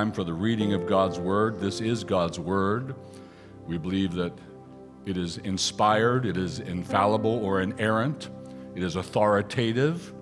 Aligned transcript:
For 0.00 0.24
the 0.24 0.32
reading 0.32 0.72
of 0.72 0.86
God's 0.86 1.18
Word. 1.18 1.60
This 1.60 1.82
is 1.82 2.04
God's 2.04 2.38
Word. 2.38 2.94
We 3.66 3.76
believe 3.76 4.14
that 4.14 4.32
it 5.04 5.18
is 5.18 5.36
inspired, 5.36 6.24
it 6.24 6.38
is 6.38 6.58
infallible 6.58 7.44
or 7.44 7.60
inerrant, 7.60 8.30
it 8.74 8.82
is 8.82 8.96
authoritative, 8.96 10.14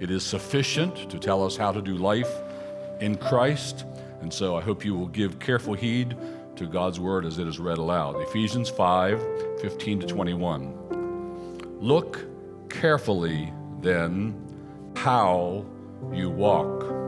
it 0.00 0.10
is 0.10 0.24
sufficient 0.24 1.08
to 1.08 1.18
tell 1.20 1.44
us 1.46 1.56
how 1.56 1.70
to 1.70 1.80
do 1.80 1.94
life 1.94 2.32
in 3.00 3.16
Christ. 3.16 3.84
And 4.20 4.34
so 4.34 4.56
I 4.56 4.62
hope 4.62 4.84
you 4.84 4.96
will 4.96 5.06
give 5.06 5.38
careful 5.38 5.74
heed 5.74 6.16
to 6.56 6.66
God's 6.66 6.98
Word 6.98 7.24
as 7.24 7.38
it 7.38 7.46
is 7.46 7.60
read 7.60 7.78
aloud. 7.78 8.20
Ephesians 8.22 8.68
5 8.68 9.60
15 9.60 10.00
to 10.00 10.06
21. 10.08 11.78
Look 11.80 12.26
carefully 12.68 13.52
then 13.80 14.34
how 14.96 15.64
you 16.12 16.30
walk 16.30 16.99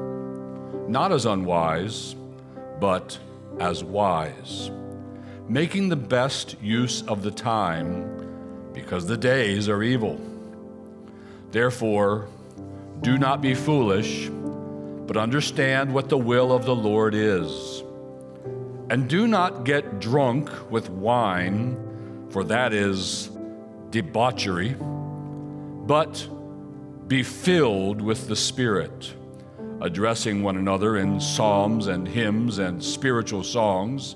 not 0.89 1.13
as 1.13 1.27
unwise, 1.27 2.15
but 2.81 3.19
as 3.61 3.85
wise, 3.85 4.71
making 5.49 5.89
the 5.89 5.97
best 5.97 6.61
use 6.61 7.03
of 7.03 7.23
the 7.23 7.31
time 7.31 8.71
because 8.73 9.07
the 9.07 9.17
days 9.17 9.69
are 9.69 9.83
evil. 9.83 10.21
Therefore, 11.51 12.29
do 13.03 13.19
not 13.19 13.41
be 13.41 13.55
foolish, 13.55 14.31
but 15.07 15.17
understand 15.17 15.93
what 15.93 16.09
the 16.09 16.19
will 16.19 16.53
of 16.53 16.65
the 16.65 16.75
Lord 16.75 17.15
is. 17.15 17.83
And 18.91 19.09
do 19.09 19.27
not 19.27 19.65
get 19.65 20.01
drunk 20.01 20.51
with 20.71 20.89
wine, 20.91 21.77
for 22.31 22.45
that 22.45 22.73
is 22.73 23.31
debauchery, 23.91 24.75
but 25.87 26.29
be 27.07 27.23
filled 27.23 28.01
with 28.01 28.29
the 28.29 28.37
Spirit 28.37 29.15
addressing 29.83 30.45
one 30.45 30.57
another 30.57 30.97
in 30.97 31.21
psalms 31.21 31.89
and 31.89 32.07
hymns 32.07 32.59
and 32.59 32.83
spiritual 32.83 33.43
songs, 33.43 34.15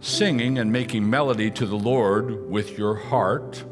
singing 0.00 0.58
and 0.58 0.70
making 0.70 1.08
melody 1.08 1.48
to 1.48 1.64
the 1.64 1.76
Lord 1.76 2.50
with 2.50 2.76
your 2.76 2.96
heart, 2.96 3.64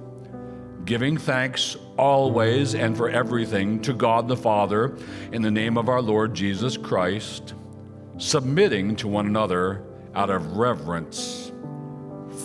giving 0.85 1.19
thanks 1.19 1.77
always 1.97 2.77
and 2.77 2.97
for 2.97 3.11
everything 3.11 3.83
to 3.83 3.93
God 3.93 4.29
the 4.29 4.37
Father 4.37 4.97
in 5.33 5.43
the 5.43 5.51
name 5.51 5.77
of 5.77 5.89
our 5.89 6.01
Lord 6.01 6.35
Jesus 6.35 6.77
Christ, 6.77 7.55
submitting 8.17 8.95
to 8.97 9.09
one 9.09 9.27
another 9.27 9.83
out 10.15 10.31
of 10.31 10.57
reverence 10.57 11.51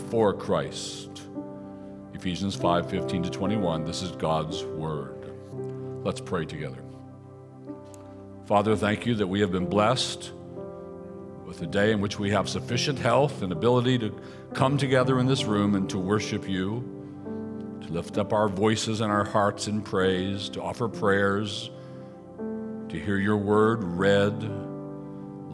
for 0.09 0.33
Christ. 0.33 1.21
Ephesians 2.15 2.55
5 2.55 2.89
15 2.89 3.23
to 3.23 3.29
21. 3.29 3.85
This 3.85 4.01
is 4.01 4.11
God's 4.13 4.63
word. 4.63 5.31
Let's 6.03 6.19
pray 6.21 6.45
together. 6.45 6.88
Father, 8.49 8.75
thank 8.75 9.05
you 9.05 9.13
that 9.13 9.27
we 9.27 9.41
have 9.41 9.51
been 9.51 9.67
blessed 9.67 10.31
with 11.45 11.61
a 11.61 11.67
day 11.67 11.91
in 11.91 12.01
which 12.01 12.17
we 12.17 12.31
have 12.31 12.49
sufficient 12.49 12.97
health 12.97 13.43
and 13.43 13.51
ability 13.51 13.99
to 13.99 14.19
come 14.55 14.75
together 14.75 15.19
in 15.19 15.27
this 15.27 15.43
room 15.43 15.75
and 15.75 15.87
to 15.91 15.99
worship 15.99 16.49
you, 16.49 16.83
to 17.85 17.93
lift 17.93 18.17
up 18.17 18.33
our 18.33 18.49
voices 18.49 19.01
and 19.01 19.11
our 19.11 19.23
hearts 19.23 19.67
in 19.67 19.83
praise, 19.83 20.49
to 20.49 20.63
offer 20.63 20.87
prayers, 20.87 21.69
to 22.89 22.99
hear 22.99 23.17
your 23.17 23.37
word 23.37 23.83
read, 23.83 24.33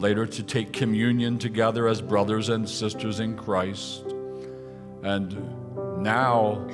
later 0.00 0.24
to 0.26 0.42
take 0.42 0.72
communion 0.72 1.38
together 1.38 1.88
as 1.88 2.00
brothers 2.00 2.48
and 2.48 2.66
sisters 2.66 3.20
in 3.20 3.36
Christ, 3.36 4.06
and 5.02 5.36
now 6.02 6.66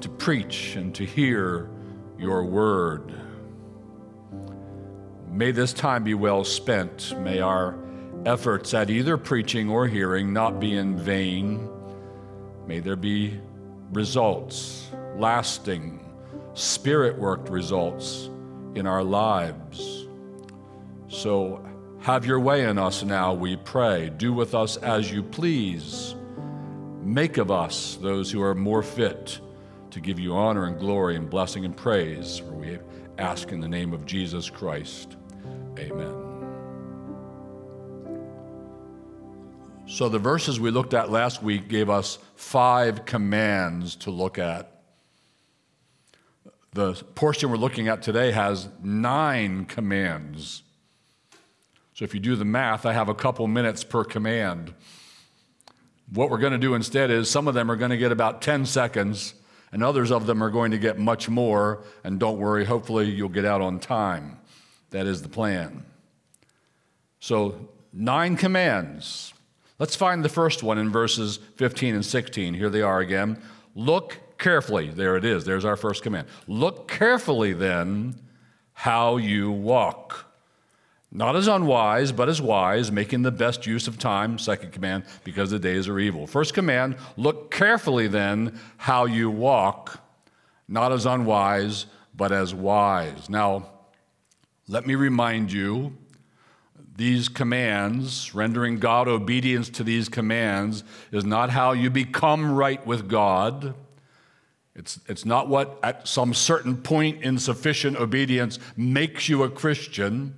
to 0.00 0.08
preach 0.10 0.76
and 0.76 0.94
to 0.94 1.04
hear 1.04 1.68
your 2.20 2.44
word. 2.44 3.25
May 5.36 5.50
this 5.50 5.74
time 5.74 6.02
be 6.02 6.14
well 6.14 6.44
spent. 6.44 7.14
May 7.20 7.40
our 7.40 7.78
efforts 8.24 8.72
at 8.72 8.88
either 8.88 9.18
preaching 9.18 9.68
or 9.68 9.86
hearing 9.86 10.32
not 10.32 10.58
be 10.58 10.74
in 10.74 10.96
vain. 10.96 11.68
May 12.66 12.80
there 12.80 12.96
be 12.96 13.38
results, 13.92 14.88
lasting, 15.18 16.02
spirit 16.54 17.18
worked 17.18 17.50
results 17.50 18.30
in 18.76 18.86
our 18.86 19.04
lives. 19.04 20.06
So 21.08 21.62
have 22.00 22.24
your 22.24 22.40
way 22.40 22.64
in 22.64 22.78
us 22.78 23.02
now, 23.02 23.34
we 23.34 23.56
pray. 23.56 24.08
Do 24.16 24.32
with 24.32 24.54
us 24.54 24.78
as 24.78 25.12
you 25.12 25.22
please. 25.22 26.14
Make 27.02 27.36
of 27.36 27.50
us 27.50 27.98
those 28.00 28.30
who 28.30 28.40
are 28.40 28.54
more 28.54 28.82
fit 28.82 29.38
to 29.90 30.00
give 30.00 30.18
you 30.18 30.34
honor 30.34 30.64
and 30.64 30.80
glory 30.80 31.14
and 31.14 31.28
blessing 31.28 31.66
and 31.66 31.76
praise. 31.76 32.38
For 32.38 32.54
we 32.54 32.78
ask 33.18 33.52
in 33.52 33.60
the 33.60 33.68
name 33.68 33.92
of 33.92 34.06
Jesus 34.06 34.48
Christ. 34.48 35.18
Amen. 35.78 36.26
So, 39.88 40.08
the 40.08 40.18
verses 40.18 40.58
we 40.58 40.70
looked 40.70 40.94
at 40.94 41.10
last 41.10 41.42
week 41.42 41.68
gave 41.68 41.88
us 41.88 42.18
five 42.34 43.04
commands 43.04 43.94
to 43.96 44.10
look 44.10 44.36
at. 44.36 44.82
The 46.72 46.94
portion 47.14 47.50
we're 47.50 47.56
looking 47.56 47.86
at 47.86 48.02
today 48.02 48.32
has 48.32 48.68
nine 48.82 49.64
commands. 49.64 50.64
So, 51.94 52.04
if 52.04 52.14
you 52.14 52.20
do 52.20 52.34
the 52.34 52.44
math, 52.44 52.84
I 52.84 52.92
have 52.92 53.08
a 53.08 53.14
couple 53.14 53.46
minutes 53.46 53.84
per 53.84 54.02
command. 54.02 54.74
What 56.12 56.30
we're 56.30 56.38
going 56.38 56.52
to 56.52 56.58
do 56.58 56.74
instead 56.74 57.10
is 57.10 57.30
some 57.30 57.46
of 57.46 57.54
them 57.54 57.70
are 57.70 57.76
going 57.76 57.90
to 57.92 57.96
get 57.96 58.12
about 58.12 58.42
10 58.42 58.66
seconds, 58.66 59.34
and 59.70 59.84
others 59.84 60.10
of 60.10 60.26
them 60.26 60.42
are 60.42 60.50
going 60.50 60.72
to 60.72 60.78
get 60.78 60.98
much 60.98 61.28
more. 61.28 61.84
And 62.02 62.18
don't 62.18 62.38
worry, 62.38 62.64
hopefully, 62.64 63.08
you'll 63.10 63.28
get 63.28 63.44
out 63.44 63.60
on 63.60 63.78
time. 63.78 64.38
That 64.90 65.06
is 65.06 65.22
the 65.22 65.28
plan. 65.28 65.84
So, 67.18 67.68
nine 67.92 68.36
commands. 68.36 69.34
Let's 69.78 69.96
find 69.96 70.24
the 70.24 70.28
first 70.28 70.62
one 70.62 70.78
in 70.78 70.90
verses 70.90 71.38
15 71.56 71.94
and 71.94 72.04
16. 72.04 72.54
Here 72.54 72.70
they 72.70 72.82
are 72.82 73.00
again. 73.00 73.42
Look 73.74 74.18
carefully. 74.38 74.88
There 74.88 75.16
it 75.16 75.24
is. 75.24 75.44
There's 75.44 75.64
our 75.64 75.76
first 75.76 76.02
command. 76.02 76.28
Look 76.46 76.88
carefully 76.88 77.52
then 77.52 78.14
how 78.72 79.16
you 79.16 79.50
walk. 79.50 80.26
Not 81.12 81.36
as 81.36 81.46
unwise, 81.46 82.12
but 82.12 82.28
as 82.28 82.42
wise, 82.42 82.90
making 82.90 83.22
the 83.22 83.30
best 83.30 83.66
use 83.66 83.86
of 83.86 83.98
time. 83.98 84.38
Second 84.38 84.72
command, 84.72 85.04
because 85.24 85.50
the 85.50 85.58
days 85.58 85.88
are 85.88 85.98
evil. 85.98 86.26
First 86.26 86.52
command, 86.52 86.96
look 87.16 87.50
carefully 87.50 88.06
then 88.06 88.58
how 88.76 89.04
you 89.06 89.30
walk. 89.30 90.00
Not 90.68 90.92
as 90.92 91.06
unwise, 91.06 91.86
but 92.14 92.32
as 92.32 92.54
wise. 92.54 93.30
Now, 93.30 93.70
let 94.68 94.86
me 94.86 94.96
remind 94.96 95.52
you 95.52 95.96
these 96.96 97.28
commands, 97.28 98.34
rendering 98.34 98.78
God 98.78 99.06
obedience 99.06 99.68
to 99.70 99.84
these 99.84 100.08
commands, 100.08 100.82
is 101.12 101.24
not 101.24 101.50
how 101.50 101.72
you 101.72 101.90
become 101.90 102.52
right 102.52 102.84
with 102.86 103.08
God. 103.08 103.74
It's, 104.74 104.98
it's 105.06 105.24
not 105.24 105.48
what, 105.48 105.78
at 105.82 106.08
some 106.08 106.34
certain 106.34 106.76
point 106.76 107.22
in 107.22 107.38
sufficient 107.38 107.96
obedience, 107.96 108.58
makes 108.76 109.28
you 109.28 109.42
a 109.42 109.50
Christian. 109.50 110.34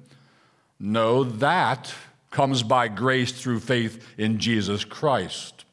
No, 0.78 1.24
that 1.24 1.94
comes 2.30 2.62
by 2.62 2.88
grace 2.88 3.32
through 3.32 3.60
faith 3.60 4.04
in 4.18 4.38
Jesus 4.38 4.84
Christ. 4.84 5.64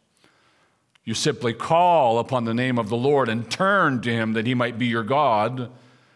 You 1.03 1.13
simply 1.13 1.53
call 1.53 2.19
upon 2.19 2.45
the 2.45 2.53
name 2.53 2.79
of 2.79 2.89
the 2.89 2.95
Lord 2.95 3.27
and 3.27 3.49
turn 3.49 4.01
to 4.01 4.11
Him 4.11 4.33
that 4.33 4.47
He 4.47 4.53
might 4.53 4.77
be 4.77 4.85
your 4.85 5.03
God, 5.03 5.69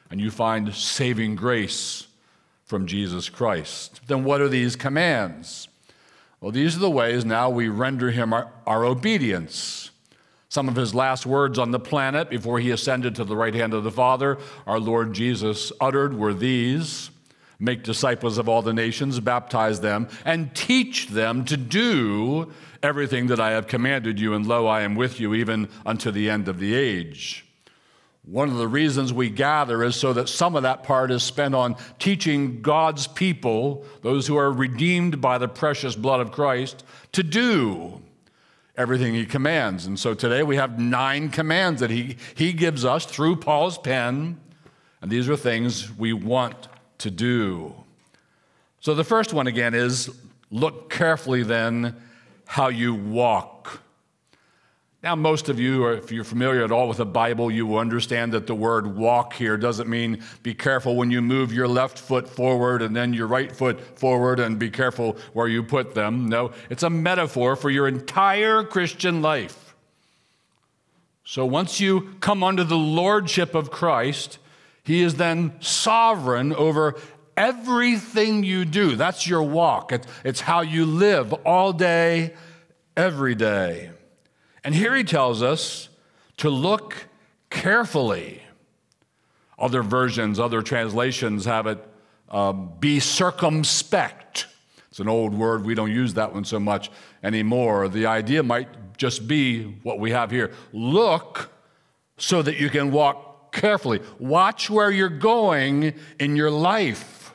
and 0.09 0.21
you 0.21 0.31
find 0.31 0.73
saving 0.73 1.35
grace 1.35 2.07
from 2.69 2.85
Jesus 2.85 3.30
Christ. 3.30 4.00
Then 4.06 4.24
what 4.24 4.41
are 4.41 4.47
these 4.47 4.75
commands? 4.75 5.68
Well, 6.40 6.52
these 6.52 6.75
are 6.75 6.80
the 6.80 6.90
ways 6.90 7.25
now 7.25 7.50
we 7.50 7.68
render 7.68 8.12
him 8.12 8.31
our, 8.31 8.52
our, 8.68 8.85
obedience. 8.85 9.90
Some 10.50 10.69
of 10.69 10.75
his 10.75 10.94
last 10.94 11.25
words 11.25 11.57
on 11.57 11.72
the 11.72 11.80
planet 11.80 12.30
before 12.30 12.59
he 12.59 12.69
ascended 12.69 13.16
to 13.16 13.24
the 13.24 13.35
right 13.35 13.56
hand 13.56 13.74
of 13.74 13.84
the 13.84 13.91
Father, 13.91 14.38
our 14.68 14.80
Lord 14.80 15.13
Jesus 15.13 15.72
uttered 15.81 16.13
were 16.13 16.34
these 16.34 17.09
Make 17.62 17.84
disciples 17.84 18.38
of 18.38 18.47
all 18.47 18.62
the 18.62 18.74
nations, 18.74 19.19
baptize 19.19 19.81
them, 19.81 20.07
and 20.24 20.56
teach 20.56 21.09
them 21.09 21.44
to 21.44 21.57
do 21.57 22.54
everything 22.81 23.27
that 23.27 23.42
I 23.42 23.51
have 23.51 23.68
commanded 23.68 24.18
you, 24.18 24.33
and 24.33 24.48
lo, 24.48 24.66
I 24.66 24.81
am 24.81 24.95
with 24.95 25.19
you 25.19 25.33
even 25.33 25.68
unto 25.86 26.10
the 26.10 26.30
end 26.30 26.48
of 26.48 26.60
the 26.60 26.74
age. 26.74 27.45
One 28.30 28.50
of 28.50 28.58
the 28.58 28.68
reasons 28.68 29.12
we 29.12 29.31
gather 29.31 29.84
is 29.84 29.96
so 29.96 30.14
that 30.14 30.30
some 30.30 30.56
of 30.56 30.62
that 30.62 30.84
part 30.84 31.10
is 31.10 31.24
spent 31.24 31.56
on 31.56 31.76
teaching 31.98 32.62
God's 32.62 33.08
people, 33.08 33.84
those 34.04 34.28
who 34.28 34.38
are 34.38 34.52
redeemed 34.52 35.20
by 35.20 35.40
the 35.40 35.48
precious 35.48 35.96
blood 35.96 36.20
of 36.20 36.31
Christ, 36.31 36.84
to 37.14 37.24
do 37.24 38.04
everything 38.78 39.16
He 39.16 39.26
commands. 39.26 39.88
And 39.88 40.00
so 40.00 40.14
today 40.14 40.44
we 40.44 40.58
have 40.58 40.80
nine 40.80 41.30
commands 41.30 41.81
that 41.81 41.90
He, 41.90 42.18
he 42.36 42.54
gives 42.54 42.86
us 42.86 43.04
through 43.04 43.38
Paul's 43.38 43.80
pen, 43.80 44.40
and 45.02 45.10
these 45.10 45.28
are 45.28 45.36
things 45.36 45.92
we 45.98 46.14
want 46.14 46.68
to 47.00 47.10
do. 47.10 47.74
So 48.80 48.94
the 48.94 49.04
first 49.04 49.34
one 49.34 49.48
again 49.48 49.74
is 49.74 50.16
look 50.52 50.92
carefully 50.92 51.42
then 51.42 51.96
how 52.46 52.68
you 52.68 52.94
walk. 52.94 53.81
Now, 55.01 55.16
most 55.16 55.48
of 55.48 55.62
you, 55.62 55.86
or 55.86 55.94
if 55.94 56.12
you're 56.12 56.25
familiar 56.25 56.62
at 56.62 56.74
all 56.74 56.90
with 56.90 56.98
the 56.98 57.06
Bible, 57.06 57.50
you 57.50 57.66
will 57.66 57.78
understand 57.78 58.34
that 58.34 58.48
the 58.48 58.56
word 58.56 58.98
walk 58.98 59.31
here 59.31 59.56
doesn't 59.56 59.88
mean 59.88 60.22
be 60.44 60.54
careful 60.54 60.98
when 60.98 61.10
you 61.10 61.22
move 61.22 61.54
your 61.54 61.69
left 61.69 61.98
foot 61.98 62.28
forward 62.28 62.81
and 62.81 62.94
then 62.94 63.13
your 63.13 63.28
right 63.28 63.56
foot 63.56 63.98
forward 63.98 64.42
and 64.42 64.60
be 64.60 64.69
careful 64.69 65.16
where 65.31 65.48
you 65.48 65.63
put 65.63 65.96
them. 65.96 66.28
No, 66.28 66.51
it's 66.69 66.84
a 66.84 66.90
metaphor 66.90 67.56
for 67.56 67.69
your 67.69 67.88
entire 67.88 68.62
Christian 68.63 69.22
life. 69.22 69.74
So 71.24 71.45
once 71.45 71.80
you 71.80 72.16
come 72.19 72.44
under 72.44 72.66
the 72.66 72.75
lordship 72.75 73.56
of 73.56 73.72
Christ, 73.72 74.38
He 74.84 75.02
is 75.02 75.16
then 75.16 75.54
sovereign 75.62 76.52
over 76.52 76.95
everything 77.38 78.44
you 78.44 78.66
do. 78.66 78.98
That's 78.98 79.25
your 79.25 79.44
walk, 79.44 79.94
it's, 79.94 80.07
it's 80.25 80.42
how 80.42 80.60
you 80.60 80.86
live 80.86 81.31
all 81.45 81.72
day, 81.72 82.34
every 82.98 83.36
day. 83.36 83.92
And 84.63 84.75
here 84.75 84.95
he 84.95 85.03
tells 85.03 85.41
us 85.41 85.89
to 86.38 86.50
look 86.50 87.07
carefully. 87.50 88.41
Other 89.57 89.83
versions, 89.83 90.39
other 90.39 90.61
translations 90.61 91.45
have 91.45 91.67
it 91.67 91.85
um, 92.29 92.73
be 92.79 93.00
circumspect. 93.00 94.47
It's 94.89 95.00
an 95.00 95.09
old 95.09 95.33
word, 95.33 95.65
we 95.65 95.75
don't 95.75 95.91
use 95.91 96.13
that 96.15 96.33
one 96.33 96.45
so 96.45 96.59
much 96.59 96.89
anymore. 97.23 97.89
The 97.89 98.06
idea 98.06 98.44
might 98.44 98.97
just 98.97 99.27
be 99.27 99.63
what 99.83 100.00
we 100.00 100.11
have 100.11 100.31
here 100.31 100.51
look 100.73 101.51
so 102.17 102.41
that 102.41 102.57
you 102.57 102.69
can 102.69 102.91
walk 102.91 103.51
carefully. 103.51 104.01
Watch 104.19 104.69
where 104.69 104.91
you're 104.91 105.09
going 105.09 105.94
in 106.19 106.35
your 106.35 106.51
life. 106.51 107.33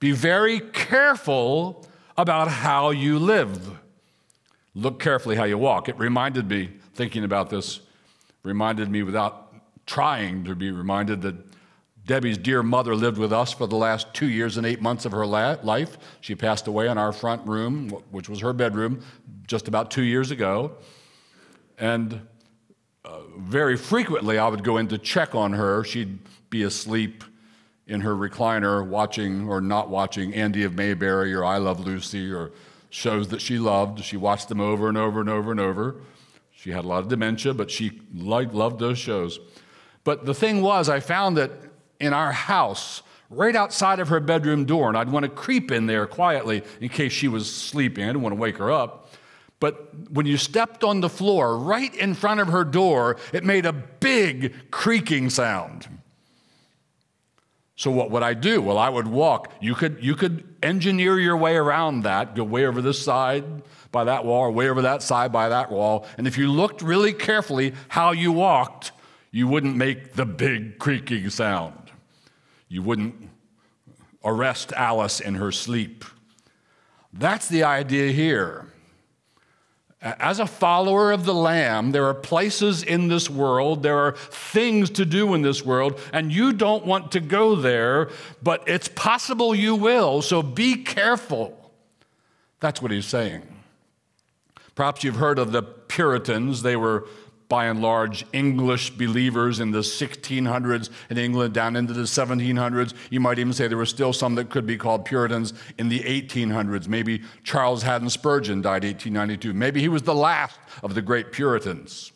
Be 0.00 0.12
very 0.12 0.60
careful 0.60 1.86
about 2.16 2.48
how 2.48 2.90
you 2.90 3.18
live. 3.18 3.78
Look 4.78 5.00
carefully 5.00 5.34
how 5.34 5.42
you 5.42 5.58
walk. 5.58 5.88
It 5.88 5.98
reminded 5.98 6.48
me, 6.48 6.70
thinking 6.94 7.24
about 7.24 7.50
this, 7.50 7.80
reminded 8.44 8.88
me 8.88 9.02
without 9.02 9.52
trying 9.86 10.44
to 10.44 10.54
be 10.54 10.70
reminded 10.70 11.20
that 11.22 11.34
Debbie's 12.06 12.38
dear 12.38 12.62
mother 12.62 12.94
lived 12.94 13.18
with 13.18 13.32
us 13.32 13.52
for 13.52 13.66
the 13.66 13.74
last 13.74 14.14
two 14.14 14.28
years 14.28 14.56
and 14.56 14.64
eight 14.64 14.80
months 14.80 15.04
of 15.04 15.10
her 15.10 15.26
life. 15.26 15.98
She 16.20 16.36
passed 16.36 16.68
away 16.68 16.88
in 16.88 16.96
our 16.96 17.12
front 17.12 17.44
room, 17.44 17.88
which 18.12 18.28
was 18.28 18.38
her 18.38 18.52
bedroom, 18.52 19.02
just 19.48 19.66
about 19.66 19.90
two 19.90 20.04
years 20.04 20.30
ago. 20.30 20.76
And 21.76 22.20
uh, 23.04 23.22
very 23.36 23.76
frequently, 23.76 24.38
I 24.38 24.46
would 24.46 24.62
go 24.62 24.76
in 24.76 24.86
to 24.88 24.98
check 24.98 25.34
on 25.34 25.54
her. 25.54 25.82
She'd 25.82 26.20
be 26.50 26.62
asleep 26.62 27.24
in 27.88 28.02
her 28.02 28.14
recliner, 28.14 28.86
watching 28.86 29.48
or 29.48 29.60
not 29.60 29.90
watching 29.90 30.34
Andy 30.34 30.62
of 30.62 30.74
Mayberry 30.74 31.34
or 31.34 31.44
I 31.44 31.58
Love 31.58 31.80
Lucy 31.80 32.30
or 32.30 32.52
shows 32.90 33.28
that 33.28 33.40
she 33.40 33.58
loved. 33.58 34.02
She 34.04 34.16
watched 34.16 34.48
them 34.48 34.60
over 34.60 34.88
and 34.88 34.96
over 34.96 35.20
and 35.20 35.28
over 35.28 35.50
and 35.50 35.60
over. 35.60 35.96
She 36.50 36.70
had 36.70 36.84
a 36.84 36.88
lot 36.88 36.98
of 36.98 37.08
dementia, 37.08 37.54
but 37.54 37.70
she 37.70 38.00
loved 38.12 38.80
those 38.80 38.98
shows. 38.98 39.38
But 40.04 40.24
the 40.24 40.34
thing 40.34 40.62
was, 40.62 40.88
I 40.88 41.00
found 41.00 41.36
that 41.36 41.50
in 42.00 42.12
our 42.12 42.32
house, 42.32 43.02
right 43.30 43.54
outside 43.54 44.00
of 44.00 44.08
her 44.08 44.20
bedroom 44.20 44.64
door, 44.64 44.88
and 44.88 44.96
I'd 44.96 45.10
want 45.10 45.24
to 45.24 45.28
creep 45.28 45.70
in 45.70 45.86
there 45.86 46.06
quietly 46.06 46.62
in 46.80 46.88
case 46.88 47.12
she 47.12 47.28
was 47.28 47.52
sleeping. 47.52 48.04
I 48.04 48.08
didn't 48.08 48.22
want 48.22 48.34
to 48.34 48.40
wake 48.40 48.56
her 48.56 48.70
up. 48.70 49.10
But 49.60 50.10
when 50.10 50.26
you 50.26 50.36
stepped 50.36 50.84
on 50.84 51.00
the 51.00 51.08
floor 51.08 51.58
right 51.58 51.92
in 51.94 52.14
front 52.14 52.40
of 52.40 52.48
her 52.48 52.64
door, 52.64 53.16
it 53.32 53.44
made 53.44 53.66
a 53.66 53.72
big 53.72 54.70
creaking 54.70 55.30
sound. 55.30 55.88
So 57.78 57.92
what 57.92 58.10
would 58.10 58.24
I 58.24 58.34
do? 58.34 58.60
Well, 58.60 58.76
I 58.76 58.88
would 58.88 59.06
walk. 59.06 59.52
You 59.60 59.76
could, 59.76 59.98
you 60.02 60.16
could 60.16 60.52
engineer 60.64 61.16
your 61.20 61.36
way 61.36 61.54
around 61.54 62.02
that, 62.02 62.34
go 62.34 62.42
way 62.42 62.66
over 62.66 62.82
this 62.82 63.00
side 63.00 63.44
by 63.92 64.02
that 64.02 64.24
wall, 64.24 64.46
or 64.46 64.50
way 64.50 64.68
over 64.68 64.82
that 64.82 65.00
side 65.00 65.30
by 65.30 65.48
that 65.50 65.70
wall. 65.70 66.04
And 66.18 66.26
if 66.26 66.36
you 66.36 66.50
looked 66.50 66.82
really 66.82 67.12
carefully 67.12 67.74
how 67.86 68.10
you 68.10 68.32
walked, 68.32 68.90
you 69.30 69.46
wouldn't 69.46 69.76
make 69.76 70.14
the 70.14 70.26
big 70.26 70.80
creaking 70.80 71.30
sound. 71.30 71.92
You 72.68 72.82
wouldn't 72.82 73.14
arrest 74.24 74.72
Alice 74.72 75.20
in 75.20 75.36
her 75.36 75.52
sleep. 75.52 76.04
That's 77.12 77.46
the 77.46 77.62
idea 77.62 78.10
here. 78.10 78.66
As 80.00 80.38
a 80.38 80.46
follower 80.46 81.10
of 81.10 81.24
the 81.24 81.34
Lamb, 81.34 81.90
there 81.90 82.06
are 82.06 82.14
places 82.14 82.84
in 82.84 83.08
this 83.08 83.28
world, 83.28 83.82
there 83.82 83.98
are 83.98 84.12
things 84.12 84.90
to 84.90 85.04
do 85.04 85.34
in 85.34 85.42
this 85.42 85.64
world, 85.64 85.98
and 86.12 86.32
you 86.32 86.52
don't 86.52 86.86
want 86.86 87.10
to 87.12 87.20
go 87.20 87.56
there, 87.56 88.08
but 88.40 88.62
it's 88.68 88.86
possible 88.86 89.56
you 89.56 89.74
will, 89.74 90.22
so 90.22 90.40
be 90.40 90.84
careful. 90.84 91.72
That's 92.60 92.80
what 92.80 92.92
he's 92.92 93.06
saying. 93.06 93.42
Perhaps 94.76 95.02
you've 95.02 95.16
heard 95.16 95.40
of 95.40 95.50
the 95.50 95.64
Puritans. 95.64 96.62
They 96.62 96.76
were 96.76 97.08
by 97.48 97.64
and 97.66 97.80
large, 97.80 98.26
English 98.32 98.90
believers 98.90 99.58
in 99.58 99.70
the 99.70 99.78
1600s 99.78 100.90
in 101.08 101.16
England 101.16 101.54
down 101.54 101.76
into 101.76 101.94
the 101.94 102.02
1700s. 102.02 102.92
You 103.10 103.20
might 103.20 103.38
even 103.38 103.54
say 103.54 103.68
there 103.68 103.78
were 103.78 103.86
still 103.86 104.12
some 104.12 104.34
that 104.34 104.50
could 104.50 104.66
be 104.66 104.76
called 104.76 105.06
Puritans 105.06 105.54
in 105.78 105.88
the 105.88 106.00
1800s. 106.00 106.88
Maybe 106.88 107.22
Charles 107.44 107.82
Haddon 107.82 108.10
Spurgeon 108.10 108.60
died 108.60 108.84
1892. 108.84 109.54
Maybe 109.54 109.80
he 109.80 109.88
was 109.88 110.02
the 110.02 110.14
last 110.14 110.58
of 110.82 110.94
the 110.94 111.00
great 111.02 111.32
Puritans. 111.32 112.12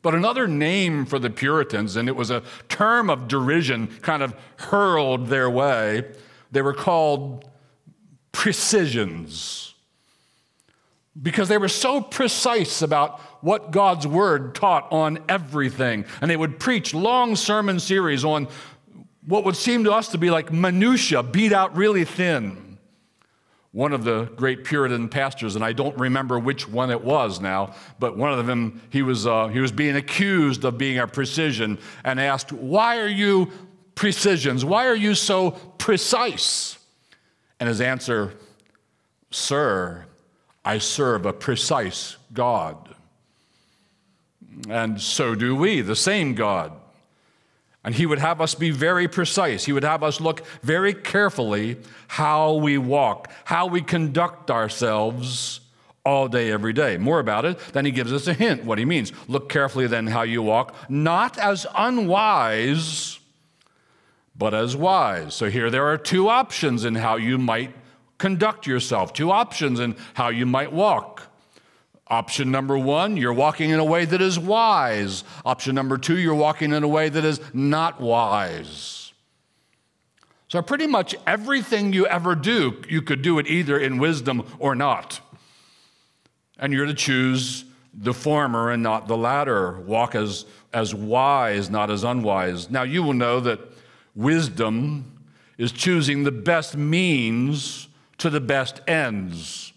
But 0.00 0.14
another 0.14 0.46
name 0.46 1.04
for 1.04 1.18
the 1.18 1.30
Puritans, 1.30 1.96
and 1.96 2.08
it 2.08 2.16
was 2.16 2.30
a 2.30 2.42
term 2.68 3.10
of 3.10 3.28
derision 3.28 3.88
kind 4.02 4.22
of 4.22 4.34
hurled 4.56 5.26
their 5.26 5.50
way, 5.50 6.04
they 6.50 6.62
were 6.62 6.74
called 6.74 7.44
precisians 8.32 9.72
because 11.20 11.48
they 11.48 11.58
were 11.58 11.68
so 11.68 12.00
precise 12.00 12.82
about 12.82 13.20
what 13.40 13.70
God's 13.70 14.06
word 14.06 14.54
taught 14.54 14.90
on 14.90 15.18
everything. 15.28 16.04
And 16.20 16.30
they 16.30 16.36
would 16.36 16.58
preach 16.58 16.94
long 16.94 17.36
sermon 17.36 17.80
series 17.80 18.24
on 18.24 18.48
what 19.26 19.44
would 19.44 19.56
seem 19.56 19.84
to 19.84 19.92
us 19.92 20.08
to 20.08 20.18
be 20.18 20.30
like 20.30 20.52
minutia, 20.52 21.22
beat 21.22 21.52
out 21.52 21.76
really 21.76 22.04
thin. 22.04 22.78
One 23.72 23.92
of 23.92 24.04
the 24.04 24.24
great 24.36 24.64
Puritan 24.64 25.08
pastors, 25.08 25.54
and 25.54 25.64
I 25.64 25.72
don't 25.72 25.98
remember 25.98 26.38
which 26.38 26.66
one 26.66 26.90
it 26.90 27.04
was 27.04 27.40
now, 27.40 27.74
but 27.98 28.16
one 28.16 28.32
of 28.32 28.46
them, 28.46 28.80
he 28.88 29.02
was, 29.02 29.26
uh, 29.26 29.48
he 29.48 29.60
was 29.60 29.70
being 29.70 29.96
accused 29.96 30.64
of 30.64 30.78
being 30.78 30.98
a 30.98 31.06
precisian 31.06 31.78
and 32.02 32.18
asked, 32.18 32.52
Why 32.52 32.98
are 33.00 33.08
you 33.08 33.50
precisians? 33.94 34.64
Why 34.64 34.86
are 34.86 34.94
you 34.94 35.14
so 35.14 35.50
precise? 35.50 36.78
And 37.60 37.68
his 37.68 37.82
answer, 37.82 38.32
Sir, 39.30 40.06
I 40.64 40.78
serve 40.78 41.26
a 41.26 41.32
precise 41.32 42.16
God. 42.32 42.85
And 44.68 45.00
so 45.00 45.34
do 45.34 45.54
we, 45.54 45.80
the 45.80 45.96
same 45.96 46.34
God. 46.34 46.72
And 47.84 47.94
He 47.94 48.06
would 48.06 48.18
have 48.18 48.40
us 48.40 48.54
be 48.54 48.70
very 48.70 49.06
precise. 49.06 49.64
He 49.64 49.72
would 49.72 49.84
have 49.84 50.02
us 50.02 50.20
look 50.20 50.44
very 50.62 50.92
carefully 50.92 51.76
how 52.08 52.54
we 52.54 52.78
walk, 52.78 53.30
how 53.44 53.66
we 53.66 53.80
conduct 53.80 54.50
ourselves 54.50 55.60
all 56.04 56.28
day, 56.28 56.50
every 56.50 56.72
day. 56.72 56.96
More 56.96 57.20
about 57.20 57.44
it, 57.44 57.58
then 57.72 57.84
He 57.84 57.90
gives 57.90 58.12
us 58.12 58.26
a 58.26 58.34
hint 58.34 58.64
what 58.64 58.78
He 58.78 58.84
means. 58.84 59.12
Look 59.28 59.48
carefully 59.48 59.86
then 59.86 60.08
how 60.08 60.22
you 60.22 60.42
walk, 60.42 60.74
not 60.88 61.38
as 61.38 61.66
unwise, 61.76 63.18
but 64.36 64.52
as 64.54 64.76
wise. 64.76 65.34
So 65.34 65.50
here 65.50 65.70
there 65.70 65.86
are 65.86 65.98
two 65.98 66.28
options 66.28 66.84
in 66.84 66.96
how 66.96 67.16
you 67.16 67.38
might 67.38 67.74
conduct 68.18 68.66
yourself, 68.66 69.12
two 69.12 69.30
options 69.30 69.80
in 69.80 69.96
how 70.14 70.28
you 70.28 70.46
might 70.46 70.72
walk. 70.72 71.22
Option 72.08 72.52
number 72.52 72.78
one, 72.78 73.16
you're 73.16 73.32
walking 73.32 73.70
in 73.70 73.80
a 73.80 73.84
way 73.84 74.04
that 74.04 74.22
is 74.22 74.38
wise. 74.38 75.24
Option 75.44 75.74
number 75.74 75.98
two, 75.98 76.16
you're 76.16 76.34
walking 76.34 76.72
in 76.72 76.84
a 76.84 76.88
way 76.88 77.08
that 77.08 77.24
is 77.24 77.40
not 77.52 78.00
wise. 78.00 79.12
So, 80.48 80.62
pretty 80.62 80.86
much 80.86 81.16
everything 81.26 81.92
you 81.92 82.06
ever 82.06 82.36
do, 82.36 82.80
you 82.88 83.02
could 83.02 83.22
do 83.22 83.40
it 83.40 83.48
either 83.48 83.76
in 83.76 83.98
wisdom 83.98 84.46
or 84.60 84.76
not. 84.76 85.20
And 86.58 86.72
you're 86.72 86.86
to 86.86 86.94
choose 86.94 87.64
the 87.92 88.14
former 88.14 88.70
and 88.70 88.82
not 88.82 89.08
the 89.08 89.16
latter. 89.16 89.80
Walk 89.80 90.14
as, 90.14 90.46
as 90.72 90.94
wise, 90.94 91.68
not 91.68 91.90
as 91.90 92.04
unwise. 92.04 92.70
Now, 92.70 92.84
you 92.84 93.02
will 93.02 93.14
know 93.14 93.40
that 93.40 93.58
wisdom 94.14 95.12
is 95.58 95.72
choosing 95.72 96.22
the 96.22 96.30
best 96.30 96.76
means 96.76 97.88
to 98.18 98.30
the 98.30 98.40
best 98.40 98.80
ends. 98.86 99.72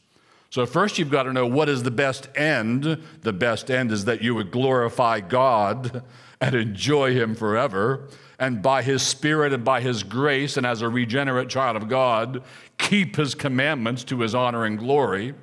So, 0.51 0.65
first, 0.65 0.97
you've 0.97 1.11
got 1.11 1.23
to 1.23 1.33
know 1.33 1.45
what 1.45 1.69
is 1.69 1.83
the 1.83 1.91
best 1.91 2.27
end. 2.35 3.01
The 3.21 3.33
best 3.33 3.69
end 3.69 3.91
is 3.91 4.05
that 4.05 4.23
you 4.23 4.33
would 4.33 4.49
glorify 4.49 5.19
God 5.19 6.03
and 6.41 6.55
enjoy 6.55 7.13
Him 7.13 7.35
forever. 7.35 8.07
And 8.39 8.61
by 8.61 8.81
His 8.81 9.03
Spirit 9.03 9.53
and 9.53 9.63
by 9.63 9.81
His 9.81 10.01
grace, 10.01 10.57
and 10.57 10.65
as 10.65 10.81
a 10.81 10.89
regenerate 10.89 11.49
child 11.49 11.75
of 11.75 11.87
God, 11.87 12.41
keep 12.79 13.15
His 13.15 13.35
commandments 13.35 14.03
to 14.05 14.21
His 14.21 14.33
honor 14.33 14.65
and 14.65 14.79
glory. 14.79 15.35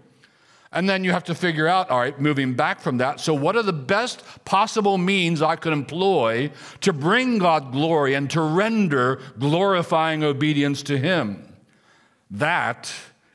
And 0.72 0.88
then 0.88 1.04
you 1.04 1.12
have 1.12 1.24
to 1.24 1.34
figure 1.34 1.68
out, 1.68 1.88
all 1.88 2.00
right, 2.00 2.20
moving 2.20 2.54
back 2.54 2.80
from 2.80 2.98
that, 2.98 3.20
so 3.20 3.32
what 3.32 3.54
are 3.56 3.62
the 3.62 3.72
best 3.72 4.24
possible 4.44 4.98
means 4.98 5.40
I 5.40 5.54
could 5.54 5.72
employ 5.72 6.50
to 6.80 6.92
bring 6.92 7.38
God 7.38 7.70
glory 7.70 8.14
and 8.14 8.28
to 8.30 8.40
render 8.40 9.20
glorifying 9.38 10.24
obedience 10.24 10.82
to 10.84 10.98
Him? 10.98 11.54
That 12.30 12.92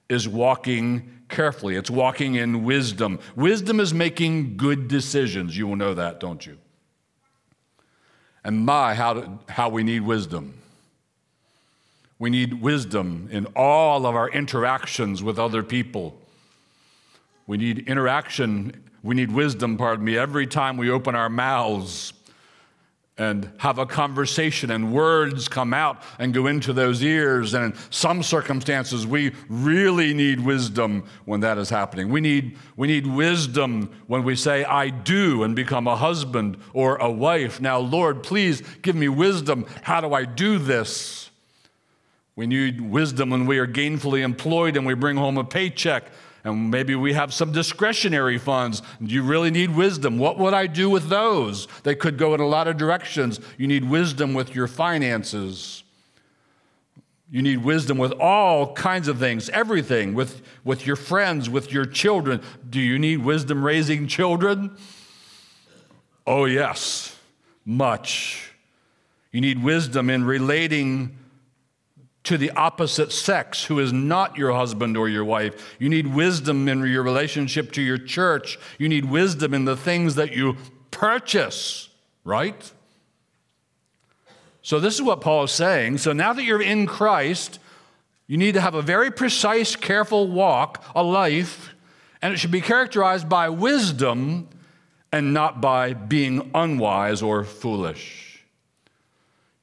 is 0.09 0.27
walking 0.27 1.20
carefully. 1.31 1.75
It's 1.75 1.89
walking 1.89 2.35
in 2.35 2.63
wisdom. 2.63 3.19
Wisdom 3.35 3.79
is 3.79 3.93
making 3.93 4.57
good 4.57 4.87
decisions. 4.87 5.57
You 5.57 5.67
will 5.67 5.75
know 5.75 5.93
that, 5.93 6.19
don't 6.19 6.45
you? 6.45 6.57
And 8.43 8.65
my, 8.65 8.93
how, 8.93 9.13
to, 9.13 9.39
how 9.49 9.69
we 9.69 9.83
need 9.83 10.01
wisdom. 10.01 10.55
We 12.19 12.29
need 12.29 12.61
wisdom 12.61 13.27
in 13.31 13.45
all 13.55 14.05
of 14.05 14.15
our 14.15 14.29
interactions 14.29 15.23
with 15.23 15.39
other 15.39 15.63
people. 15.63 16.19
We 17.47 17.57
need 17.57 17.87
interaction, 17.89 18.83
we 19.03 19.15
need 19.15 19.31
wisdom, 19.31 19.77
pardon 19.77 20.05
me, 20.05 20.17
every 20.17 20.45
time 20.45 20.77
we 20.77 20.91
open 20.91 21.15
our 21.15 21.29
mouths 21.29 22.13
and 23.17 23.51
have 23.57 23.77
a 23.77 23.85
conversation 23.85 24.71
and 24.71 24.93
words 24.93 25.47
come 25.47 25.73
out 25.73 26.01
and 26.17 26.33
go 26.33 26.47
into 26.47 26.73
those 26.73 27.03
ears. 27.03 27.53
And 27.53 27.65
in 27.65 27.79
some 27.89 28.23
circumstances, 28.23 29.05
we 29.05 29.33
really 29.49 30.13
need 30.13 30.39
wisdom 30.39 31.03
when 31.25 31.41
that 31.41 31.57
is 31.57 31.69
happening. 31.69 32.09
We 32.09 32.21
need, 32.21 32.57
we 32.77 32.87
need 32.87 33.05
wisdom 33.05 33.91
when 34.07 34.23
we 34.23 34.35
say, 34.35 34.63
I 34.63 34.89
do, 34.89 35.43
and 35.43 35.55
become 35.55 35.87
a 35.87 35.95
husband 35.95 36.57
or 36.73 36.95
a 36.95 37.11
wife. 37.11 37.59
Now, 37.59 37.79
Lord, 37.79 38.23
please 38.23 38.63
give 38.81 38.95
me 38.95 39.09
wisdom. 39.09 39.65
How 39.83 40.01
do 40.01 40.13
I 40.13 40.25
do 40.25 40.57
this? 40.57 41.29
We 42.35 42.47
need 42.47 42.79
wisdom 42.79 43.29
when 43.29 43.45
we 43.45 43.59
are 43.59 43.67
gainfully 43.67 44.21
employed 44.21 44.77
and 44.77 44.85
we 44.87 44.93
bring 44.93 45.17
home 45.17 45.37
a 45.37 45.43
paycheck 45.43 46.05
and 46.43 46.71
maybe 46.71 46.95
we 46.95 47.13
have 47.13 47.33
some 47.33 47.51
discretionary 47.51 48.37
funds. 48.37 48.81
Do 49.01 49.13
you 49.13 49.23
really 49.23 49.51
need 49.51 49.75
wisdom? 49.75 50.17
What 50.17 50.37
would 50.39 50.53
I 50.53 50.67
do 50.67 50.89
with 50.89 51.09
those? 51.09 51.67
They 51.83 51.95
could 51.95 52.17
go 52.17 52.33
in 52.33 52.39
a 52.39 52.47
lot 52.47 52.67
of 52.67 52.77
directions. 52.77 53.39
You 53.57 53.67
need 53.67 53.89
wisdom 53.89 54.33
with 54.33 54.55
your 54.55 54.67
finances. 54.67 55.83
You 57.29 57.41
need 57.41 57.63
wisdom 57.63 57.97
with 57.97 58.11
all 58.13 58.73
kinds 58.73 59.07
of 59.07 59.17
things, 59.17 59.49
everything, 59.49 60.13
with, 60.15 60.41
with 60.65 60.85
your 60.85 60.97
friends, 60.97 61.49
with 61.49 61.71
your 61.71 61.85
children. 61.85 62.41
Do 62.69 62.79
you 62.79 62.99
need 62.99 63.23
wisdom 63.23 63.63
raising 63.63 64.07
children? 64.07 64.75
Oh, 66.27 66.45
yes, 66.45 67.15
much. 67.65 68.51
You 69.31 69.39
need 69.39 69.63
wisdom 69.63 70.09
in 70.09 70.25
relating 70.25 71.17
to 72.23 72.37
the 72.37 72.51
opposite 72.51 73.11
sex 73.11 73.65
who 73.65 73.79
is 73.79 73.91
not 73.91 74.37
your 74.37 74.53
husband 74.53 74.95
or 74.95 75.09
your 75.09 75.25
wife. 75.25 75.75
You 75.79 75.89
need 75.89 76.07
wisdom 76.07 76.67
in 76.67 76.85
your 76.85 77.03
relationship 77.03 77.71
to 77.73 77.81
your 77.81 77.97
church. 77.97 78.59
You 78.77 78.89
need 78.89 79.05
wisdom 79.05 79.53
in 79.53 79.65
the 79.65 79.75
things 79.75 80.15
that 80.15 80.31
you 80.31 80.57
purchase, 80.91 81.89
right? 82.23 82.71
So, 84.61 84.79
this 84.79 84.93
is 84.93 85.01
what 85.01 85.21
Paul 85.21 85.45
is 85.45 85.51
saying. 85.51 85.97
So, 85.97 86.13
now 86.13 86.33
that 86.33 86.43
you're 86.43 86.61
in 86.61 86.85
Christ, 86.85 87.59
you 88.27 88.37
need 88.37 88.53
to 88.53 88.61
have 88.61 88.75
a 88.75 88.81
very 88.83 89.09
precise, 89.09 89.75
careful 89.75 90.27
walk, 90.27 90.83
a 90.93 91.03
life, 91.03 91.73
and 92.21 92.31
it 92.31 92.37
should 92.37 92.51
be 92.51 92.61
characterized 92.61 93.27
by 93.27 93.49
wisdom 93.49 94.47
and 95.11 95.33
not 95.33 95.59
by 95.59 95.93
being 95.93 96.51
unwise 96.53 97.23
or 97.23 97.43
foolish 97.43 98.30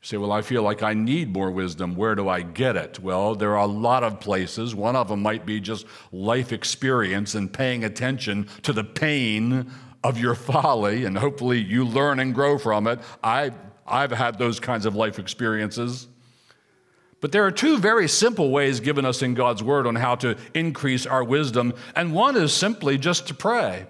say, 0.09 0.17
Well, 0.17 0.33
I 0.33 0.41
feel 0.41 0.63
like 0.63 0.83
I 0.83 0.95
need 0.95 1.35
more 1.35 1.51
wisdom. 1.51 1.95
Where 1.95 2.15
do 2.15 2.31
I 2.31 2.41
get 2.41 2.77
it? 2.77 2.99
Well, 2.99 3.35
there 3.35 3.51
are 3.51 3.65
a 3.65 3.67
lot 3.67 4.03
of 4.03 4.21
places. 4.21 4.75
One 4.75 4.97
of 4.97 5.09
them 5.09 5.21
might 5.21 5.45
be 5.45 5.61
just 5.61 5.85
life 6.13 6.51
experience 6.51 7.35
and 7.35 7.53
paying 7.53 7.85
attention 7.85 8.49
to 8.63 8.73
the 8.73 8.85
pain 8.85 9.71
of 10.03 10.19
your 10.19 10.35
folly, 10.35 11.05
and 11.05 11.19
hopefully 11.19 11.59
you 11.59 11.85
learn 11.85 12.21
and 12.21 12.35
grow 12.35 12.57
from 12.57 12.87
it. 12.87 13.01
I, 13.23 13.53
I've 13.87 14.13
had 14.13 14.39
those 14.39 14.59
kinds 14.59 14.87
of 14.87 14.97
life 14.97 15.19
experiences. 15.19 16.09
But 17.21 17.33
there 17.33 17.45
are 17.45 17.51
two 17.51 17.77
very 17.77 18.09
simple 18.09 18.51
ways 18.51 18.81
given 18.81 19.05
us 19.05 19.21
in 19.21 19.35
God's 19.35 19.63
Word 19.63 19.87
on 19.87 19.97
how 19.97 20.15
to 20.17 20.39
increase 20.55 21.05
our 21.05 21.23
wisdom, 21.23 21.75
and 21.95 22.15
one 22.15 22.35
is 22.35 22.55
simply 22.55 22.97
just 22.97 23.27
to 23.29 23.35
pray. 23.35 23.87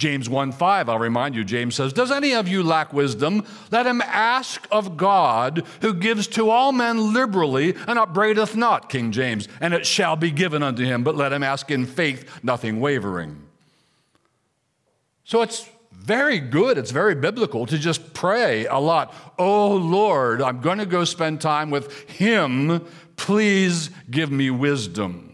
James 0.00 0.30
1 0.30 0.52
5, 0.52 0.88
I'll 0.88 0.98
remind 0.98 1.34
you, 1.34 1.44
James 1.44 1.74
says, 1.74 1.92
Does 1.92 2.10
any 2.10 2.32
of 2.32 2.48
you 2.48 2.62
lack 2.62 2.90
wisdom? 2.90 3.44
Let 3.70 3.86
him 3.86 4.00
ask 4.00 4.66
of 4.72 4.96
God, 4.96 5.62
who 5.82 5.92
gives 5.92 6.26
to 6.28 6.48
all 6.48 6.72
men 6.72 7.12
liberally 7.12 7.76
and 7.86 7.98
upbraideth 7.98 8.56
not, 8.56 8.88
King 8.88 9.12
James, 9.12 9.46
and 9.60 9.74
it 9.74 9.84
shall 9.84 10.16
be 10.16 10.30
given 10.30 10.62
unto 10.62 10.86
him, 10.86 11.04
but 11.04 11.16
let 11.16 11.34
him 11.34 11.42
ask 11.42 11.70
in 11.70 11.84
faith, 11.84 12.42
nothing 12.42 12.80
wavering. 12.80 13.42
So 15.24 15.42
it's 15.42 15.68
very 15.92 16.38
good, 16.38 16.78
it's 16.78 16.92
very 16.92 17.14
biblical 17.14 17.66
to 17.66 17.76
just 17.76 18.14
pray 18.14 18.64
a 18.64 18.78
lot. 18.78 19.14
Oh 19.38 19.76
Lord, 19.76 20.40
I'm 20.40 20.62
going 20.62 20.78
to 20.78 20.86
go 20.86 21.04
spend 21.04 21.42
time 21.42 21.68
with 21.68 22.08
him. 22.08 22.86
Please 23.16 23.90
give 24.10 24.32
me 24.32 24.48
wisdom. 24.48 25.29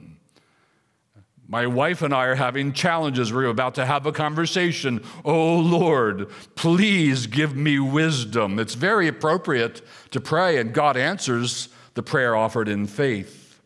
My 1.48 1.66
wife 1.66 2.02
and 2.02 2.12
I 2.12 2.24
are 2.26 2.34
having 2.34 2.72
challenges. 2.72 3.32
We're 3.32 3.44
about 3.46 3.76
to 3.76 3.86
have 3.86 4.04
a 4.04 4.12
conversation. 4.12 5.02
Oh 5.24 5.58
Lord, 5.58 6.28
please 6.56 7.28
give 7.28 7.54
me 7.54 7.78
wisdom. 7.78 8.58
It's 8.58 8.74
very 8.74 9.06
appropriate 9.06 9.80
to 10.10 10.20
pray, 10.20 10.58
and 10.58 10.72
God 10.72 10.96
answers 10.96 11.68
the 11.94 12.02
prayer 12.02 12.34
offered 12.34 12.68
in 12.68 12.86
faith. 12.86 13.60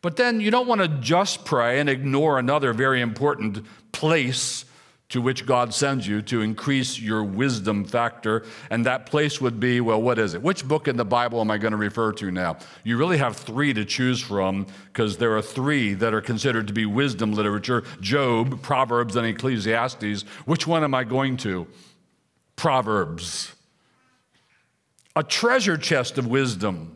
But 0.00 0.16
then 0.16 0.40
you 0.40 0.50
don't 0.50 0.66
want 0.66 0.80
to 0.80 0.88
just 0.88 1.44
pray 1.44 1.78
and 1.78 1.88
ignore 1.88 2.38
another 2.38 2.72
very 2.72 3.00
important 3.00 3.64
place 3.92 4.64
to 5.14 5.22
which 5.22 5.46
God 5.46 5.72
sends 5.72 6.08
you 6.08 6.20
to 6.22 6.40
increase 6.40 6.98
your 6.98 7.22
wisdom 7.22 7.84
factor. 7.84 8.44
And 8.68 8.84
that 8.84 9.06
place 9.06 9.40
would 9.40 9.60
be 9.60 9.80
well, 9.80 10.02
what 10.02 10.18
is 10.18 10.34
it? 10.34 10.42
Which 10.42 10.66
book 10.66 10.88
in 10.88 10.96
the 10.96 11.04
Bible 11.04 11.40
am 11.40 11.52
I 11.52 11.56
going 11.56 11.70
to 11.70 11.76
refer 11.76 12.10
to 12.14 12.32
now? 12.32 12.56
You 12.82 12.96
really 12.96 13.18
have 13.18 13.36
three 13.36 13.72
to 13.74 13.84
choose 13.84 14.20
from 14.20 14.66
because 14.88 15.16
there 15.16 15.36
are 15.36 15.40
three 15.40 15.94
that 15.94 16.12
are 16.12 16.20
considered 16.20 16.66
to 16.66 16.72
be 16.72 16.84
wisdom 16.84 17.32
literature 17.32 17.84
Job, 18.00 18.60
Proverbs, 18.60 19.14
and 19.14 19.24
Ecclesiastes. 19.24 20.22
Which 20.46 20.66
one 20.66 20.82
am 20.82 20.96
I 20.96 21.04
going 21.04 21.36
to? 21.38 21.68
Proverbs. 22.56 23.54
A 25.14 25.22
treasure 25.22 25.76
chest 25.76 26.18
of 26.18 26.26
wisdom. 26.26 26.93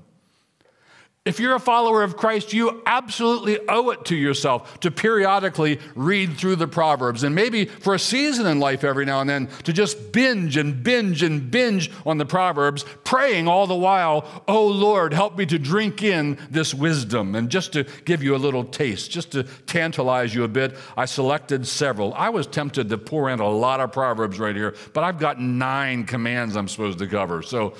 If 1.28 1.38
you're 1.38 1.56
a 1.56 1.60
follower 1.60 2.02
of 2.02 2.16
Christ, 2.16 2.54
you 2.54 2.80
absolutely 2.86 3.58
owe 3.68 3.90
it 3.90 4.06
to 4.06 4.16
yourself 4.16 4.80
to 4.80 4.90
periodically 4.90 5.78
read 5.94 6.38
through 6.38 6.56
the 6.56 6.66
Proverbs 6.66 7.22
and 7.22 7.34
maybe 7.34 7.66
for 7.66 7.92
a 7.94 7.98
season 7.98 8.46
in 8.46 8.60
life 8.60 8.82
every 8.82 9.04
now 9.04 9.20
and 9.20 9.28
then 9.28 9.48
to 9.64 9.74
just 9.74 10.10
binge 10.10 10.56
and 10.56 10.82
binge 10.82 11.22
and 11.22 11.50
binge 11.50 11.90
on 12.06 12.16
the 12.16 12.24
Proverbs, 12.24 12.86
praying 13.04 13.46
all 13.46 13.66
the 13.66 13.74
while, 13.74 14.42
Oh 14.48 14.68
Lord, 14.68 15.12
help 15.12 15.36
me 15.36 15.44
to 15.44 15.58
drink 15.58 16.02
in 16.02 16.38
this 16.48 16.72
wisdom. 16.72 17.34
And 17.34 17.50
just 17.50 17.74
to 17.74 17.84
give 18.06 18.22
you 18.22 18.34
a 18.34 18.38
little 18.38 18.64
taste, 18.64 19.10
just 19.10 19.32
to 19.32 19.42
tantalize 19.66 20.34
you 20.34 20.44
a 20.44 20.48
bit, 20.48 20.78
I 20.96 21.04
selected 21.04 21.66
several. 21.66 22.14
I 22.14 22.30
was 22.30 22.46
tempted 22.46 22.88
to 22.88 22.96
pour 22.96 23.28
in 23.28 23.40
a 23.40 23.48
lot 23.50 23.80
of 23.80 23.92
Proverbs 23.92 24.38
right 24.38 24.56
here, 24.56 24.74
but 24.94 25.04
I've 25.04 25.18
got 25.18 25.38
nine 25.38 26.04
commands 26.04 26.56
I'm 26.56 26.68
supposed 26.68 27.00
to 27.00 27.06
cover. 27.06 27.42
So 27.42 27.74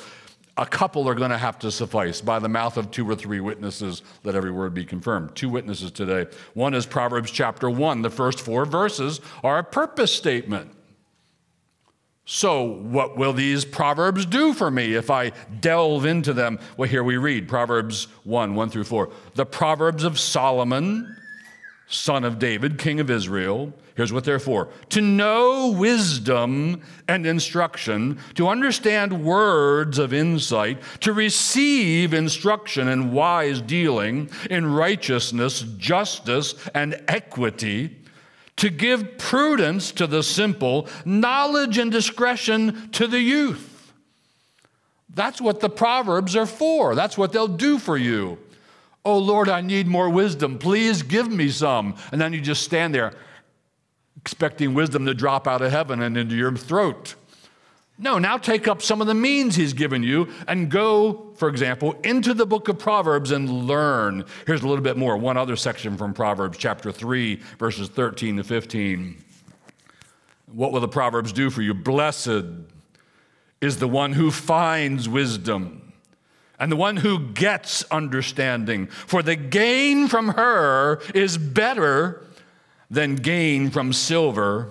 a 0.58 0.66
couple 0.66 1.08
are 1.08 1.14
going 1.14 1.30
to 1.30 1.38
have 1.38 1.58
to 1.60 1.70
suffice. 1.70 2.20
By 2.20 2.40
the 2.40 2.48
mouth 2.48 2.76
of 2.76 2.90
two 2.90 3.08
or 3.08 3.14
three 3.14 3.38
witnesses, 3.38 4.02
let 4.24 4.34
every 4.34 4.50
word 4.50 4.74
be 4.74 4.84
confirmed. 4.84 5.36
Two 5.36 5.48
witnesses 5.48 5.92
today. 5.92 6.26
One 6.54 6.74
is 6.74 6.84
Proverbs 6.84 7.30
chapter 7.30 7.70
1. 7.70 8.02
The 8.02 8.10
first 8.10 8.40
four 8.40 8.64
verses 8.64 9.20
are 9.44 9.58
a 9.58 9.64
purpose 9.64 10.12
statement. 10.12 10.72
So, 12.24 12.64
what 12.64 13.16
will 13.16 13.32
these 13.32 13.64
Proverbs 13.64 14.26
do 14.26 14.52
for 14.52 14.70
me 14.70 14.94
if 14.94 15.10
I 15.10 15.30
delve 15.60 16.04
into 16.04 16.34
them? 16.34 16.58
Well, 16.76 16.88
here 16.88 17.02
we 17.02 17.16
read 17.16 17.48
Proverbs 17.48 18.08
1 18.24 18.54
1 18.54 18.68
through 18.68 18.84
4. 18.84 19.10
The 19.34 19.46
Proverbs 19.46 20.04
of 20.04 20.20
Solomon, 20.20 21.16
son 21.88 22.24
of 22.24 22.38
David, 22.38 22.78
king 22.78 23.00
of 23.00 23.10
Israel 23.10 23.72
Here's 23.98 24.12
what 24.12 24.22
they're 24.22 24.38
for 24.38 24.68
to 24.90 25.00
know 25.00 25.74
wisdom 25.76 26.82
and 27.08 27.26
instruction, 27.26 28.20
to 28.36 28.46
understand 28.46 29.24
words 29.24 29.98
of 29.98 30.12
insight, 30.12 30.80
to 31.00 31.12
receive 31.12 32.14
instruction 32.14 32.86
in 32.86 33.10
wise 33.10 33.60
dealing, 33.60 34.30
in 34.50 34.72
righteousness, 34.72 35.62
justice, 35.78 36.54
and 36.76 37.02
equity, 37.08 37.96
to 38.54 38.70
give 38.70 39.18
prudence 39.18 39.90
to 39.90 40.06
the 40.06 40.22
simple, 40.22 40.86
knowledge 41.04 41.76
and 41.76 41.90
discretion 41.90 42.90
to 42.92 43.08
the 43.08 43.20
youth. 43.20 43.92
That's 45.12 45.40
what 45.40 45.58
the 45.58 45.70
Proverbs 45.70 46.36
are 46.36 46.46
for. 46.46 46.94
That's 46.94 47.18
what 47.18 47.32
they'll 47.32 47.48
do 47.48 47.80
for 47.80 47.96
you. 47.96 48.38
Oh 49.04 49.18
Lord, 49.18 49.48
I 49.48 49.60
need 49.60 49.86
more 49.86 50.10
wisdom. 50.10 50.58
Please 50.58 51.02
give 51.02 51.30
me 51.30 51.48
some. 51.48 51.96
And 52.12 52.20
then 52.20 52.32
you 52.32 52.40
just 52.40 52.62
stand 52.62 52.94
there 52.94 53.12
expecting 54.20 54.74
wisdom 54.74 55.06
to 55.06 55.14
drop 55.14 55.46
out 55.46 55.62
of 55.62 55.70
heaven 55.70 56.02
and 56.02 56.16
into 56.16 56.36
your 56.36 56.54
throat. 56.54 57.14
No, 58.00 58.18
now 58.18 58.36
take 58.36 58.68
up 58.68 58.80
some 58.80 59.00
of 59.00 59.06
the 59.06 59.14
means 59.14 59.56
he's 59.56 59.72
given 59.72 60.04
you 60.04 60.28
and 60.46 60.70
go, 60.70 61.32
for 61.34 61.48
example, 61.48 61.98
into 62.04 62.32
the 62.32 62.46
book 62.46 62.68
of 62.68 62.78
Proverbs 62.78 63.32
and 63.32 63.66
learn. 63.66 64.24
Here's 64.46 64.62
a 64.62 64.68
little 64.68 64.84
bit 64.84 64.96
more. 64.96 65.16
One 65.16 65.36
other 65.36 65.56
section 65.56 65.96
from 65.96 66.14
Proverbs, 66.14 66.58
chapter 66.58 66.92
3, 66.92 67.40
verses 67.58 67.88
13 67.88 68.36
to 68.36 68.44
15. 68.44 69.16
What 70.52 70.72
will 70.72 70.80
the 70.80 70.88
Proverbs 70.88 71.32
do 71.32 71.50
for 71.50 71.62
you? 71.62 71.74
Blessed 71.74 72.44
is 73.60 73.78
the 73.78 73.88
one 73.88 74.12
who 74.12 74.30
finds 74.30 75.08
wisdom 75.08 75.87
and 76.58 76.72
the 76.72 76.76
one 76.76 76.98
who 76.98 77.18
gets 77.18 77.84
understanding. 77.84 78.86
For 78.86 79.22
the 79.22 79.36
gain 79.36 80.08
from 80.08 80.28
her 80.30 81.00
is 81.14 81.38
better 81.38 82.24
than 82.90 83.16
gain 83.16 83.70
from 83.70 83.92
silver, 83.92 84.70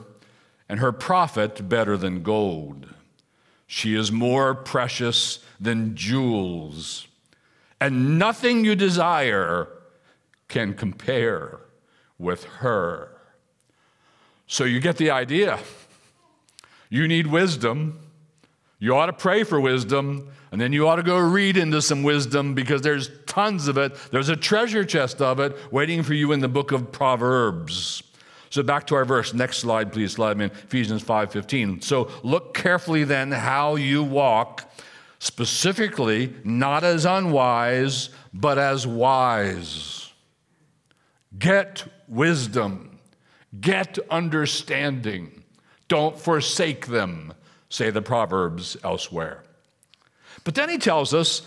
and 0.68 0.80
her 0.80 0.92
profit 0.92 1.70
better 1.70 1.96
than 1.96 2.24
gold. 2.24 2.88
She 3.68 3.96
is 3.96 4.12
more 4.12 4.56
precious 4.56 5.40
than 5.60 5.96
jewels, 5.96 7.08
and 7.80 8.18
nothing 8.18 8.66
you 8.66 8.76
desire 8.76 9.68
can 10.48 10.74
compare 10.74 11.60
with 12.18 12.46
her. 12.46 13.12
So 14.48 14.64
you 14.64 14.80
get 14.80 14.98
the 14.98 15.12
idea. 15.12 15.60
You 16.90 17.08
need 17.08 17.28
wisdom. 17.28 18.00
You 18.80 18.96
ought 18.96 19.08
to 19.08 19.14
pray 19.14 19.44
for 19.44 19.60
wisdom, 19.60 20.30
and 20.52 20.62
then 20.62 20.72
you 20.72 20.88
ought 20.88 20.98
to 20.98 21.04
go 21.04 21.18
read 21.18 21.58
into 21.58 21.82
some 21.82 22.04
wisdom 22.04 22.54
because 22.54 22.82
there's 22.82 23.10
tons 23.26 23.68
of 23.68 23.78
it. 23.78 23.96
There's 24.12 24.30
a 24.30 24.36
treasure 24.36 24.86
chest 24.86 25.22
of 25.22 25.40
it 25.40 25.56
waiting 25.72 26.04
for 26.04 26.14
you 26.14 26.32
in 26.32 26.40
the 26.40 26.48
book 26.48 26.72
of 26.72 26.92
Proverbs. 26.92 28.04
So 28.50 28.64
back 28.64 28.88
to 28.88 28.96
our 28.96 29.06
verse. 29.06 29.34
Next 29.34 29.58
slide, 29.58 29.92
please. 29.92 30.14
Slide 30.14 30.40
in 30.40 30.52
Ephesians 30.52 31.04
5:15. 31.04 31.82
So 31.82 32.10
look 32.24 32.54
carefully 32.54 33.04
then 33.04 33.32
how 33.32 33.76
you 33.76 34.04
walk, 34.04 34.72
specifically 35.20 36.34
not 36.44 36.84
as 36.84 37.06
unwise, 37.06 38.10
but 38.34 38.58
as 38.58 38.88
wise. 38.88 40.14
Get 41.38 41.86
wisdom. 42.08 43.00
Get 43.60 43.98
understanding. 44.10 45.44
Don't 45.88 46.18
forsake 46.20 46.88
them, 46.88 47.34
say 47.70 47.90
the 47.90 48.02
Proverbs 48.02 48.78
elsewhere. 48.84 49.44
But 50.44 50.56
then 50.56 50.70
he 50.70 50.78
tells 50.78 51.14
us 51.14 51.42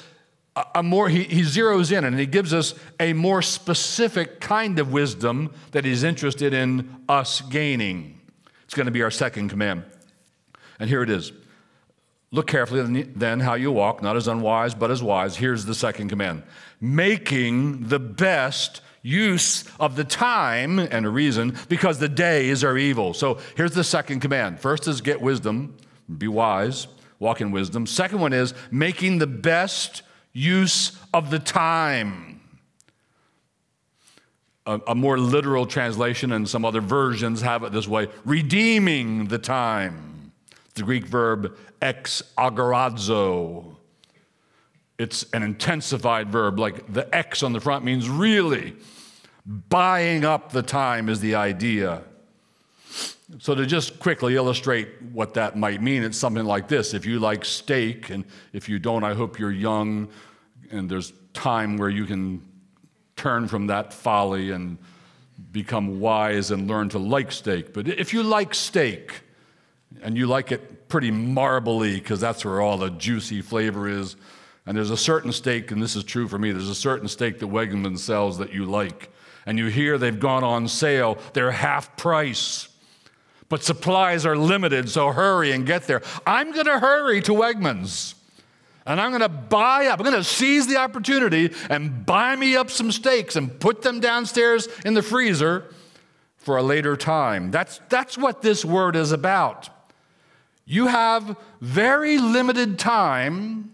a 0.74 0.82
more, 0.82 1.08
he, 1.08 1.24
he 1.24 1.42
zeroes 1.42 1.96
in 1.96 2.04
and 2.04 2.18
he 2.18 2.26
gives 2.26 2.52
us 2.52 2.74
a 2.98 3.12
more 3.12 3.40
specific 3.40 4.40
kind 4.40 4.78
of 4.78 4.92
wisdom 4.92 5.52
that 5.70 5.84
he's 5.84 6.02
interested 6.02 6.52
in 6.52 7.02
us 7.08 7.40
gaining. 7.40 8.20
It's 8.64 8.74
going 8.74 8.86
to 8.86 8.92
be 8.92 9.02
our 9.02 9.10
second 9.10 9.48
command. 9.48 9.84
And 10.78 10.88
here 10.88 11.02
it 11.02 11.10
is 11.10 11.32
Look 12.32 12.46
carefully 12.46 13.02
then 13.02 13.40
how 13.40 13.54
you 13.54 13.72
walk, 13.72 14.02
not 14.02 14.16
as 14.16 14.28
unwise, 14.28 14.74
but 14.74 14.90
as 14.90 15.02
wise. 15.02 15.36
Here's 15.36 15.64
the 15.64 15.74
second 15.74 16.08
command 16.08 16.44
making 16.80 17.88
the 17.88 17.98
best 17.98 18.80
use 19.02 19.64
of 19.80 19.96
the 19.96 20.04
time 20.04 20.78
and 20.78 21.04
a 21.04 21.08
reason 21.08 21.56
because 21.68 21.98
the 21.98 22.08
days 22.08 22.62
are 22.62 22.78
evil. 22.78 23.14
So 23.14 23.38
here's 23.56 23.72
the 23.72 23.84
second 23.84 24.20
command. 24.20 24.60
First 24.60 24.86
is 24.86 25.00
get 25.00 25.20
wisdom, 25.20 25.76
be 26.18 26.28
wise, 26.28 26.86
walk 27.18 27.40
in 27.40 27.50
wisdom. 27.50 27.86
Second 27.86 28.20
one 28.20 28.32
is 28.32 28.54
making 28.70 29.18
the 29.18 29.26
best 29.26 30.02
use 30.32 30.98
of 31.12 31.30
the 31.30 31.38
time. 31.38 32.40
A, 34.66 34.80
a, 34.88 34.94
more 34.94 35.18
literal 35.18 35.66
translation 35.66 36.32
and 36.32 36.48
some 36.48 36.64
other 36.64 36.80
versions 36.80 37.40
have 37.40 37.62
it 37.62 37.72
this 37.72 37.88
way 37.88 38.08
redeeming 38.24 39.26
the 39.26 39.38
time. 39.38 40.32
The 40.74 40.82
Greek 40.82 41.06
verb 41.06 41.56
ex 41.82 42.22
agorazo. 42.38 43.76
It's 44.98 45.24
an 45.32 45.42
intensified 45.42 46.30
verb, 46.30 46.58
like 46.58 46.92
the 46.92 47.12
X 47.14 47.42
on 47.42 47.54
the 47.54 47.60
front 47.60 47.84
means 47.84 48.08
really. 48.08 48.76
Buying 49.46 50.24
up 50.24 50.52
the 50.52 50.62
time 50.62 51.08
is 51.08 51.20
the 51.20 51.34
idea. 51.34 52.02
So, 53.38 53.54
to 53.54 53.64
just 53.64 54.00
quickly 54.00 54.34
illustrate 54.34 54.88
what 55.12 55.34
that 55.34 55.56
might 55.56 55.80
mean, 55.80 56.02
it's 56.02 56.18
something 56.18 56.44
like 56.44 56.68
this. 56.68 56.94
If 56.94 57.06
you 57.06 57.20
like 57.20 57.44
steak, 57.44 58.10
and 58.10 58.24
if 58.52 58.68
you 58.68 58.78
don't, 58.78 59.04
I 59.04 59.14
hope 59.14 59.38
you're 59.38 59.52
young 59.52 60.08
and 60.70 60.88
there's 60.88 61.12
time 61.32 61.76
where 61.76 61.88
you 61.88 62.06
can 62.06 62.42
turn 63.16 63.48
from 63.48 63.66
that 63.68 63.92
folly 63.92 64.50
and 64.50 64.78
become 65.52 66.00
wise 66.00 66.50
and 66.50 66.68
learn 66.68 66.88
to 66.90 66.98
like 66.98 67.32
steak. 67.32 67.72
But 67.72 67.88
if 67.88 68.12
you 68.12 68.22
like 68.22 68.54
steak, 68.54 69.22
and 70.02 70.16
you 70.16 70.26
like 70.26 70.52
it 70.52 70.88
pretty 70.88 71.10
marbly 71.10 71.94
because 71.94 72.20
that's 72.20 72.44
where 72.44 72.60
all 72.60 72.78
the 72.78 72.90
juicy 72.90 73.42
flavor 73.42 73.88
is, 73.88 74.16
and 74.66 74.76
there's 74.76 74.90
a 74.90 74.96
certain 74.96 75.32
steak, 75.32 75.70
and 75.70 75.82
this 75.82 75.96
is 75.96 76.04
true 76.04 76.28
for 76.28 76.38
me, 76.38 76.52
there's 76.52 76.68
a 76.68 76.74
certain 76.74 77.08
steak 77.08 77.38
that 77.40 77.46
Wegmans 77.46 77.98
sells 77.98 78.38
that 78.38 78.52
you 78.52 78.64
like, 78.64 79.10
and 79.46 79.58
you 79.58 79.66
hear 79.66 79.98
they've 79.98 80.20
gone 80.20 80.44
on 80.44 80.68
sale, 80.68 81.18
they're 81.32 81.50
half 81.50 81.96
price. 81.96 82.68
But 83.50 83.62
supplies 83.62 84.24
are 84.24 84.36
limited, 84.36 84.88
so 84.88 85.12
hurry 85.12 85.52
and 85.52 85.66
get 85.66 85.82
there. 85.82 86.00
I'm 86.26 86.52
going 86.52 86.66
to 86.66 86.78
hurry 86.78 87.20
to 87.22 87.32
Wegmans. 87.32 88.14
And 88.86 88.98
I'm 88.98 89.10
going 89.10 89.20
to 89.20 89.28
buy 89.28 89.86
up, 89.86 89.98
I'm 90.00 90.06
going 90.06 90.16
to 90.16 90.24
seize 90.24 90.66
the 90.66 90.78
opportunity 90.78 91.52
and 91.68 92.06
buy 92.06 92.34
me 92.36 92.56
up 92.56 92.70
some 92.70 92.90
steaks 92.90 93.36
and 93.36 93.60
put 93.60 93.82
them 93.82 94.00
downstairs 94.00 94.68
in 94.86 94.94
the 94.94 95.02
freezer 95.02 95.74
for 96.38 96.56
a 96.56 96.62
later 96.62 96.96
time. 96.96 97.50
That's, 97.50 97.80
that's 97.90 98.16
what 98.16 98.40
this 98.40 98.64
word 98.64 98.96
is 98.96 99.12
about. 99.12 99.68
You 100.64 100.86
have 100.86 101.36
very 101.60 102.16
limited 102.16 102.78
time 102.78 103.72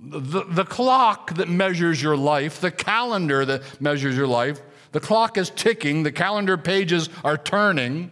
the, 0.00 0.44
the 0.44 0.64
clock 0.64 1.34
that 1.34 1.48
measures 1.48 2.02
your 2.02 2.16
life, 2.16 2.60
the 2.60 2.70
calendar 2.70 3.44
that 3.44 3.80
measures 3.80 4.16
your 4.16 4.26
life, 4.26 4.60
the 4.94 5.00
clock 5.00 5.36
is 5.36 5.50
ticking, 5.50 6.04
the 6.04 6.12
calendar 6.12 6.56
pages 6.56 7.10
are 7.22 7.36
turning. 7.36 8.10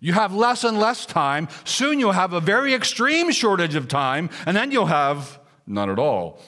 You 0.00 0.14
have 0.14 0.32
less 0.32 0.64
and 0.64 0.78
less 0.78 1.04
time. 1.04 1.48
Soon 1.64 2.00
you'll 2.00 2.12
have 2.12 2.32
a 2.32 2.40
very 2.40 2.72
extreme 2.72 3.30
shortage 3.30 3.74
of 3.74 3.88
time, 3.88 4.30
and 4.46 4.56
then 4.56 4.70
you'll 4.70 4.86
have 4.86 5.38
none 5.66 5.90
at 5.90 5.98
all. 5.98 6.40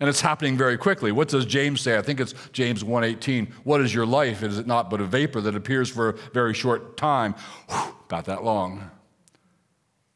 And 0.00 0.08
it's 0.08 0.20
happening 0.20 0.56
very 0.56 0.76
quickly. 0.76 1.12
What 1.12 1.28
does 1.28 1.46
James 1.46 1.80
say? 1.80 1.96
I 1.96 2.02
think 2.02 2.18
it's 2.20 2.34
James 2.52 2.82
1:18. 2.82 3.52
What 3.62 3.80
is 3.80 3.94
your 3.94 4.06
life? 4.06 4.42
Is 4.42 4.58
it 4.58 4.66
not 4.66 4.90
but 4.90 5.00
a 5.00 5.04
vapor 5.04 5.40
that 5.42 5.54
appears 5.54 5.88
for 5.88 6.08
a 6.10 6.12
very 6.34 6.52
short 6.52 6.96
time? 6.96 7.34
Whew, 7.68 7.94
about 8.06 8.24
that 8.24 8.42
long. 8.42 8.90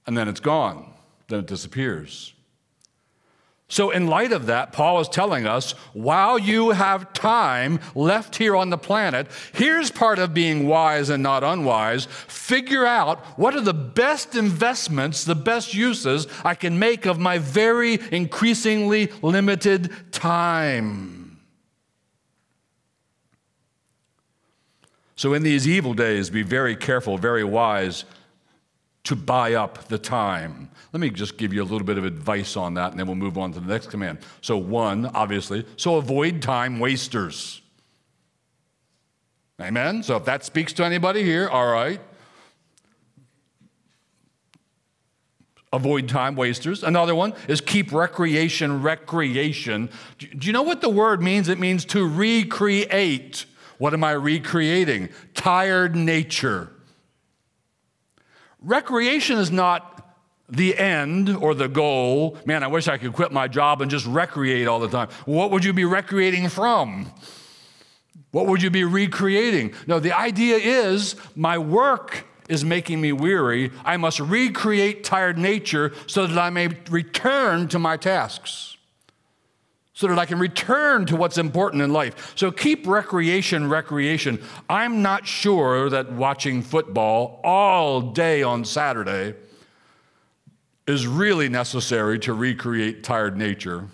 And 0.07 0.19
then 0.19 0.29
it's 0.29 0.41
gone 0.41 0.91
then 1.31 1.41
it 1.41 1.47
disappears. 1.47 2.35
So, 3.71 3.91
in 3.91 4.09
light 4.09 4.33
of 4.33 4.47
that, 4.47 4.73
Paul 4.73 4.99
is 4.99 5.09
telling 5.09 5.47
us 5.47 5.73
while 5.93 6.41
you 6.41 6.71
have 6.71 7.13
time 7.13 7.79
left 7.95 8.35
here 8.35 8.57
on 8.57 8.69
the 8.71 8.77
planet, 8.77 9.29
here's 9.53 9.93
part 9.93 10.19
of 10.19 10.35
being 10.35 10.67
wise 10.67 11.09
and 11.09 11.23
not 11.23 11.45
unwise. 11.45 12.07
Figure 12.27 12.85
out 12.85 13.21
what 13.39 13.55
are 13.55 13.61
the 13.61 13.73
best 13.73 14.35
investments, 14.35 15.25
the 15.25 15.37
best 15.37 15.73
uses 15.73 16.27
I 16.45 16.57
can 16.57 16.81
make 16.81 17.07
of 17.07 17.21
my 17.21 17.39
very 17.39 18.01
increasingly 18.11 19.13
limited 19.23 19.93
time. 20.11 21.39
So, 25.15 25.33
in 25.33 25.45
these 25.45 25.69
evil 25.69 25.95
days, 25.95 26.29
be 26.29 26.43
very 26.43 26.75
careful, 26.75 27.19
very 27.19 27.45
wise 27.45 28.05
to 29.05 29.17
buy 29.17 29.55
up 29.55 29.89
the 29.89 29.99
time. 29.99 30.71
Let 30.93 31.01
me 31.01 31.11
just 31.11 31.39
give 31.39 31.53
you 31.53 31.63
a 31.63 31.65
little 31.65 31.87
bit 31.87 31.99
of 31.99 32.05
advice 32.05 32.57
on 32.57 32.75
that, 32.75 32.91
and 32.91 33.01
then 33.01 33.07
we'll 33.07 33.17
move 33.17 33.39
on 33.39 33.53
to 33.53 33.61
the 33.61 33.73
next 33.73 33.89
command. 33.89 34.19
So, 34.41 34.57
one, 34.57 35.07
obviously, 35.07 35.67
so 35.77 35.97
avoid 35.97 36.43
time 36.43 36.79
wasters. 36.79 37.63
Amen? 39.61 40.03
So, 40.03 40.17
if 40.17 40.25
that 40.27 40.45
speaks 40.45 40.73
to 40.75 40.85
anybody 40.85 41.23
here, 41.23 41.49
all 41.49 41.73
right. 41.73 42.01
Avoid 45.73 46.09
time 46.09 46.35
wasters. 46.35 46.83
Another 46.83 47.15
one 47.15 47.33
is 47.47 47.61
keep 47.61 47.93
recreation 47.93 48.83
recreation. 48.83 49.89
Do 50.19 50.47
you 50.47 50.53
know 50.53 50.63
what 50.63 50.81
the 50.81 50.89
word 50.89 51.23
means? 51.23 51.49
It 51.49 51.61
means 51.61 51.85
to 51.87 52.07
recreate. 52.07 53.47
What 53.79 53.95
am 53.95 54.03
I 54.03 54.13
recreating? 54.13 55.11
Tired 55.35 55.95
nature. 55.95 56.73
Recreation 58.63 59.39
is 59.39 59.51
not 59.51 60.17
the 60.49 60.77
end 60.77 61.29
or 61.31 61.55
the 61.55 61.69
goal. 61.69 62.37
Man, 62.45 62.63
I 62.63 62.67
wish 62.67 62.89
I 62.89 62.99
could 62.99 63.13
quit 63.13 63.33
my 63.33 63.49
job 63.49 63.81
and 63.81 63.91
just 63.91 64.07
recreate 64.07 64.67
all 64.67 64.81
the 64.81 64.89
time. 64.89 65.09
What 65.25 65.51
would 65.51 65.65
you 65.65 65.73
be 65.73 65.85
recreating 65.85 66.49
from? 66.49 67.11
What 68.33 68.47
would 68.47 68.63
you 68.63 68.71
be 68.71 68.85
recreating? 68.85 69.75
No, 69.87 69.99
the 69.99 70.17
idea 70.17 70.57
is 70.57 71.17
my 71.35 71.59
work 71.59 72.27
is 72.49 72.65
making 72.65 73.01
me 73.01 73.13
weary. 73.13 73.71
I 73.85 73.97
must 73.97 74.21
recreate 74.21 75.05
tired 75.05 75.39
nature 75.39 75.93
so 76.07 76.27
that 76.27 76.39
I 76.39 76.51
may 76.51 76.69
return 76.91 77.69
to 77.69 77.79
my 77.79 77.97
tasks 77.97 78.77
so 80.01 80.07
that 80.07 80.19
I 80.19 80.25
can 80.25 80.39
return 80.39 81.05
to 81.05 81.17
what's 81.17 81.37
important 81.37 81.83
in 81.83 81.93
life. 81.93 82.33
So 82.35 82.51
keep 82.51 82.87
recreation, 82.87 83.69
recreation. 83.69 84.43
I'm 84.67 85.03
not 85.03 85.27
sure 85.27 85.91
that 85.91 86.11
watching 86.11 86.63
football 86.63 87.39
all 87.45 88.01
day 88.01 88.43
on 88.43 88.65
Saturday 88.65 89.35
is 90.87 91.07
really 91.07 91.51
necessary 91.51 92.19
to 92.21 92.33
recreate 92.33 93.05
tired 93.05 93.37
nature, 93.37 93.89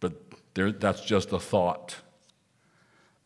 but 0.00 0.14
there, 0.54 0.72
that's 0.72 1.04
just 1.04 1.34
a 1.34 1.38
thought. 1.38 1.96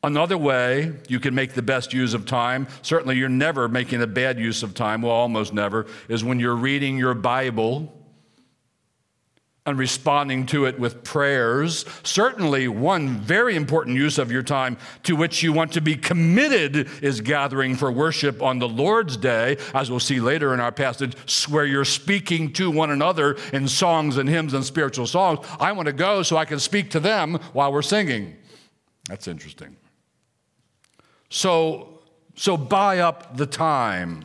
Another 0.02 0.36
way 0.36 0.92
you 1.06 1.20
can 1.20 1.32
make 1.32 1.52
the 1.52 1.62
best 1.62 1.92
use 1.92 2.12
of 2.12 2.26
time, 2.26 2.66
certainly 2.82 3.16
you're 3.16 3.28
never 3.28 3.68
making 3.68 4.02
a 4.02 4.08
bad 4.08 4.36
use 4.36 4.64
of 4.64 4.74
time, 4.74 5.02
well, 5.02 5.12
almost 5.12 5.54
never, 5.54 5.86
is 6.08 6.24
when 6.24 6.40
you're 6.40 6.56
reading 6.56 6.98
your 6.98 7.14
Bible 7.14 8.01
and 9.64 9.78
responding 9.78 10.44
to 10.44 10.64
it 10.64 10.78
with 10.78 11.04
prayers. 11.04 11.84
Certainly, 12.02 12.66
one 12.68 13.18
very 13.18 13.54
important 13.54 13.96
use 13.96 14.18
of 14.18 14.32
your 14.32 14.42
time 14.42 14.76
to 15.04 15.14
which 15.14 15.42
you 15.42 15.52
want 15.52 15.72
to 15.72 15.80
be 15.80 15.94
committed 15.94 16.88
is 17.00 17.20
gathering 17.20 17.76
for 17.76 17.92
worship 17.92 18.42
on 18.42 18.58
the 18.58 18.68
Lord's 18.68 19.16
Day, 19.16 19.56
as 19.72 19.88
we'll 19.88 20.00
see 20.00 20.18
later 20.18 20.52
in 20.52 20.58
our 20.58 20.72
passage, 20.72 21.14
where 21.48 21.64
you're 21.64 21.84
speaking 21.84 22.52
to 22.54 22.70
one 22.70 22.90
another 22.90 23.36
in 23.52 23.68
songs 23.68 24.16
and 24.16 24.28
hymns 24.28 24.52
and 24.52 24.64
spiritual 24.64 25.06
songs. 25.06 25.46
I 25.60 25.70
want 25.72 25.86
to 25.86 25.92
go 25.92 26.24
so 26.24 26.36
I 26.36 26.44
can 26.44 26.58
speak 26.58 26.90
to 26.90 27.00
them 27.00 27.34
while 27.52 27.72
we're 27.72 27.82
singing. 27.82 28.36
That's 29.08 29.28
interesting. 29.28 29.76
So, 31.30 32.00
so 32.34 32.56
buy 32.56 32.98
up 32.98 33.36
the 33.36 33.46
time. 33.46 34.24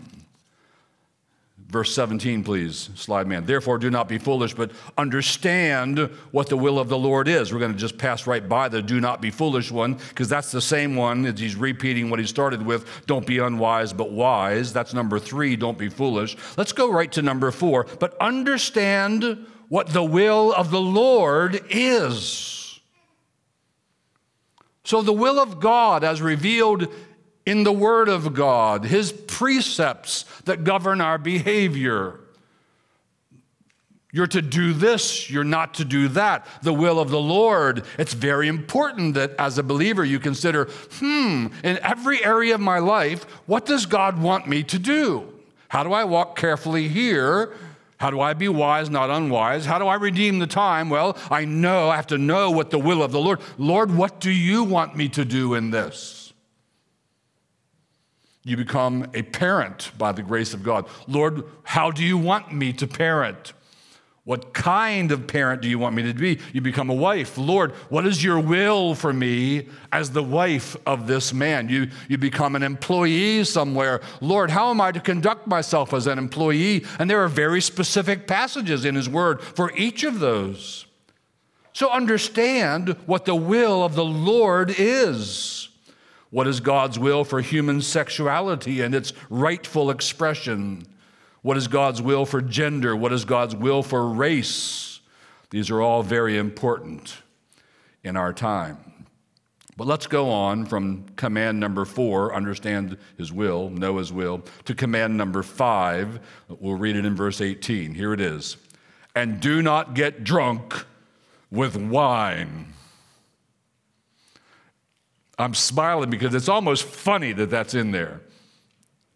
Verse 1.70 1.94
17, 1.94 2.46
please, 2.46 2.90
slide 2.96 3.28
man. 3.28 3.46
Therefore, 3.46 3.78
do 3.78 3.90
not 3.90 4.08
be 4.08 4.18
foolish, 4.18 4.54
but 4.54 4.72
understand 4.98 6.00
what 6.32 6.48
the 6.48 6.56
will 6.56 6.80
of 6.80 6.88
the 6.88 6.98
Lord 6.98 7.28
is. 7.28 7.52
We're 7.52 7.60
going 7.60 7.74
to 7.74 7.78
just 7.78 7.98
pass 7.98 8.26
right 8.26 8.48
by 8.48 8.70
the 8.70 8.82
do 8.82 9.02
not 9.02 9.22
be 9.22 9.32
foolish 9.32 9.70
one, 9.70 9.96
because 9.96 10.30
that's 10.30 10.50
the 10.50 10.62
same 10.62 10.96
one 10.96 11.26
as 11.26 11.38
he's 11.38 11.58
repeating 11.58 12.10
what 12.10 12.20
he 12.20 12.26
started 12.26 12.66
with 12.66 13.06
don't 13.06 13.28
be 13.28 13.40
unwise, 13.40 13.92
but 13.92 14.14
wise. 14.14 14.72
That's 14.72 14.94
number 14.94 15.20
three, 15.20 15.58
don't 15.58 15.78
be 15.78 15.90
foolish. 15.90 16.38
Let's 16.56 16.72
go 16.72 16.90
right 16.90 17.12
to 17.12 17.22
number 17.22 17.52
four, 17.52 17.86
but 18.00 18.16
understand 18.22 19.46
what 19.68 19.88
the 19.88 20.04
will 20.04 20.54
of 20.54 20.72
the 20.72 20.80
Lord 20.80 21.62
is. 21.70 22.80
So, 24.86 25.02
the 25.02 25.12
will 25.12 25.38
of 25.38 25.60
God, 25.60 26.06
as 26.06 26.22
revealed 26.22 26.88
in 27.48 27.64
the 27.64 27.72
Word 27.72 28.10
of 28.10 28.34
God, 28.34 28.84
His 28.84 29.14
precepts 29.14 30.26
that 30.44 30.66
govern 30.66 31.00
our 31.00 31.18
behavior. 31.18 32.20
You're 34.12 34.28
to 34.28 34.42
do 34.42 34.74
this, 34.74 35.30
you're 35.30 35.46
not 35.46 35.76
to 35.76 35.86
do 35.86 36.10
that. 36.10 36.46
The 36.62 36.74
will 36.74 37.00
of 37.00 37.10
the 37.10 37.22
Lord. 37.22 37.86
It's 37.98 38.14
very 38.14 38.50
important 38.50 39.14
that 39.14 39.32
as 39.40 39.58
a 39.58 39.64
believer 39.64 40.04
you 40.04 40.20
consider, 40.20 40.66
hmm, 41.00 41.48
in 41.64 41.80
every 41.82 42.24
area 42.24 42.56
of 42.56 42.60
my 42.60 42.80
life, 42.80 43.24
what 43.46 43.66
does 43.66 43.86
God 43.86 44.22
want 44.22 44.46
me 44.48 44.62
to 44.64 44.78
do? 44.78 45.34
How 45.70 45.84
do 45.84 45.94
I 45.94 46.04
walk 46.04 46.38
carefully 46.38 46.90
here? 46.90 47.54
How 47.96 48.10
do 48.10 48.20
I 48.20 48.34
be 48.34 48.50
wise, 48.50 48.90
not 48.90 49.10
unwise? 49.10 49.66
How 49.66 49.80
do 49.80 49.88
I 49.88 49.96
redeem 49.96 50.40
the 50.40 50.48
time? 50.48 50.90
Well, 50.90 51.18
I 51.32 51.46
know, 51.46 51.90
I 51.90 51.96
have 51.96 52.08
to 52.08 52.18
know 52.18 52.52
what 52.52 52.72
the 52.72 52.80
will 52.80 53.02
of 53.02 53.14
the 53.14 53.22
Lord. 53.22 53.40
Lord, 53.58 53.96
what 53.96 54.20
do 54.20 54.32
you 54.32 54.66
want 54.66 54.98
me 54.98 55.08
to 55.10 55.24
do 55.24 55.54
in 55.54 55.72
this? 55.72 56.17
You 58.48 58.56
become 58.56 59.12
a 59.14 59.24
parent 59.24 59.92
by 59.98 60.14
the 60.14 60.22
grace 60.22 60.54
of 60.54 60.64
God. 60.64 60.88
Lord, 61.06 61.44
how 61.64 61.92
do 61.92 62.02
you 62.02 62.18
want 62.18 62.54
me 62.54 62.72
to 62.72 62.88
parent? 62.88 63.52
What 64.24 64.54
kind 64.54 65.12
of 65.12 65.28
parent 65.28 65.62
do 65.62 65.68
you 65.68 65.78
want 65.78 65.98
me 65.98 66.04
to 66.04 66.14
be? 66.14 66.40
You 66.54 66.62
become 66.62 66.90
a 66.90 66.94
wife. 66.94 67.38
Lord, 67.38 67.74
what 67.90 68.08
is 68.08 68.24
your 68.24 68.40
will 68.40 68.96
for 68.96 69.12
me 69.12 69.68
as 69.92 70.12
the 70.12 70.24
wife 70.24 70.78
of 70.86 71.08
this 71.08 71.34
man? 71.34 71.68
You, 71.68 71.90
you 72.08 72.18
become 72.18 72.56
an 72.56 72.64
employee 72.64 73.44
somewhere. 73.44 74.00
Lord, 74.22 74.50
how 74.50 74.70
am 74.70 74.80
I 74.80 74.94
to 74.94 75.02
conduct 75.02 75.46
myself 75.46 75.94
as 75.94 76.08
an 76.08 76.18
employee? 76.18 76.86
And 77.00 77.10
there 77.10 77.22
are 77.22 77.28
very 77.28 77.60
specific 77.60 78.28
passages 78.28 78.86
in 78.86 78.96
His 78.96 79.10
Word 79.10 79.42
for 79.42 79.76
each 79.76 80.06
of 80.06 80.20
those. 80.20 80.86
So 81.74 81.92
understand 81.92 82.96
what 83.08 83.26
the 83.26 83.36
will 83.36 83.84
of 83.84 83.96
the 83.96 84.06
Lord 84.06 84.74
is. 84.78 85.68
What 86.30 86.48
is 86.48 86.60
God's 86.60 87.00
will 87.00 87.24
for 87.24 87.42
human 87.42 87.82
sexuality 87.82 88.82
and 88.82 88.94
its 88.94 89.14
rightful 89.30 89.90
expression? 89.90 90.86
What 91.42 91.58
is 91.58 91.68
God's 91.68 92.02
will 92.02 92.26
for 92.26 92.42
gender? 92.42 92.96
What 92.96 93.14
is 93.14 93.24
God's 93.24 93.56
will 93.56 93.82
for 93.82 94.10
race? 94.10 95.00
These 95.50 95.70
are 95.70 95.82
all 95.82 96.04
very 96.04 96.38
important 96.38 97.18
in 98.04 98.18
our 98.18 98.34
time. 98.34 98.78
But 99.78 99.88
let's 99.88 100.08
go 100.08 100.30
on 100.30 100.66
from 100.66 101.06
command 101.16 101.60
number 101.60 101.86
four, 101.86 102.34
understand 102.34 102.98
his 103.18 103.32
will, 103.32 103.70
know 103.70 103.98
his 103.98 104.12
will, 104.12 104.44
to 104.66 104.74
command 104.74 105.16
number 105.16 105.44
five. 105.44 106.20
We'll 106.50 106.76
read 106.76 106.96
it 106.96 107.06
in 107.06 107.16
verse 107.16 107.42
18. 107.42 107.94
Here 107.94 108.12
it 108.12 108.20
is. 108.20 108.58
And 109.16 109.40
do 109.40 109.62
not 109.62 109.94
get 109.94 110.24
drunk 110.24 110.86
with 111.52 111.78
wine 111.78 112.74
I'm 115.38 115.54
smiling 115.54 116.10
because 116.10 116.34
it's 116.34 116.50
almost 116.50 116.84
funny 116.84 117.32
that 117.34 117.50
that's 117.50 117.74
in 117.74 117.92
there. 117.92 118.22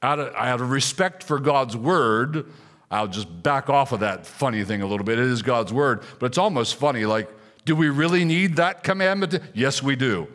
Out 0.03 0.19
of, 0.19 0.33
out 0.35 0.61
of 0.61 0.71
respect 0.71 1.23
for 1.23 1.39
God's 1.39 1.75
word, 1.75 2.45
I'll 2.89 3.07
just 3.07 3.43
back 3.43 3.69
off 3.69 3.91
of 3.91 4.01
that 4.01 4.25
funny 4.25 4.63
thing 4.63 4.81
a 4.81 4.87
little 4.87 5.05
bit. 5.05 5.17
It 5.19 5.25
is 5.25 5.41
God's 5.41 5.71
word, 5.71 6.03
but 6.19 6.27
it's 6.27 6.37
almost 6.37 6.75
funny. 6.75 7.05
Like, 7.05 7.29
do 7.65 7.75
we 7.75 7.89
really 7.89 8.25
need 8.25 8.55
that 8.57 8.83
commandment? 8.83 9.39
Yes, 9.53 9.81
we 9.81 9.95
do. 9.95 10.27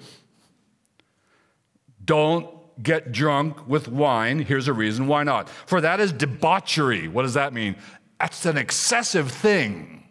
Don't 2.05 2.49
get 2.83 3.13
drunk 3.13 3.67
with 3.67 3.89
wine. 3.89 4.39
Here's 4.39 4.69
a 4.69 4.73
reason 4.73 5.07
why 5.07 5.23
not. 5.25 5.49
For 5.49 5.81
that 5.81 6.01
is 6.01 6.13
debauchery. 6.13 7.09
What 7.09 7.23
does 7.23 7.35
that 7.35 7.53
mean? 7.53 7.77
That's 8.21 8.47
an 8.47 8.57
excessive 8.57 9.31
thing. 9.31 10.06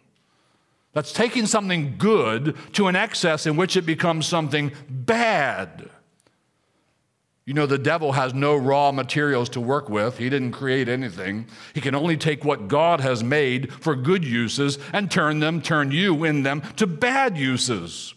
That's 0.96 1.12
taking 1.12 1.44
something 1.44 1.96
good 1.98 2.56
to 2.72 2.86
an 2.86 2.96
excess 2.96 3.44
in 3.44 3.54
which 3.54 3.76
it 3.76 3.82
becomes 3.82 4.26
something 4.26 4.72
bad. 4.88 5.90
You 7.44 7.52
know, 7.52 7.66
the 7.66 7.76
devil 7.76 8.12
has 8.12 8.32
no 8.32 8.56
raw 8.56 8.92
materials 8.92 9.50
to 9.50 9.60
work 9.60 9.90
with. 9.90 10.16
He 10.16 10.30
didn't 10.30 10.52
create 10.52 10.88
anything. 10.88 11.48
He 11.74 11.82
can 11.82 11.94
only 11.94 12.16
take 12.16 12.46
what 12.46 12.66
God 12.66 13.02
has 13.02 13.22
made 13.22 13.74
for 13.74 13.94
good 13.94 14.24
uses 14.24 14.78
and 14.94 15.10
turn 15.10 15.40
them, 15.40 15.60
turn 15.60 15.90
you 15.90 16.24
in 16.24 16.44
them 16.44 16.62
to 16.76 16.86
bad 16.86 17.36
uses. 17.36 18.14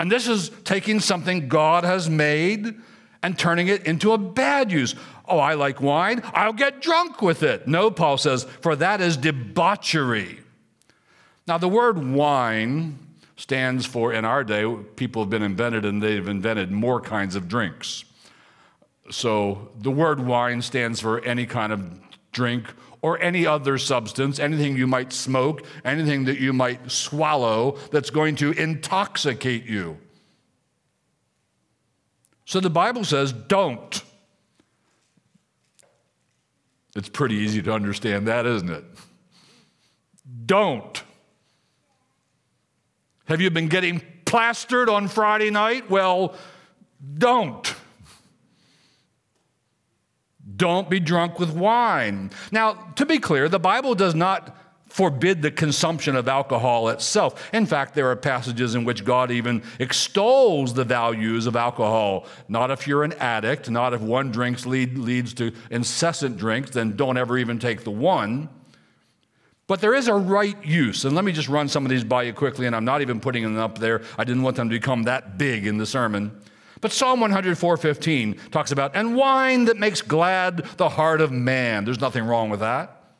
And 0.00 0.10
this 0.10 0.26
is 0.26 0.50
taking 0.64 0.98
something 0.98 1.46
God 1.46 1.84
has 1.84 2.10
made 2.10 2.80
and 3.22 3.38
turning 3.38 3.68
it 3.68 3.86
into 3.86 4.10
a 4.10 4.18
bad 4.18 4.72
use. 4.72 4.96
Oh, 5.28 5.38
I 5.38 5.54
like 5.54 5.80
wine. 5.80 6.20
I'll 6.34 6.52
get 6.52 6.82
drunk 6.82 7.22
with 7.22 7.44
it. 7.44 7.68
No, 7.68 7.92
Paul 7.92 8.18
says, 8.18 8.42
for 8.60 8.74
that 8.74 9.00
is 9.00 9.16
debauchery. 9.16 10.40
Now, 11.46 11.58
the 11.58 11.68
word 11.68 11.98
wine 11.98 12.98
stands 13.36 13.86
for, 13.86 14.12
in 14.12 14.24
our 14.24 14.44
day, 14.44 14.64
people 14.96 15.22
have 15.22 15.30
been 15.30 15.42
invented 15.42 15.84
and 15.84 16.02
they've 16.02 16.26
invented 16.28 16.70
more 16.70 17.00
kinds 17.00 17.34
of 17.34 17.48
drinks. 17.48 18.04
So 19.10 19.72
the 19.78 19.90
word 19.90 20.20
wine 20.20 20.62
stands 20.62 21.00
for 21.00 21.20
any 21.20 21.46
kind 21.46 21.72
of 21.72 22.00
drink 22.30 22.72
or 23.02 23.20
any 23.20 23.44
other 23.44 23.78
substance, 23.78 24.38
anything 24.38 24.76
you 24.76 24.86
might 24.86 25.12
smoke, 25.12 25.66
anything 25.84 26.24
that 26.26 26.38
you 26.38 26.52
might 26.52 26.90
swallow 26.90 27.76
that's 27.90 28.10
going 28.10 28.36
to 28.36 28.52
intoxicate 28.52 29.64
you. 29.64 29.98
So 32.44 32.60
the 32.60 32.70
Bible 32.70 33.02
says, 33.02 33.32
don't. 33.32 34.02
It's 36.94 37.08
pretty 37.08 37.36
easy 37.36 37.62
to 37.62 37.72
understand 37.72 38.28
that, 38.28 38.46
isn't 38.46 38.70
it? 38.70 38.84
Don't. 40.46 41.02
Have 43.26 43.40
you 43.40 43.50
been 43.50 43.68
getting 43.68 44.02
plastered 44.24 44.88
on 44.88 45.08
Friday 45.08 45.50
night? 45.50 45.90
Well, 45.90 46.34
don't. 47.18 47.74
Don't 50.56 50.90
be 50.90 51.00
drunk 51.00 51.38
with 51.38 51.50
wine. 51.50 52.30
Now, 52.50 52.72
to 52.96 53.06
be 53.06 53.18
clear, 53.18 53.48
the 53.48 53.58
Bible 53.58 53.94
does 53.94 54.14
not 54.14 54.56
forbid 54.88 55.40
the 55.40 55.50
consumption 55.50 56.14
of 56.14 56.28
alcohol 56.28 56.90
itself. 56.90 57.48
In 57.54 57.64
fact, 57.64 57.94
there 57.94 58.10
are 58.10 58.16
passages 58.16 58.74
in 58.74 58.84
which 58.84 59.04
God 59.04 59.30
even 59.30 59.62
extols 59.78 60.74
the 60.74 60.84
values 60.84 61.46
of 61.46 61.56
alcohol. 61.56 62.26
Not 62.46 62.70
if 62.70 62.86
you're 62.86 63.02
an 63.02 63.14
addict, 63.14 63.70
not 63.70 63.94
if 63.94 64.02
one 64.02 64.30
drink 64.30 64.66
lead, 64.66 64.98
leads 64.98 65.32
to 65.34 65.52
incessant 65.70 66.36
drinks, 66.36 66.72
then 66.72 66.94
don't 66.94 67.16
ever 67.16 67.38
even 67.38 67.58
take 67.58 67.84
the 67.84 67.90
one. 67.90 68.50
But 69.72 69.80
there 69.80 69.94
is 69.94 70.06
a 70.06 70.14
right 70.14 70.62
use. 70.62 71.06
And 71.06 71.16
let 71.16 71.24
me 71.24 71.32
just 71.32 71.48
run 71.48 71.66
some 71.66 71.86
of 71.86 71.90
these 71.90 72.04
by 72.04 72.24
you 72.24 72.34
quickly, 72.34 72.66
and 72.66 72.76
I'm 72.76 72.84
not 72.84 73.00
even 73.00 73.20
putting 73.20 73.42
them 73.42 73.56
up 73.56 73.78
there. 73.78 74.02
I 74.18 74.24
didn't 74.24 74.42
want 74.42 74.56
them 74.56 74.68
to 74.68 74.74
become 74.74 75.04
that 75.04 75.38
big 75.38 75.66
in 75.66 75.78
the 75.78 75.86
sermon. 75.86 76.30
But 76.82 76.92
Psalm 76.92 77.20
104:15 77.20 78.50
talks 78.50 78.70
about, 78.70 78.94
and 78.94 79.16
wine 79.16 79.64
that 79.64 79.78
makes 79.78 80.02
glad 80.02 80.58
the 80.76 80.90
heart 80.90 81.22
of 81.22 81.32
man. 81.32 81.86
There's 81.86 82.02
nothing 82.02 82.24
wrong 82.24 82.50
with 82.50 82.60
that. 82.60 83.14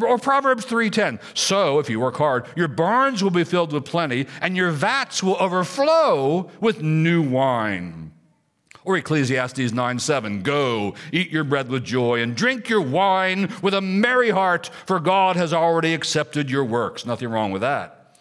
Or 0.00 0.16
Proverbs 0.16 0.64
3:10. 0.64 1.20
So, 1.34 1.78
if 1.78 1.90
you 1.90 2.00
work 2.00 2.16
hard, 2.16 2.46
your 2.56 2.68
barns 2.68 3.22
will 3.22 3.30
be 3.30 3.44
filled 3.44 3.74
with 3.74 3.84
plenty, 3.84 4.26
and 4.40 4.56
your 4.56 4.70
vats 4.70 5.22
will 5.22 5.36
overflow 5.38 6.50
with 6.58 6.80
new 6.80 7.20
wine. 7.20 8.12
Or 8.84 8.96
Ecclesiastes 8.96 9.72
9 9.72 9.98
7, 9.98 10.42
go, 10.42 10.94
eat 11.12 11.30
your 11.30 11.44
bread 11.44 11.68
with 11.68 11.84
joy, 11.84 12.20
and 12.20 12.34
drink 12.34 12.68
your 12.68 12.80
wine 12.80 13.52
with 13.62 13.74
a 13.74 13.80
merry 13.80 14.30
heart, 14.30 14.70
for 14.86 14.98
God 14.98 15.36
has 15.36 15.52
already 15.52 15.94
accepted 15.94 16.50
your 16.50 16.64
works. 16.64 17.06
Nothing 17.06 17.28
wrong 17.28 17.52
with 17.52 17.62
that. 17.62 18.18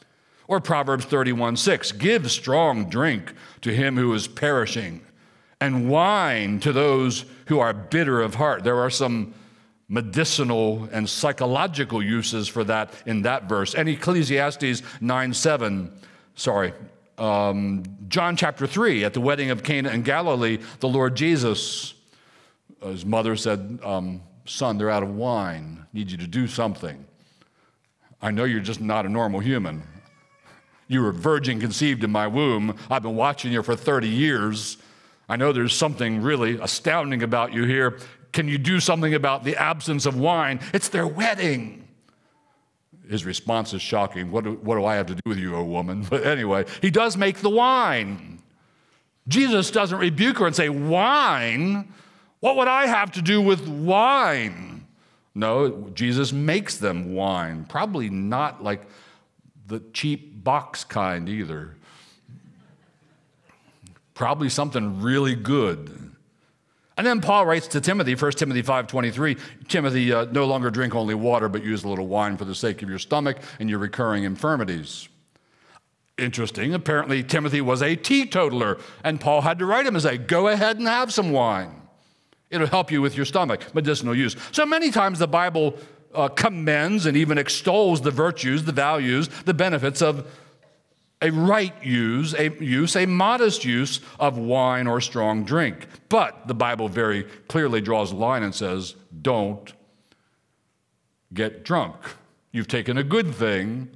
Or 0.47 0.59
Proverbs 0.59 1.05
31 1.05 1.57
6, 1.57 1.93
give 1.93 2.29
strong 2.29 2.89
drink 2.89 3.33
to 3.61 3.73
him 3.73 3.97
who 3.97 4.13
is 4.13 4.27
perishing, 4.27 5.01
and 5.59 5.89
wine 5.89 6.59
to 6.59 6.71
those 6.71 7.25
who 7.47 7.59
are 7.59 7.73
bitter 7.73 8.21
of 8.21 8.35
heart. 8.35 8.63
There 8.63 8.79
are 8.79 8.89
some 8.89 9.33
medicinal 9.91 10.87
and 10.93 11.09
psychological 11.09 12.01
uses 12.03 12.47
for 12.47 12.63
that 12.63 12.93
in 13.05 13.23
that 13.23 13.49
verse. 13.49 13.75
And 13.75 13.89
Ecclesiastes 13.89 14.83
9 15.01 15.33
7, 15.33 15.91
sorry, 16.35 16.73
um, 17.21 17.83
John 18.07 18.35
chapter 18.35 18.65
3, 18.65 19.03
at 19.03 19.13
the 19.13 19.21
wedding 19.21 19.51
of 19.51 19.63
Cana 19.63 19.89
in 19.89 20.01
Galilee, 20.01 20.57
the 20.79 20.89
Lord 20.89 21.15
Jesus, 21.15 21.93
his 22.83 23.05
mother 23.05 23.35
said, 23.35 23.79
um, 23.83 24.21
Son, 24.45 24.77
they're 24.77 24.89
out 24.89 25.03
of 25.03 25.15
wine. 25.15 25.85
Need 25.93 26.11
you 26.11 26.17
to 26.17 26.27
do 26.27 26.47
something. 26.47 27.05
I 28.21 28.31
know 28.31 28.43
you're 28.43 28.59
just 28.59 28.81
not 28.81 29.05
a 29.05 29.09
normal 29.09 29.39
human. 29.39 29.83
You 30.87 31.03
were 31.03 31.11
virgin 31.11 31.59
conceived 31.59 32.03
in 32.03 32.11
my 32.11 32.27
womb. 32.27 32.75
I've 32.89 33.03
been 33.03 33.15
watching 33.15 33.51
you 33.51 33.61
for 33.63 33.75
30 33.75 34.07
years. 34.07 34.77
I 35.29 35.35
know 35.35 35.53
there's 35.53 35.75
something 35.75 36.21
really 36.21 36.59
astounding 36.59 37.23
about 37.23 37.53
you 37.53 37.63
here. 37.65 37.99
Can 38.33 38.47
you 38.47 38.57
do 38.57 38.79
something 38.79 39.13
about 39.13 39.43
the 39.43 39.55
absence 39.55 40.05
of 40.05 40.17
wine? 40.19 40.59
It's 40.73 40.89
their 40.89 41.07
wedding. 41.07 41.80
His 43.11 43.25
response 43.25 43.73
is 43.73 43.81
shocking. 43.81 44.31
What 44.31 44.45
do, 44.45 44.53
what 44.63 44.75
do 44.75 44.85
I 44.85 44.95
have 44.95 45.07
to 45.07 45.15
do 45.15 45.21
with 45.25 45.37
you, 45.37 45.53
O 45.53 45.65
woman? 45.65 46.03
But 46.09 46.25
anyway, 46.25 46.65
he 46.81 46.89
does 46.89 47.17
make 47.17 47.39
the 47.39 47.49
wine. 47.49 48.41
Jesus 49.27 49.69
doesn't 49.69 49.97
rebuke 49.97 50.37
her 50.37 50.47
and 50.47 50.55
say, 50.55 50.69
Wine? 50.69 51.93
What 52.39 52.55
would 52.55 52.69
I 52.69 52.87
have 52.87 53.11
to 53.11 53.21
do 53.21 53.41
with 53.41 53.67
wine? 53.67 54.87
No, 55.35 55.89
Jesus 55.93 56.31
makes 56.31 56.77
them 56.77 57.13
wine. 57.13 57.65
Probably 57.65 58.09
not 58.09 58.63
like 58.63 58.87
the 59.67 59.81
cheap 59.91 60.41
box 60.43 60.85
kind 60.85 61.27
either. 61.27 61.75
Probably 64.13 64.47
something 64.47 65.01
really 65.01 65.35
good. 65.35 66.10
And 67.01 67.07
then 67.07 67.19
Paul 67.19 67.47
writes 67.47 67.65
to 67.69 67.81
Timothy, 67.81 68.13
1 68.13 68.31
Timothy 68.33 68.61
5.23, 68.61 69.39
Timothy, 69.67 70.13
uh, 70.13 70.25
no 70.25 70.45
longer 70.45 70.69
drink 70.69 70.93
only 70.93 71.15
water, 71.15 71.49
but 71.49 71.63
use 71.63 71.83
a 71.83 71.89
little 71.89 72.05
wine 72.05 72.37
for 72.37 72.45
the 72.45 72.53
sake 72.53 72.83
of 72.83 72.89
your 72.89 72.99
stomach 72.99 73.37
and 73.59 73.67
your 73.67 73.79
recurring 73.79 74.23
infirmities. 74.23 75.09
Interesting, 76.19 76.75
apparently 76.75 77.23
Timothy 77.23 77.59
was 77.59 77.81
a 77.81 77.95
teetotaler, 77.95 78.77
and 79.03 79.19
Paul 79.19 79.41
had 79.41 79.57
to 79.57 79.65
write 79.65 79.87
him 79.87 79.95
and 79.95 80.03
say, 80.03 80.19
go 80.19 80.47
ahead 80.47 80.77
and 80.77 80.87
have 80.87 81.11
some 81.11 81.31
wine. 81.31 81.71
It'll 82.51 82.67
help 82.67 82.91
you 82.91 83.01
with 83.01 83.17
your 83.17 83.25
stomach, 83.25 83.73
medicinal 83.73 84.13
use. 84.13 84.35
So 84.51 84.63
many 84.67 84.91
times 84.91 85.17
the 85.17 85.27
Bible 85.27 85.79
uh, 86.13 86.27
commends 86.27 87.07
and 87.07 87.17
even 87.17 87.39
extols 87.39 88.01
the 88.01 88.11
virtues, 88.11 88.65
the 88.65 88.73
values, 88.73 89.27
the 89.45 89.55
benefits 89.55 90.03
of 90.03 90.31
a 91.21 91.31
right 91.31 91.73
use, 91.83 92.33
a 92.33 92.49
use, 92.63 92.95
a 92.95 93.05
modest 93.05 93.63
use 93.63 93.99
of 94.19 94.37
wine 94.37 94.87
or 94.87 94.99
strong 94.99 95.43
drink. 95.43 95.87
But 96.09 96.47
the 96.47 96.53
Bible 96.53 96.89
very 96.89 97.23
clearly 97.47 97.81
draws 97.81 98.11
a 98.11 98.15
line 98.15 98.43
and 98.43 98.55
says, 98.55 98.95
don't 99.21 99.71
get 101.33 101.63
drunk. 101.63 101.95
You've 102.51 102.67
taken 102.67 102.97
a 102.97 103.03
good 103.03 103.33
thing 103.33 103.89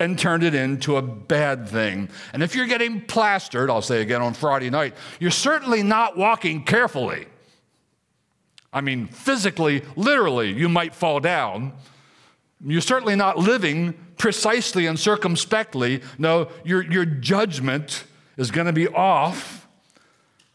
and 0.00 0.18
turned 0.18 0.44
it 0.44 0.54
into 0.54 0.96
a 0.96 1.02
bad 1.02 1.68
thing. 1.68 2.08
And 2.32 2.42
if 2.42 2.54
you're 2.54 2.66
getting 2.66 3.00
plastered, 3.00 3.68
I'll 3.68 3.82
say 3.82 4.00
again 4.00 4.22
on 4.22 4.32
Friday 4.32 4.70
night, 4.70 4.94
you're 5.18 5.30
certainly 5.30 5.82
not 5.82 6.16
walking 6.16 6.64
carefully. 6.64 7.26
I 8.72 8.80
mean, 8.80 9.06
physically, 9.06 9.82
literally, 9.96 10.52
you 10.52 10.68
might 10.68 10.94
fall 10.94 11.20
down. 11.20 11.72
You're 12.64 12.80
certainly 12.80 13.16
not 13.16 13.38
living 13.38 13.94
precisely 14.16 14.86
and 14.86 14.98
circumspectly. 14.98 16.02
No, 16.18 16.48
your, 16.64 16.82
your 16.82 17.04
judgment 17.04 18.04
is 18.36 18.50
going 18.50 18.66
to 18.66 18.72
be 18.72 18.88
off. 18.88 19.68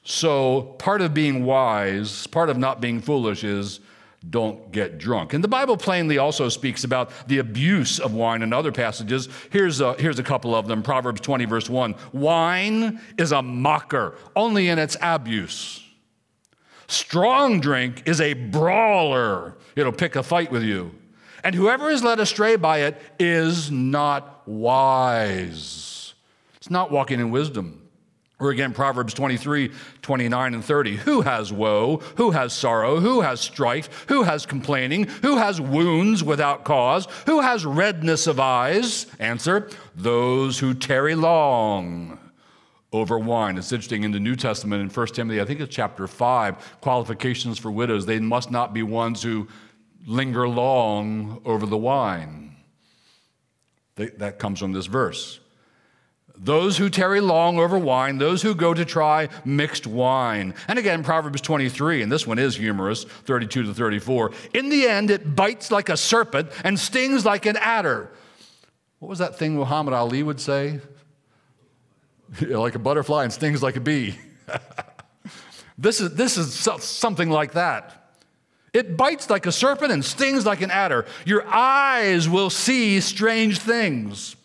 So, 0.04 0.76
part 0.80 1.02
of 1.02 1.14
being 1.14 1.46
wise, 1.46 2.28
part 2.28 2.50
of 2.50 2.58
not 2.58 2.82
being 2.82 3.00
foolish 3.00 3.46
is 3.46 3.80
don't 4.30 4.72
get 4.72 4.98
drunk. 4.98 5.34
And 5.34 5.44
the 5.44 5.50
Bible 5.50 5.78
plainly 5.78 6.18
also 6.18 6.50
speaks 6.50 6.84
about 6.84 7.12
the 7.28 7.40
abuse 7.40 8.00
of 8.00 8.14
wine 8.14 8.42
in 8.42 8.54
other 8.54 8.72
passages. 8.72 9.28
Here's 9.50 9.82
a, 9.82 9.94
here's 9.94 10.20
a 10.20 10.24
couple 10.24 10.56
of 10.56 10.68
them 10.68 10.84
Proverbs 10.84 11.22
20, 11.22 11.46
verse 11.46 11.70
1. 11.70 11.96
Wine 12.12 13.02
is 13.18 13.32
a 13.32 13.42
mocker, 13.42 14.16
only 14.36 14.70
in 14.70 14.80
its 14.80 14.96
abuse. 15.02 15.82
Strong 16.88 17.62
drink 17.62 18.04
is 18.06 18.20
a 18.20 18.34
brawler, 18.34 19.56
it'll 19.76 19.94
pick 19.94 20.16
a 20.16 20.24
fight 20.24 20.52
with 20.52 20.64
you. 20.64 20.94
And 21.44 21.54
whoever 21.54 21.90
is 21.90 22.04
led 22.04 22.20
astray 22.20 22.56
by 22.56 22.80
it 22.80 23.02
is 23.20 23.70
not 23.70 24.48
wise. 24.48 26.14
It's 26.56 26.70
not 26.70 26.92
walking 26.92 27.20
in 27.20 27.32
wisdom. 27.32 27.82
Or 28.40 28.50
again, 28.50 28.74
Proverbs 28.74 29.14
23, 29.14 29.72
29, 30.02 30.54
and 30.54 30.66
30. 30.66 30.96
Who 30.98 31.22
has 31.22 31.54
woe? 31.54 31.98
Who 32.18 32.32
has 32.32 32.52
sorrow? 32.52 33.00
Who 33.00 33.22
has 33.22 33.40
strife? 33.40 34.06
Who 34.10 34.24
has 34.24 34.46
complaining? 34.46 35.06
Who 35.22 35.38
has 35.38 35.62
wounds 35.62 36.24
without 36.24 36.66
cause? 36.66 37.08
Who 37.26 37.42
has 37.42 37.66
redness 37.66 38.28
of 38.28 38.40
eyes? 38.40 39.08
Answer 39.20 39.70
those 39.96 40.60
who 40.60 40.74
tarry 40.74 41.16
long 41.16 42.20
over 42.92 43.18
wine. 43.18 43.58
It's 43.58 43.72
interesting 43.72 44.04
in 44.04 44.12
the 44.12 44.20
New 44.20 44.36
Testament 44.36 44.82
in 44.82 44.90
1 44.90 45.08
Timothy, 45.08 45.42
I 45.42 45.46
think 45.46 45.60
it's 45.60 45.74
chapter 45.74 46.08
5, 46.08 46.80
qualifications 46.82 47.58
for 47.58 47.72
widows. 47.72 48.06
They 48.06 48.20
must 48.20 48.52
not 48.52 48.74
be 48.74 48.84
ones 48.84 49.24
who 49.24 49.48
linger 50.06 50.48
long 50.48 51.42
over 51.46 51.66
the 51.66 51.78
wine. 51.78 52.56
That 53.96 54.40
comes 54.40 54.60
from 54.60 54.74
this 54.74 54.88
verse. 54.88 55.40
Those 56.36 56.78
who 56.78 56.90
tarry 56.90 57.22
long 57.22 57.60
over 57.60 57.78
wine, 57.78 58.18
those 58.18 58.42
who 58.42 58.56
go 58.56 58.74
to 58.74 58.84
try 58.84 59.30
mixed 59.46 59.86
wine. 59.86 60.56
And 60.68 60.80
again, 60.80 61.04
Proverbs 61.04 61.42
23, 61.42 62.02
and 62.02 62.12
this 62.12 62.26
one 62.26 62.40
is 62.40 62.56
humorous, 62.56 63.04
32 63.04 63.64
to 63.64 63.74
34. 63.74 64.32
In 64.56 64.70
the 64.70 64.88
end, 64.88 65.12
it 65.12 65.36
bites 65.36 65.70
like 65.70 65.90
a 65.90 65.98
serpent 65.98 66.50
and 66.64 66.80
stings 66.80 67.24
like 67.24 67.46
an 67.46 67.56
adder. 67.58 68.10
What 68.98 69.10
was 69.10 69.20
that 69.20 69.38
thing 69.38 69.56
Muhammad 69.56 69.94
Ali 69.94 70.24
would 70.24 70.40
say? 70.40 70.80
like 72.42 72.74
a 72.74 72.80
butterfly 72.80 73.24
and 73.24 73.32
stings 73.32 73.62
like 73.62 73.76
a 73.76 73.82
bee. 73.82 74.16
this, 75.78 76.02
is, 76.02 76.16
this 76.16 76.38
is 76.38 76.54
something 76.56 77.30
like 77.30 77.54
that. 77.54 78.03
It 78.74 78.98
bites 78.98 79.30
like 79.30 79.46
a 79.46 79.52
serpent 79.52 79.92
and 79.92 80.04
stings 80.04 80.46
like 80.46 80.62
an 80.62 80.72
adder. 80.72 81.06
Your 81.26 81.48
eyes 81.48 82.28
will 82.28 82.50
see 82.50 83.00
strange 83.00 83.60
things, 83.60 84.36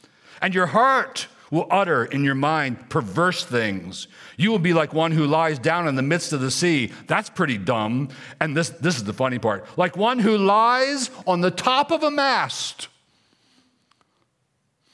and 0.43 0.55
your 0.55 0.67
heart 0.67 1.29
will 1.51 1.67
utter 1.71 2.05
in 2.05 2.25
your 2.25 2.35
mind 2.35 2.91
perverse 2.91 3.45
things. 3.45 4.07
You 4.37 4.51
will 4.51 4.59
be 4.59 4.75
like 4.75 4.93
one 4.93 5.12
who 5.12 5.27
lies 5.27 5.59
down 5.59 5.88
in 5.88 5.95
the 5.95 6.03
midst 6.03 6.35
of 6.35 6.41
the 6.41 6.51
sea. 6.51 6.93
That's 7.07 7.31
pretty 7.31 7.57
dumb. 7.57 8.11
And 8.41 8.55
this, 8.55 8.69
this 8.69 8.97
is 8.97 9.05
the 9.05 9.14
funny 9.14 9.38
part 9.38 9.67
like 9.79 9.97
one 9.97 10.19
who 10.19 10.37
lies 10.37 11.11
on 11.27 11.41
the 11.41 11.51
top 11.51 11.91
of 11.91 12.03
a 12.03 12.11
mast. 12.11 12.88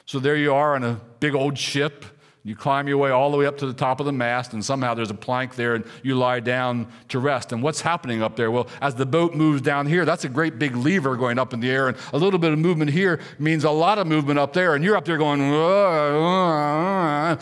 So 0.07 0.20
there 0.20 0.37
you 0.37 0.55
are 0.55 0.77
on 0.77 0.85
a 0.85 1.01
big 1.18 1.35
old 1.35 1.59
ship 1.59 2.05
you 2.46 2.54
climb 2.54 2.87
your 2.87 2.98
way 2.98 3.11
all 3.11 3.30
the 3.30 3.38
way 3.38 3.46
up 3.46 3.57
to 3.59 3.66
the 3.66 3.72
top 3.72 4.00
of 4.00 4.07
the 4.07 4.12
mast, 4.12 4.52
and 4.52 4.62
somehow 4.62 4.92
there's 4.92 5.11
a 5.11 5.14
plank 5.14 5.54
there, 5.54 5.74
and 5.74 5.85
you 6.02 6.14
lie 6.14 6.40
down 6.40 6.87
to 7.09 7.18
rest. 7.18 7.52
And 7.52 7.62
what's 7.62 7.80
happening 7.80 8.22
up 8.22 8.37
there? 8.37 8.50
Well, 8.50 8.68
as 8.83 8.94
the 8.94 9.07
boat 9.07 9.35
moves 9.35 9.62
down 9.62 9.87
here, 9.87 10.04
that's 10.04 10.24
a 10.24 10.28
great 10.28 10.59
big 10.59 10.76
lever 10.76 11.16
going 11.16 11.38
up 11.38 11.54
in 11.54 11.61
the 11.61 11.70
air, 11.70 11.88
and 11.88 11.96
a 12.12 12.18
little 12.18 12.38
bit 12.38 12.52
of 12.52 12.59
movement 12.59 12.90
here 12.90 13.18
means 13.38 13.64
a 13.64 13.70
lot 13.70 13.98
of 13.98 14.07
movement 14.07 14.38
up 14.38 14.52
there, 14.52 14.74
and 14.74 14.85
you're 14.85 14.94
up 14.94 15.07
there 15.07 15.16
going, 15.16 15.40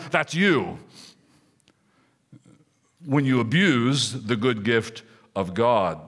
that's 0.09 0.33
you. 0.33 0.79
When 3.05 3.25
you 3.25 3.41
abuse 3.41 4.13
the 4.13 4.37
good 4.37 4.63
gift 4.63 5.03
of 5.35 5.53
God. 5.53 5.99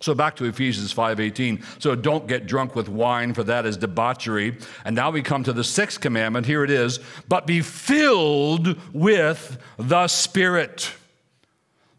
So 0.00 0.14
back 0.14 0.36
to 0.36 0.44
Ephesians 0.44 0.92
5:18. 0.92 1.62
So 1.80 1.96
don't 1.96 2.28
get 2.28 2.46
drunk 2.46 2.76
with 2.76 2.88
wine 2.88 3.34
for 3.34 3.42
that 3.44 3.66
is 3.66 3.76
debauchery. 3.76 4.56
And 4.84 4.94
now 4.94 5.10
we 5.10 5.22
come 5.22 5.42
to 5.44 5.52
the 5.52 5.64
sixth 5.64 6.00
commandment. 6.00 6.46
Here 6.46 6.62
it 6.62 6.70
is, 6.70 7.00
but 7.28 7.46
be 7.46 7.62
filled 7.62 8.76
with 8.92 9.58
the 9.76 10.06
Spirit. 10.06 10.92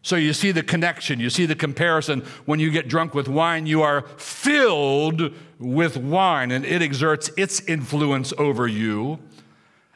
So 0.02 0.16
you 0.16 0.32
see 0.32 0.50
the 0.50 0.62
connection, 0.62 1.20
you 1.20 1.28
see 1.28 1.44
the 1.44 1.54
comparison. 1.54 2.22
When 2.46 2.58
you 2.58 2.70
get 2.70 2.88
drunk 2.88 3.14
with 3.14 3.28
wine, 3.28 3.66
you 3.66 3.82
are 3.82 4.02
filled 4.16 5.34
with 5.58 5.98
wine 5.98 6.50
and 6.50 6.64
it 6.64 6.80
exerts 6.80 7.30
its 7.36 7.60
influence 7.60 8.32
over 8.38 8.66
you. 8.66 9.18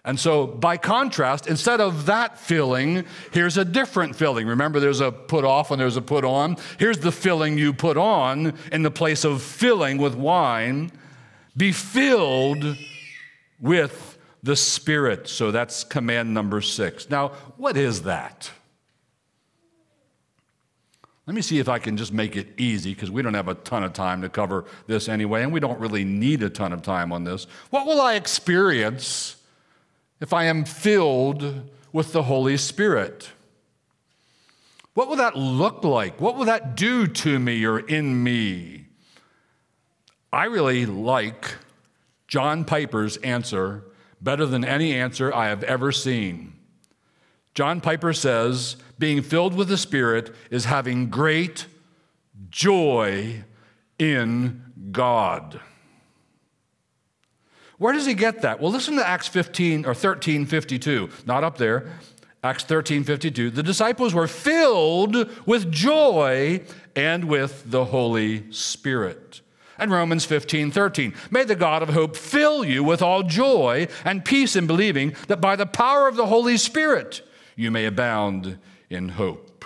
And 0.06 0.20
so, 0.20 0.46
by 0.46 0.76
contrast, 0.76 1.46
instead 1.46 1.80
of 1.80 2.06
that 2.06 2.38
filling, 2.38 3.06
here's 3.32 3.56
a 3.56 3.64
different 3.64 4.14
filling. 4.14 4.46
Remember, 4.46 4.78
there's 4.78 5.00
a 5.00 5.10
put 5.10 5.46
off 5.46 5.70
and 5.70 5.80
there's 5.80 5.96
a 5.96 6.02
put 6.02 6.26
on. 6.26 6.58
Here's 6.78 6.98
the 6.98 7.10
filling 7.10 7.56
you 7.56 7.72
put 7.72 7.96
on 7.96 8.52
in 8.70 8.82
the 8.82 8.90
place 8.90 9.24
of 9.24 9.42
filling 9.42 9.96
with 9.96 10.14
wine. 10.14 10.92
Be 11.56 11.72
filled 11.72 12.76
with 13.58 14.18
the 14.42 14.56
Spirit. 14.56 15.26
So, 15.26 15.50
that's 15.50 15.84
command 15.84 16.34
number 16.34 16.60
six. 16.60 17.08
Now, 17.08 17.28
what 17.56 17.78
is 17.78 18.02
that? 18.02 18.50
Let 21.26 21.34
me 21.34 21.40
see 21.40 21.58
if 21.58 21.70
I 21.70 21.78
can 21.78 21.96
just 21.96 22.12
make 22.12 22.36
it 22.36 22.48
easy 22.58 22.92
because 22.92 23.10
we 23.10 23.22
don't 23.22 23.32
have 23.32 23.48
a 23.48 23.54
ton 23.54 23.82
of 23.82 23.94
time 23.94 24.20
to 24.20 24.28
cover 24.28 24.66
this 24.86 25.08
anyway, 25.08 25.42
and 25.42 25.50
we 25.50 25.60
don't 25.60 25.80
really 25.80 26.04
need 26.04 26.42
a 26.42 26.50
ton 26.50 26.74
of 26.74 26.82
time 26.82 27.10
on 27.10 27.24
this. 27.24 27.46
What 27.70 27.86
will 27.86 28.02
I 28.02 28.16
experience? 28.16 29.36
If 30.24 30.32
I 30.32 30.44
am 30.44 30.64
filled 30.64 31.68
with 31.92 32.12
the 32.12 32.22
Holy 32.22 32.56
Spirit? 32.56 33.28
What 34.94 35.06
will 35.06 35.16
that 35.16 35.36
look 35.36 35.84
like? 35.84 36.18
What 36.18 36.34
will 36.34 36.46
that 36.46 36.76
do 36.76 37.06
to 37.06 37.38
me 37.38 37.62
or 37.66 37.78
in 37.78 38.22
me? 38.22 38.86
I 40.32 40.46
really 40.46 40.86
like 40.86 41.56
John 42.26 42.64
Piper's 42.64 43.18
answer 43.18 43.84
better 44.18 44.46
than 44.46 44.64
any 44.64 44.94
answer 44.94 45.30
I 45.30 45.48
have 45.48 45.62
ever 45.64 45.92
seen. 45.92 46.54
John 47.52 47.82
Piper 47.82 48.14
says, 48.14 48.76
being 48.98 49.20
filled 49.20 49.54
with 49.54 49.68
the 49.68 49.76
Spirit 49.76 50.34
is 50.50 50.64
having 50.64 51.10
great 51.10 51.66
joy 52.48 53.44
in 53.98 54.72
God. 54.90 55.60
Where 57.78 57.92
does 57.92 58.06
he 58.06 58.14
get 58.14 58.42
that? 58.42 58.60
Well, 58.60 58.70
listen 58.70 58.96
to 58.96 59.06
Acts 59.06 59.28
15 59.28 59.84
or 59.84 59.94
13 59.94 60.46
52, 60.46 61.08
not 61.26 61.44
up 61.44 61.58
there. 61.58 61.98
Acts 62.42 62.64
13 62.64 63.04
52. 63.04 63.50
The 63.50 63.62
disciples 63.62 64.12
were 64.12 64.28
filled 64.28 65.16
with 65.46 65.72
joy 65.72 66.62
and 66.94 67.24
with 67.24 67.64
the 67.70 67.86
Holy 67.86 68.50
Spirit. 68.52 69.40
And 69.78 69.90
Romans 69.90 70.24
15 70.24 70.70
13. 70.70 71.14
May 71.30 71.44
the 71.44 71.56
God 71.56 71.82
of 71.82 71.88
hope 71.88 72.16
fill 72.16 72.64
you 72.64 72.84
with 72.84 73.02
all 73.02 73.22
joy 73.22 73.88
and 74.04 74.24
peace 74.24 74.56
in 74.56 74.66
believing 74.66 75.16
that 75.26 75.40
by 75.40 75.56
the 75.56 75.66
power 75.66 76.06
of 76.06 76.16
the 76.16 76.26
Holy 76.26 76.56
Spirit 76.56 77.26
you 77.56 77.70
may 77.70 77.86
abound 77.86 78.58
in 78.90 79.08
hope. 79.10 79.64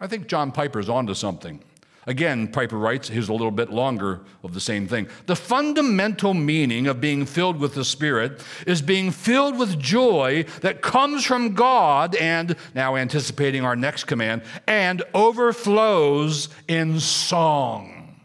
I 0.00 0.06
think 0.06 0.28
John 0.28 0.52
Piper's 0.52 0.88
onto 0.88 1.14
something. 1.14 1.62
Again, 2.06 2.48
Piper 2.48 2.76
writes, 2.76 3.08
here's 3.08 3.28
a 3.28 3.32
little 3.32 3.52
bit 3.52 3.70
longer 3.70 4.22
of 4.42 4.54
the 4.54 4.60
same 4.60 4.88
thing. 4.88 5.06
The 5.26 5.36
fundamental 5.36 6.34
meaning 6.34 6.88
of 6.88 7.00
being 7.00 7.24
filled 7.26 7.60
with 7.60 7.74
the 7.74 7.84
Spirit 7.84 8.42
is 8.66 8.82
being 8.82 9.12
filled 9.12 9.56
with 9.56 9.78
joy 9.78 10.44
that 10.62 10.82
comes 10.82 11.24
from 11.24 11.54
God 11.54 12.16
and, 12.16 12.56
now 12.74 12.96
anticipating 12.96 13.64
our 13.64 13.76
next 13.76 14.04
command, 14.04 14.42
and 14.66 15.02
overflows 15.14 16.48
in 16.66 16.98
song. 16.98 18.16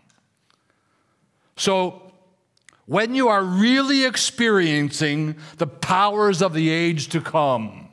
So, 1.55 2.01
when 2.87 3.13
you 3.13 3.27
are 3.27 3.43
really 3.43 4.05
experiencing 4.05 5.35
the 5.57 5.67
powers 5.67 6.41
of 6.41 6.53
the 6.53 6.69
age 6.69 7.09
to 7.09 7.21
come, 7.21 7.86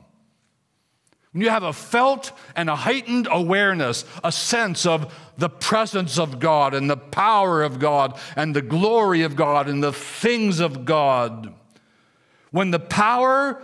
when 1.35 1.41
you 1.41 1.49
have 1.49 1.63
a 1.63 1.73
felt 1.73 2.31
and 2.55 2.69
a 2.69 2.77
heightened 2.77 3.27
awareness, 3.29 4.05
a 4.23 4.31
sense 4.31 4.85
of 4.85 5.13
the 5.37 5.49
presence 5.49 6.17
of 6.17 6.39
God 6.39 6.73
and 6.73 6.89
the 6.89 6.95
power 6.95 7.61
of 7.61 7.77
God 7.77 8.17
and 8.37 8.55
the 8.55 8.61
glory 8.61 9.21
of 9.21 9.35
God 9.35 9.67
and 9.67 9.83
the 9.83 9.91
things 9.91 10.61
of 10.61 10.85
God, 10.85 11.53
when 12.51 12.71
the 12.71 12.79
power 12.79 13.61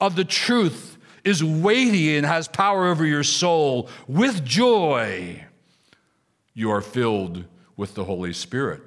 of 0.00 0.16
the 0.16 0.24
truth 0.24 0.96
is 1.22 1.44
weighty 1.44 2.16
and 2.16 2.24
has 2.24 2.48
power 2.48 2.86
over 2.86 3.04
your 3.04 3.22
soul 3.22 3.90
with 4.08 4.42
joy, 4.42 5.44
you 6.54 6.70
are 6.70 6.80
filled 6.80 7.44
with 7.76 7.94
the 7.96 8.04
Holy 8.04 8.32
Spirit. 8.32 8.80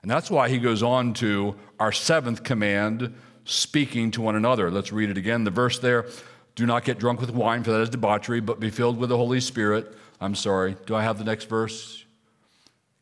And 0.00 0.10
that's 0.10 0.30
why 0.30 0.48
he 0.48 0.56
goes 0.56 0.82
on 0.82 1.12
to 1.14 1.56
our 1.78 1.92
seventh 1.92 2.42
command, 2.42 3.14
speaking 3.44 4.12
to 4.12 4.22
one 4.22 4.34
another. 4.34 4.70
Let's 4.70 4.92
read 4.92 5.10
it 5.10 5.18
again. 5.18 5.44
The 5.44 5.50
verse 5.50 5.78
there 5.78 6.06
do 6.54 6.66
not 6.66 6.84
get 6.84 6.98
drunk 6.98 7.20
with 7.20 7.30
wine, 7.30 7.62
for 7.62 7.70
that 7.70 7.80
is 7.80 7.90
debauchery, 7.90 8.40
but 8.40 8.60
be 8.60 8.70
filled 8.70 8.98
with 8.98 9.08
the 9.08 9.16
Holy 9.16 9.40
Spirit. 9.40 9.96
I'm 10.20 10.34
sorry. 10.34 10.76
Do 10.86 10.94
I 10.94 11.02
have 11.02 11.18
the 11.18 11.24
next 11.24 11.48
verse? 11.48 12.04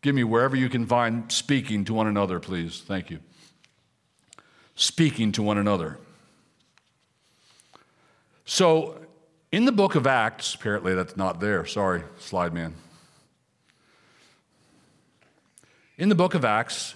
Give 0.01 0.15
me 0.15 0.23
wherever 0.25 0.55
you 0.57 0.69
can 0.69 0.87
find 0.87 1.31
speaking 1.33 1.85
to 1.87 1.95
one 1.95 2.07
another, 2.07 2.39
please. 2.39 2.81
Thank 2.81 3.11
you. 3.11 3.19
Speaking 4.77 5.33
to 5.33 5.43
one 5.43 5.59
another. 5.59 5.99
So, 8.45 8.99
in 9.51 9.65
the 9.65 9.73
book 9.73 9.95
of 9.95 10.07
Acts, 10.07 10.55
apparently 10.55 10.95
that's 10.95 11.17
not 11.17 11.41
there. 11.41 11.67
Sorry, 11.67 12.03
slide 12.19 12.55
man. 12.55 12.75
In 15.97 16.09
the 16.09 16.15
book 16.15 16.35
of 16.35 16.45
Acts, 16.45 16.95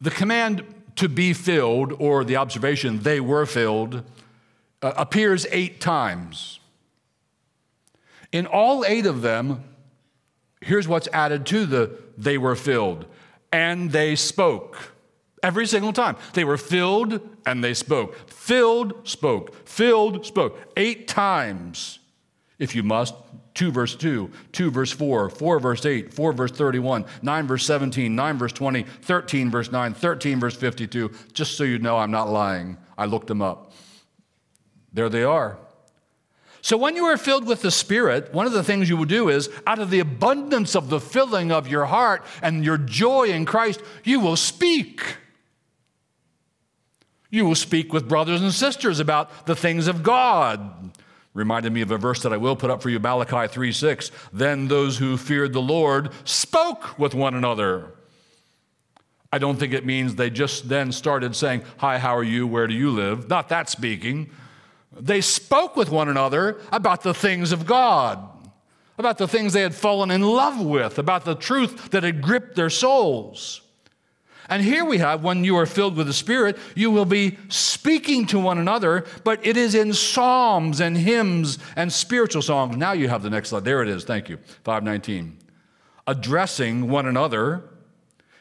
the 0.00 0.10
command 0.10 0.64
to 0.96 1.08
be 1.08 1.32
filled, 1.32 1.92
or 1.98 2.24
the 2.24 2.36
observation 2.36 3.00
they 3.00 3.20
were 3.20 3.46
filled, 3.46 4.02
uh, 4.84 4.92
appears 4.98 5.46
eight 5.50 5.80
times. 5.80 6.60
In 8.32 8.44
all 8.44 8.84
eight 8.84 9.06
of 9.06 9.22
them, 9.22 9.64
here's 10.60 10.86
what's 10.86 11.08
added 11.10 11.46
to 11.46 11.64
the 11.64 11.98
they 12.18 12.36
were 12.36 12.54
filled 12.54 13.06
and 13.50 13.92
they 13.92 14.14
spoke. 14.14 14.92
Every 15.42 15.66
single 15.66 15.94
time. 15.94 16.16
They 16.34 16.44
were 16.44 16.58
filled 16.58 17.20
and 17.46 17.64
they 17.64 17.72
spoke. 17.72 18.28
Filled, 18.28 19.08
spoke. 19.08 19.66
Filled, 19.66 20.26
spoke. 20.26 20.58
Eight 20.76 21.08
times, 21.08 21.98
if 22.58 22.74
you 22.74 22.82
must. 22.82 23.14
2 23.54 23.70
verse 23.70 23.94
2, 23.94 24.28
2 24.50 24.70
verse 24.72 24.90
4, 24.90 25.30
4 25.30 25.60
verse 25.60 25.86
8, 25.86 26.12
4 26.12 26.32
verse 26.32 26.50
31, 26.50 27.04
9 27.22 27.46
verse 27.46 27.64
17, 27.64 28.16
9 28.16 28.36
verse 28.36 28.52
20, 28.52 28.82
13 28.82 29.48
verse 29.48 29.70
9, 29.70 29.94
13 29.94 30.40
verse 30.40 30.56
52. 30.56 31.12
Just 31.32 31.56
so 31.56 31.62
you 31.62 31.78
know, 31.78 31.96
I'm 31.96 32.10
not 32.10 32.28
lying. 32.28 32.76
I 32.98 33.04
looked 33.04 33.28
them 33.28 33.40
up. 33.40 33.72
There 34.94 35.08
they 35.08 35.24
are. 35.24 35.58
So, 36.62 36.78
when 36.78 36.96
you 36.96 37.04
are 37.04 37.18
filled 37.18 37.46
with 37.46 37.60
the 37.60 37.70
Spirit, 37.70 38.32
one 38.32 38.46
of 38.46 38.52
the 38.52 38.62
things 38.62 38.88
you 38.88 38.96
will 38.96 39.04
do 39.04 39.28
is, 39.28 39.50
out 39.66 39.80
of 39.80 39.90
the 39.90 40.00
abundance 40.00 40.74
of 40.74 40.88
the 40.88 40.98
filling 40.98 41.52
of 41.52 41.68
your 41.68 41.84
heart 41.84 42.24
and 42.40 42.64
your 42.64 42.78
joy 42.78 43.24
in 43.24 43.44
Christ, 43.44 43.82
you 44.02 44.18
will 44.18 44.36
speak. 44.36 45.18
You 47.28 47.44
will 47.44 47.54
speak 47.54 47.92
with 47.92 48.08
brothers 48.08 48.40
and 48.40 48.50
sisters 48.50 48.98
about 48.98 49.44
the 49.44 49.54
things 49.54 49.88
of 49.88 50.02
God. 50.02 50.92
Reminded 51.34 51.72
me 51.72 51.82
of 51.82 51.90
a 51.90 51.98
verse 51.98 52.22
that 52.22 52.32
I 52.32 52.38
will 52.38 52.56
put 52.56 52.70
up 52.70 52.80
for 52.80 52.88
you, 52.88 52.98
Malachi 52.98 53.52
3 53.52 53.70
6. 53.70 54.10
Then 54.32 54.68
those 54.68 54.96
who 54.96 55.18
feared 55.18 55.52
the 55.52 55.60
Lord 55.60 56.12
spoke 56.24 56.98
with 56.98 57.12
one 57.12 57.34
another. 57.34 57.88
I 59.30 59.38
don't 59.38 59.58
think 59.58 59.74
it 59.74 59.84
means 59.84 60.14
they 60.14 60.30
just 60.30 60.68
then 60.70 60.92
started 60.92 61.36
saying, 61.36 61.62
Hi, 61.78 61.98
how 61.98 62.16
are 62.16 62.22
you? 62.22 62.46
Where 62.46 62.68
do 62.68 62.74
you 62.74 62.90
live? 62.90 63.28
Not 63.28 63.50
that 63.50 63.68
speaking. 63.68 64.30
They 64.98 65.20
spoke 65.20 65.76
with 65.76 65.90
one 65.90 66.08
another 66.08 66.60
about 66.70 67.02
the 67.02 67.14
things 67.14 67.52
of 67.52 67.66
God, 67.66 68.26
about 68.98 69.18
the 69.18 69.28
things 69.28 69.52
they 69.52 69.62
had 69.62 69.74
fallen 69.74 70.10
in 70.10 70.22
love 70.22 70.60
with, 70.60 70.98
about 70.98 71.24
the 71.24 71.34
truth 71.34 71.90
that 71.90 72.02
had 72.02 72.22
gripped 72.22 72.56
their 72.56 72.70
souls. 72.70 73.60
And 74.48 74.62
here 74.62 74.84
we 74.84 74.98
have, 74.98 75.24
when 75.24 75.42
you 75.42 75.56
are 75.56 75.66
filled 75.66 75.96
with 75.96 76.06
the 76.06 76.12
Spirit, 76.12 76.58
you 76.74 76.90
will 76.90 77.06
be 77.06 77.38
speaking 77.48 78.26
to 78.26 78.38
one 78.38 78.58
another, 78.58 79.06
but 79.24 79.44
it 79.44 79.56
is 79.56 79.74
in 79.74 79.94
psalms 79.94 80.80
and 80.80 80.96
hymns 80.96 81.58
and 81.76 81.92
spiritual 81.92 82.42
songs. 82.42 82.76
Now 82.76 82.92
you 82.92 83.08
have 83.08 83.22
the 83.22 83.30
next 83.30 83.48
slide. 83.48 83.64
There 83.64 83.82
it 83.82 83.88
is. 83.88 84.04
Thank 84.04 84.28
you. 84.28 84.38
519. 84.64 85.38
Addressing 86.06 86.88
one 86.88 87.06
another 87.06 87.64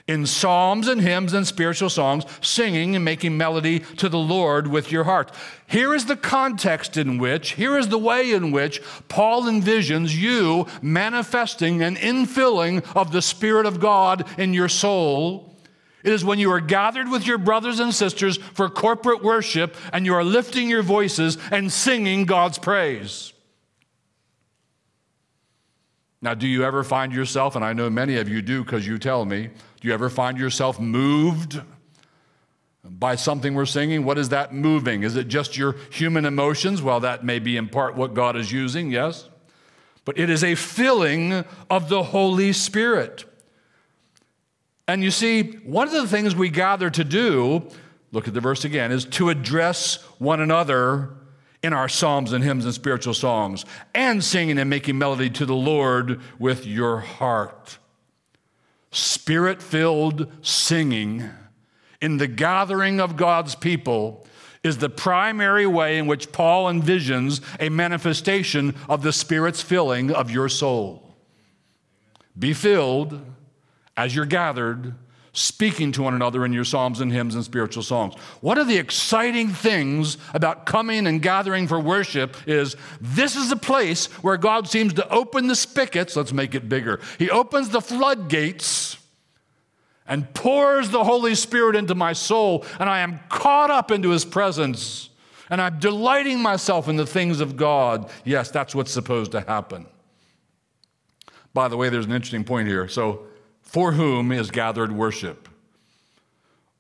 in 0.07 0.25
psalms 0.25 0.87
and 0.87 0.99
hymns 0.99 1.33
and 1.33 1.47
spiritual 1.47 1.89
songs, 1.89 2.25
singing 2.41 2.95
and 2.95 3.05
making 3.05 3.37
melody 3.37 3.79
to 3.79 4.09
the 4.09 4.17
Lord 4.19 4.67
with 4.67 4.91
your 4.91 5.05
heart. 5.05 5.31
Here 5.65 5.93
is 5.95 6.05
the 6.05 6.17
context 6.17 6.97
in 6.97 7.17
which, 7.17 7.51
here 7.51 7.77
is 7.77 7.87
the 7.87 7.97
way 7.97 8.31
in 8.31 8.51
which 8.51 8.81
Paul 9.07 9.43
envisions 9.43 10.13
you 10.13 10.67
manifesting 10.81 11.81
an 11.81 11.95
infilling 11.95 12.85
of 12.95 13.11
the 13.11 13.21
Spirit 13.21 13.65
of 13.65 13.79
God 13.79 14.27
in 14.37 14.53
your 14.53 14.69
soul. 14.69 15.55
It 16.03 16.11
is 16.11 16.25
when 16.25 16.37
you 16.37 16.51
are 16.51 16.59
gathered 16.59 17.09
with 17.09 17.25
your 17.25 17.37
brothers 17.37 17.79
and 17.79 17.93
sisters 17.93 18.35
for 18.35 18.69
corporate 18.69 19.23
worship 19.23 19.77
and 19.93 20.05
you 20.05 20.13
are 20.13 20.23
lifting 20.23 20.69
your 20.69 20.83
voices 20.83 21.37
and 21.49 21.71
singing 21.71 22.25
God's 22.25 22.57
praise. 22.57 23.31
Now, 26.21 26.33
do 26.33 26.47
you 26.47 26.63
ever 26.63 26.83
find 26.85 27.13
yourself, 27.13 27.57
and 27.57 27.65
I 27.65 27.73
know 27.73 27.89
many 27.89 28.17
of 28.17 28.29
you 28.29 28.41
do 28.41 28.63
because 28.63 28.87
you 28.87 28.97
tell 28.97 29.25
me, 29.25 29.49
do 29.83 29.89
you 29.89 29.93
ever 29.93 30.09
find 30.09 30.37
yourself 30.37 30.79
moved 30.79 31.61
by 32.85 33.17
something 33.17 33.53
we're 33.53 33.65
singing? 33.65 34.05
What 34.05 34.17
is 34.17 34.29
that 34.29 34.53
moving? 34.53 35.03
Is 35.03 35.17
it 35.17 35.27
just 35.27 35.57
your 35.57 35.75
human 35.91 36.23
emotions? 36.23 36.81
Well, 36.81 37.01
that 37.01 37.25
may 37.25 37.39
be 37.39 37.57
in 37.57 37.67
part 37.67 37.97
what 37.97 38.13
God 38.13 38.37
is 38.37 38.49
using, 38.49 38.91
yes. 38.91 39.27
But 40.05 40.17
it 40.17 40.29
is 40.29 40.41
a 40.41 40.55
filling 40.55 41.43
of 41.69 41.89
the 41.89 42.01
Holy 42.01 42.53
Spirit. 42.53 43.25
And 44.87 45.03
you 45.03 45.11
see, 45.11 45.59
one 45.65 45.89
of 45.89 45.93
the 45.93 46.07
things 46.07 46.33
we 46.33 46.47
gather 46.47 46.89
to 46.89 47.03
do, 47.03 47.67
look 48.13 48.29
at 48.29 48.33
the 48.33 48.39
verse 48.39 48.63
again, 48.63 48.89
is 48.93 49.03
to 49.03 49.27
address 49.27 50.01
one 50.17 50.39
another 50.39 51.09
in 51.61 51.73
our 51.73 51.89
psalms 51.89 52.31
and 52.31 52.41
hymns 52.41 52.63
and 52.63 52.73
spiritual 52.73 53.13
songs, 53.13 53.65
and 53.93 54.23
singing 54.23 54.59
and 54.59 54.69
making 54.69 54.97
melody 54.97 55.29
to 55.31 55.45
the 55.45 55.53
Lord 55.53 56.21
with 56.39 56.65
your 56.65 56.99
heart 56.99 57.79
spirit 58.93 59.61
filled 59.61 60.31
singing 60.41 61.29
in 62.01 62.17
the 62.17 62.27
gathering 62.27 62.99
of 62.99 63.15
God's 63.15 63.55
people 63.55 64.25
is 64.63 64.77
the 64.77 64.89
primary 64.89 65.65
way 65.65 65.97
in 65.97 66.07
which 66.07 66.31
Paul 66.31 66.71
envisions 66.71 67.41
a 67.59 67.69
manifestation 67.69 68.75
of 68.87 69.03
the 69.03 69.13
Spirit's 69.13 69.61
filling 69.61 70.11
of 70.11 70.31
your 70.31 70.47
soul. 70.47 71.15
Be 72.37 72.53
filled 72.53 73.21
as 73.95 74.15
you're 74.15 74.25
gathered 74.25 74.95
speaking 75.33 75.91
to 75.91 76.03
one 76.03 76.13
another 76.13 76.45
in 76.45 76.53
your 76.53 76.63
psalms 76.63 77.01
and 77.01 77.11
hymns 77.11 77.33
and 77.33 77.43
spiritual 77.43 77.81
songs. 77.81 78.13
One 78.41 78.59
of 78.59 78.67
the 78.67 78.77
exciting 78.77 79.49
things 79.49 80.17
about 80.33 80.67
coming 80.67 81.07
and 81.07 81.21
gathering 81.21 81.67
for 81.67 81.79
worship 81.79 82.37
is 82.45 82.75
this 83.01 83.35
is 83.35 83.51
a 83.51 83.55
place 83.55 84.05
where 84.21 84.37
God 84.37 84.67
seems 84.67 84.93
to 84.93 85.09
open 85.09 85.47
the 85.47 85.55
spigots, 85.55 86.15
let's 86.15 86.31
make 86.31 86.53
it 86.53 86.69
bigger. 86.69 86.99
He 87.17 87.31
opens 87.31 87.69
the 87.69 87.81
floodgates 87.81 88.97
and 90.05 90.31
pours 90.35 90.89
the 90.89 91.03
Holy 91.03 91.33
Spirit 91.33 91.75
into 91.75 91.95
my 91.95 92.13
soul, 92.13 92.63
and 92.79 92.87
I 92.87 92.99
am 92.99 93.19
caught 93.29 93.71
up 93.71 93.89
into 93.89 94.09
his 94.09 94.25
presence, 94.25 95.09
and 95.49 95.59
I'm 95.59 95.79
delighting 95.79 96.41
myself 96.41 96.87
in 96.87 96.95
the 96.95 97.07
things 97.07 97.39
of 97.39 97.57
God. 97.57 98.09
Yes, 98.23 98.51
that's 98.51 98.75
what's 98.75 98.91
supposed 98.91 99.31
to 99.31 99.41
happen. 99.41 99.87
By 101.55 101.69
the 101.69 101.77
way, 101.77 101.89
there's 101.89 102.05
an 102.05 102.11
interesting 102.11 102.43
point 102.43 102.67
here. 102.67 102.87
So, 102.87 103.25
for 103.73 103.93
whom 103.93 104.31
is 104.31 104.51
gathered 104.51 104.91
worship? 104.91 105.49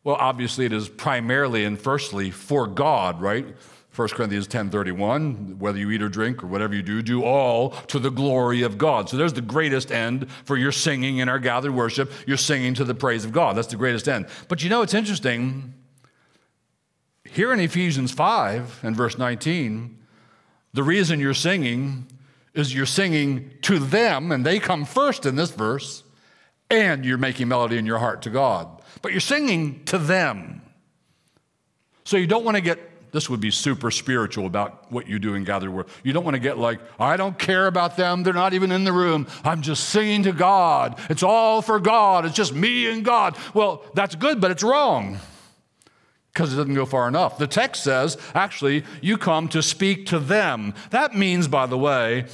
Well, 0.03 0.15
obviously, 0.15 0.65
it 0.65 0.73
is 0.73 0.87
primarily 0.87 1.65
and 1.65 1.79
firstly 1.79 2.29
for 2.29 2.67
God, 2.67 3.19
right? 3.19 3.47
1 3.95 4.07
Corinthians 4.09 4.47
10:31, 4.47 5.57
whether 5.57 5.79
you 5.79 5.89
eat 5.89 6.03
or 6.03 6.09
drink 6.09 6.43
or 6.43 6.47
whatever 6.47 6.75
you 6.75 6.83
do, 6.83 7.01
do 7.01 7.23
all 7.23 7.71
to 7.87 7.97
the 7.97 8.11
glory 8.11 8.61
of 8.61 8.77
God. 8.77 9.09
So 9.09 9.17
there's 9.17 9.33
the 9.33 9.41
greatest 9.41 9.91
end 9.91 10.29
for 10.45 10.55
your 10.55 10.71
singing 10.71 11.17
in 11.17 11.29
our 11.29 11.39
gathered 11.39 11.73
worship. 11.73 12.11
You're 12.27 12.37
singing 12.37 12.75
to 12.75 12.83
the 12.83 12.95
praise 12.95 13.25
of 13.25 13.31
God. 13.31 13.55
That's 13.55 13.67
the 13.67 13.75
greatest 13.75 14.07
end. 14.07 14.27
But 14.47 14.63
you 14.63 14.69
know 14.69 14.83
it's 14.83 14.93
interesting. 14.93 15.73
Here 17.23 17.51
in 17.51 17.59
Ephesians 17.59 18.11
5 18.11 18.81
and 18.83 18.95
verse 18.95 19.17
19, 19.17 19.97
the 20.73 20.83
reason 20.83 21.19
you're 21.19 21.33
singing 21.33 22.05
is 22.53 22.75
you're 22.75 22.85
singing 22.85 23.51
to 23.63 23.79
them, 23.79 24.31
and 24.31 24.45
they 24.45 24.59
come 24.59 24.85
first 24.85 25.25
in 25.25 25.35
this 25.35 25.49
verse, 25.49 26.03
and 26.73 27.05
you're 27.05 27.17
making 27.17 27.47
melody 27.47 27.77
in 27.77 27.85
your 27.85 27.99
heart 27.99 28.23
to 28.23 28.29
God. 28.29 28.81
But 29.01 29.11
you're 29.11 29.21
singing 29.21 29.83
to 29.85 29.97
them. 29.97 30.61
So 32.03 32.17
you 32.17 32.27
don't 32.27 32.43
want 32.43 32.55
to 32.55 32.61
get 32.61 32.79
this 33.13 33.29
would 33.29 33.39
be 33.39 33.51
super 33.51 33.91
spiritual 33.91 34.47
about 34.47 34.91
what 34.91 35.07
you 35.07 35.19
do 35.19 35.35
in 35.35 35.43
gathered 35.43 35.69
worship. 35.69 35.91
You 36.03 36.13
don't 36.13 36.23
want 36.23 36.33
to 36.33 36.39
get 36.39 36.57
like, 36.57 36.79
I 36.99 37.15
don't 37.15 37.37
care 37.37 37.67
about 37.67 37.95
them. 37.95 38.23
They're 38.23 38.33
not 38.33 38.55
even 38.55 38.71
in 38.71 38.85
the 38.85 38.91
room. 38.91 39.27
I'm 39.43 39.61
just 39.61 39.89
singing 39.89 40.23
to 40.23 40.31
God. 40.31 40.99
It's 41.11 41.21
all 41.21 41.61
for 41.61 41.79
God. 41.79 42.25
It's 42.25 42.35
just 42.35 42.55
me 42.55 42.91
and 42.91 43.05
God. 43.05 43.37
Well, 43.53 43.85
that's 43.93 44.15
good, 44.15 44.41
but 44.41 44.49
it's 44.49 44.63
wrong 44.63 45.19
because 46.33 46.53
it 46.53 46.57
doesn't 46.57 46.73
go 46.73 46.87
far 46.87 47.07
enough. 47.07 47.37
The 47.37 47.45
text 47.45 47.83
says, 47.83 48.17
actually, 48.33 48.83
you 48.99 49.19
come 49.19 49.47
to 49.49 49.61
speak 49.61 50.07
to 50.07 50.17
them. 50.17 50.73
That 50.89 51.15
means, 51.15 51.47
by 51.47 51.67
the 51.67 51.77
way, 51.77 52.25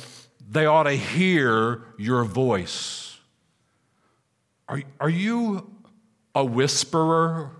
they 0.49 0.65
ought 0.65 0.83
to 0.83 0.93
hear 0.93 1.83
your 1.97 2.23
voice. 2.23 3.08
Are, 4.69 4.83
are 4.99 5.09
you 5.09 5.67
a 6.35 6.45
whisperer 6.45 7.51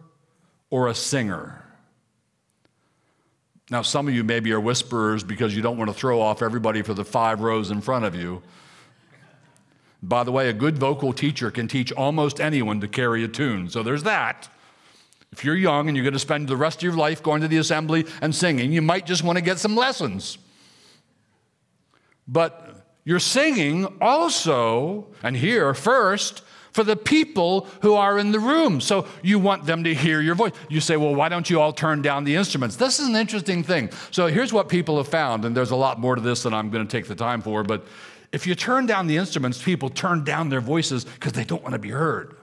or 0.70 0.88
a 0.88 0.96
singer? 0.96 1.66
Now, 3.72 3.82
some 3.82 4.08
of 4.08 4.14
you 4.14 4.24
maybe 4.24 4.52
are 4.52 4.60
whisperers 4.60 5.24
because 5.24 5.56
you 5.56 5.62
don't 5.62 5.78
want 5.78 5.90
to 5.90 5.94
throw 5.94 6.22
off 6.22 6.42
everybody 6.42 6.82
for 6.84 6.94
the 6.94 7.04
five 7.04 7.42
rows 7.42 7.72
in 7.72 7.82
front 7.82 8.06
of 8.06 8.16
you. 8.16 8.42
By 10.02 10.24
the 10.24 10.32
way, 10.32 10.50
a 10.50 10.54
good 10.54 10.78
vocal 10.78 11.12
teacher 11.12 11.52
can 11.52 11.68
teach 11.68 11.92
almost 11.92 12.40
anyone 12.40 12.80
to 12.82 12.88
carry 12.88 13.24
a 13.24 13.28
tune. 13.28 13.70
So 13.70 13.84
there's 13.84 14.04
that. 14.04 14.48
If 15.32 15.44
you're 15.44 15.56
young 15.56 15.88
and 15.88 15.98
you're 15.98 16.04
going 16.04 16.14
to 16.14 16.20
spend 16.20 16.48
the 16.48 16.58
rest 16.58 16.80
of 16.80 16.84
your 16.84 16.96
life 16.96 17.22
going 17.22 17.42
to 17.42 17.48
the 17.48 17.58
assembly 17.58 18.06
and 18.22 18.34
singing, 18.34 18.72
you 18.72 18.82
might 18.82 19.06
just 19.06 19.24
want 19.24 19.38
to 19.38 19.44
get 19.44 19.60
some 19.60 19.76
lessons. 19.76 20.38
But 22.28 22.88
you're 23.04 23.20
singing 23.20 23.98
also, 24.00 25.08
and 25.22 25.36
here 25.36 25.74
first, 25.74 26.44
for 26.72 26.84
the 26.84 26.96
people 26.96 27.68
who 27.82 27.96
are 27.96 28.20
in 28.20 28.32
the 28.32 28.40
room. 28.40 28.82
So 28.82 29.08
you 29.22 29.40
want 29.40 29.66
them 29.66 29.84
to 29.84 29.94
hear 29.94 30.22
your 30.22 30.36
voice. 30.36 30.54
You 30.70 30.82
say, 30.82 30.98
well, 30.98 31.16
why 31.16 31.30
don't 31.30 31.50
you 31.50 31.60
all 31.60 31.74
turn 31.74 32.02
down 32.02 32.24
the 32.24 32.36
instruments? 32.36 32.76
This 32.76 33.00
is 33.00 33.08
an 33.08 33.16
interesting 33.16 33.64
thing. 33.64 33.90
So 34.12 34.28
here's 34.28 34.54
what 34.54 34.70
people 34.70 34.98
have 34.98 35.08
found, 35.08 35.46
and 35.46 35.56
there's 35.56 35.72
a 35.72 35.76
lot 35.76 36.00
more 36.00 36.16
to 36.16 36.22
this 36.22 36.44
than 36.44 36.54
I'm 36.54 36.70
going 36.70 36.86
to 36.86 36.92
take 36.92 37.08
the 37.08 37.16
time 37.16 37.42
for, 37.42 37.64
but 37.64 37.86
if 38.32 38.46
you 38.46 38.54
turn 38.54 38.86
down 38.86 39.08
the 39.08 39.18
instruments, 39.18 39.62
people 39.62 39.90
turn 39.90 40.24
down 40.24 40.50
their 40.50 40.62
voices 40.62 41.04
because 41.06 41.34
they 41.34 41.44
don't 41.44 41.64
want 41.64 41.74
to 41.74 41.80
be 41.80 41.90
heard. 41.90 42.36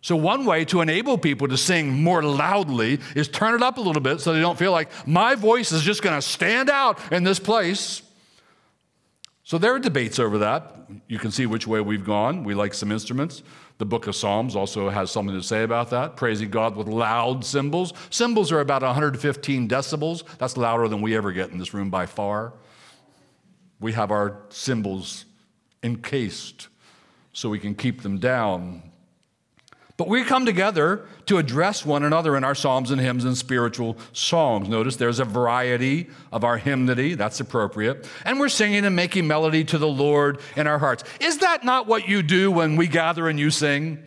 So, 0.00 0.14
one 0.14 0.44
way 0.44 0.64
to 0.66 0.80
enable 0.80 1.18
people 1.18 1.48
to 1.48 1.56
sing 1.56 2.02
more 2.02 2.22
loudly 2.22 3.00
is 3.16 3.26
turn 3.26 3.54
it 3.54 3.62
up 3.62 3.78
a 3.78 3.80
little 3.80 4.00
bit 4.00 4.20
so 4.20 4.32
they 4.32 4.40
don't 4.40 4.58
feel 4.58 4.70
like 4.70 4.90
my 5.06 5.34
voice 5.34 5.72
is 5.72 5.82
just 5.82 6.02
going 6.02 6.14
to 6.14 6.22
stand 6.22 6.70
out 6.70 7.12
in 7.12 7.24
this 7.24 7.40
place. 7.40 8.02
So 9.48 9.56
there 9.56 9.74
are 9.74 9.78
debates 9.78 10.18
over 10.18 10.36
that. 10.36 10.76
You 11.06 11.18
can 11.18 11.30
see 11.30 11.46
which 11.46 11.66
way 11.66 11.80
we've 11.80 12.04
gone. 12.04 12.44
We 12.44 12.52
like 12.52 12.74
some 12.74 12.92
instruments. 12.92 13.42
The 13.78 13.86
book 13.86 14.06
of 14.06 14.14
Psalms 14.14 14.54
also 14.54 14.90
has 14.90 15.10
something 15.10 15.34
to 15.34 15.42
say 15.42 15.62
about 15.62 15.88
that, 15.88 16.16
praising 16.16 16.50
God 16.50 16.76
with 16.76 16.86
loud 16.86 17.46
cymbals. 17.46 17.94
Cymbals 18.10 18.52
are 18.52 18.60
about 18.60 18.82
115 18.82 19.66
decibels. 19.66 20.22
That's 20.36 20.58
louder 20.58 20.86
than 20.86 21.00
we 21.00 21.16
ever 21.16 21.32
get 21.32 21.48
in 21.48 21.56
this 21.56 21.72
room 21.72 21.88
by 21.88 22.04
far. 22.04 22.52
We 23.80 23.94
have 23.94 24.10
our 24.10 24.42
cymbals 24.50 25.24
encased 25.82 26.68
so 27.32 27.48
we 27.48 27.58
can 27.58 27.74
keep 27.74 28.02
them 28.02 28.18
down. 28.18 28.82
But 29.98 30.06
we 30.06 30.22
come 30.22 30.46
together 30.46 31.06
to 31.26 31.38
address 31.38 31.84
one 31.84 32.04
another 32.04 32.36
in 32.36 32.44
our 32.44 32.54
psalms 32.54 32.92
and 32.92 33.00
hymns 33.00 33.24
and 33.24 33.36
spiritual 33.36 33.98
songs. 34.12 34.68
Notice 34.68 34.94
there's 34.94 35.18
a 35.18 35.24
variety 35.24 36.08
of 36.30 36.44
our 36.44 36.56
hymnody, 36.56 37.14
that's 37.14 37.40
appropriate. 37.40 38.08
And 38.24 38.38
we're 38.38 38.48
singing 38.48 38.84
and 38.84 38.94
making 38.94 39.26
melody 39.26 39.64
to 39.64 39.76
the 39.76 39.88
Lord 39.88 40.40
in 40.54 40.68
our 40.68 40.78
hearts. 40.78 41.02
Is 41.20 41.38
that 41.38 41.64
not 41.64 41.88
what 41.88 42.08
you 42.08 42.22
do 42.22 42.52
when 42.52 42.76
we 42.76 42.86
gather 42.86 43.28
and 43.28 43.40
you 43.40 43.50
sing? 43.50 43.98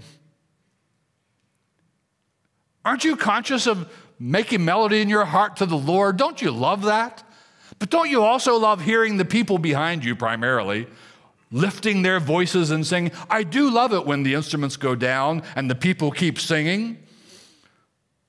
Aren't 2.86 3.04
you 3.04 3.18
conscious 3.18 3.68
of 3.68 3.92
making 4.18 4.64
melody 4.64 5.02
in 5.02 5.10
your 5.10 5.26
heart 5.26 5.58
to 5.58 5.66
the 5.66 5.78
Lord? 5.78 6.16
Don't 6.16 6.42
you 6.42 6.52
love 6.52 6.84
that? 6.84 7.22
But 7.80 7.90
don't 7.90 8.10
you 8.10 8.24
also 8.24 8.56
love 8.58 8.82
hearing 8.82 9.18
the 9.18 9.26
people 9.26 9.58
behind 9.58 10.06
you 10.06 10.16
primarily 10.16 10.88
lifting 11.52 12.02
their 12.02 12.20
voices 12.20 12.72
and 12.72 12.86
singing. 12.86 13.12
I 13.30 13.44
do 13.44 13.70
love 13.70 13.94
it 13.94 14.06
when 14.06 14.24
the 14.24 14.34
instruments 14.34 14.78
go 14.78 14.96
down 14.96 15.44
and 15.56 15.70
the 15.70 15.76
people 15.76 16.12
keep 16.12 16.40
singing. 16.40 16.98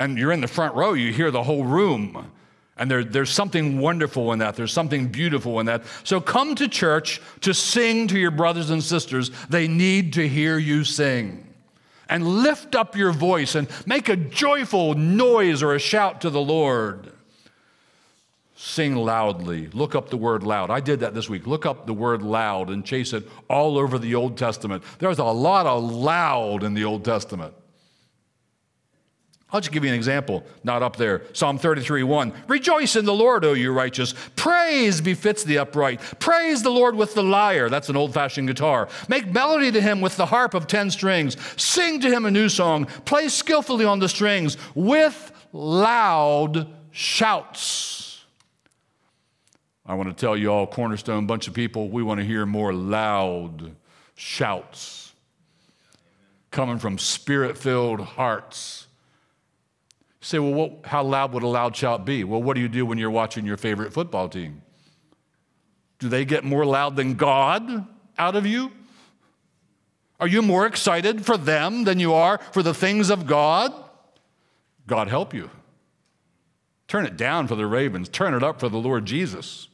And 0.01 0.19
you're 0.19 0.33
in 0.33 0.41
the 0.41 0.49
front 0.49 0.75
row, 0.75 0.95
you 0.95 1.13
hear 1.13 1.31
the 1.31 1.43
whole 1.43 1.65
room. 1.65 2.31
And 2.77 2.91
there, 2.91 3.05
there's 3.05 3.31
something 3.31 3.79
wonderful 3.79 4.33
in 4.33 4.41
that. 4.41 4.57
There's 4.57 4.73
something 4.73 5.09
beautiful 5.09 5.61
in 5.61 5.67
that. 5.67 5.85
So 6.05 6.21
come 6.21 6.55
to 6.57 6.67
church 6.67 7.21
to 7.43 7.55
sing 7.55 8.09
to 8.09 8.19
your 8.19 8.31
brothers 8.31 8.71
and 8.71 8.83
sisters. 8.83 9.31
They 9.49 9.69
need 9.69 10.15
to 10.15 10.27
hear 10.27 10.59
you 10.59 10.83
sing. 10.83 11.47
And 12.09 12.27
lift 12.27 12.75
up 12.75 12.97
your 12.97 13.13
voice 13.13 13.55
and 13.55 13.69
make 13.87 14.09
a 14.09 14.17
joyful 14.17 14.95
noise 14.95 15.63
or 15.63 15.75
a 15.75 15.79
shout 15.79 16.23
to 16.23 16.31
the 16.31 16.41
Lord 16.41 17.13
sing 18.63 18.95
loudly. 18.95 19.67
Look 19.73 19.97
up 19.97 20.09
the 20.09 20.17
word 20.17 20.45
loud. 20.45 20.71
I 20.71 20.79
did 20.79 21.01
that 21.01 21.15
this 21.15 21.29
week. 21.29 21.49
Look 21.49 21.67
up 21.67 21.85
the 21.85 21.93
word 21.93 22.23
loud 22.23 22.71
and 22.71 22.85
chase 22.85 23.13
it 23.13 23.29
all 23.51 23.77
over 23.77 23.99
the 23.99 24.15
Old 24.15 24.39
Testament. 24.39 24.85
There's 25.01 25.19
a 25.19 25.25
lot 25.25 25.67
of 25.67 25.83
loud 25.83 26.63
in 26.63 26.73
the 26.73 26.85
Old 26.85 27.05
Testament. 27.05 27.55
I'll 29.51 29.61
just 29.61 29.73
give 29.73 29.83
you 29.83 29.91
an 29.91 29.97
example, 29.97 30.47
not 30.63 30.81
up 30.81 30.95
there. 30.95 31.23
Psalm 31.33 31.59
33 31.59 32.05
1. 32.05 32.33
Rejoice 32.47 32.95
in 32.95 33.05
the 33.05 33.13
Lord, 33.13 33.45
O 33.45 33.53
you 33.53 33.73
righteous. 33.73 34.15
Praise 34.37 35.01
befits 35.01 35.43
the 35.43 35.59
upright. 35.59 36.01
Praise 36.21 36.63
the 36.63 36.71
Lord 36.71 36.95
with 36.95 37.15
the 37.15 37.23
lyre. 37.23 37.69
That's 37.69 37.89
an 37.89 37.97
old 37.97 38.15
fashioned 38.15 38.47
guitar. 38.47 38.89
Make 39.09 39.33
melody 39.33 39.73
to 39.73 39.81
him 39.81 40.01
with 40.01 40.17
the 40.17 40.27
harp 40.27 40.55
of 40.55 40.69
10 40.69 40.93
strings. 40.93 41.37
Sing 41.61 42.01
to 42.01 42.09
him 42.09 42.27
a 42.27 42.31
new 42.31 42.49
song. 42.49 42.87
Play 43.05 43.29
skillfully 43.29 43.85
on 43.85 43.99
the 43.99 44.09
strings 44.09 44.57
with 44.77 45.33
loud 45.53 46.69
shouts. 46.93 48.12
I 49.85 49.95
want 49.95 50.09
to 50.09 50.15
tell 50.15 50.37
you 50.37 50.49
all, 50.49 50.67
Cornerstone, 50.67 51.27
bunch 51.27 51.49
of 51.49 51.55
people, 51.55 51.89
we 51.89 52.03
want 52.03 52.21
to 52.21 52.27
hear 52.27 52.47
more 52.47 52.73
loud 52.73 53.75
shouts 54.15 55.13
coming 56.53 56.79
from 56.79 56.99
spirit 56.99 57.59
filled 57.59 58.01
hearts. 58.01 58.87
You 60.21 60.27
say, 60.27 60.39
well, 60.39 60.53
what, 60.53 60.87
how 60.87 61.03
loud 61.03 61.33
would 61.33 61.43
a 61.43 61.49
loud 61.49 61.75
shout 61.75 62.05
be? 62.05 62.23
Well, 62.23 62.43
what 62.43 62.55
do 62.55 62.61
you 62.61 62.69
do 62.69 62.87
when 62.87 62.99
you're 62.99 63.11
watching 63.11 63.45
your 63.45 63.57
favorite 63.57 63.93
football 63.93 64.29
team? 64.29 64.63
Do 65.99 66.09
they 66.09 66.25
get 66.25 66.45
more 66.45 66.65
loud 66.65 66.95
than 66.95 67.15
God 67.15 67.87
out 68.19 68.37
of 68.37 68.47
you? 68.47 68.71
Are 70.21 70.29
you 70.29 70.43
more 70.43 70.67
excited 70.67 71.27
for 71.27 71.37
them 71.37 71.83
than 71.85 71.99
you 71.99 72.15
are 72.15 72.39
for 72.53 72.63
the 72.63 72.75
things 72.75 73.11
of 73.11 73.27
God? 73.27 73.73
God 74.87 75.09
help 75.09 75.35
you. 75.35 75.51
Turn 76.87 77.07
it 77.07 77.17
down 77.17 77.49
for 77.49 77.57
the 77.57 77.67
ravens, 77.67 78.09
turn 78.09 78.35
it 78.35 78.43
up 78.43 78.61
for 78.61 78.69
the 78.69 78.79
Lord 78.79 79.07
Jesus. 79.07 79.69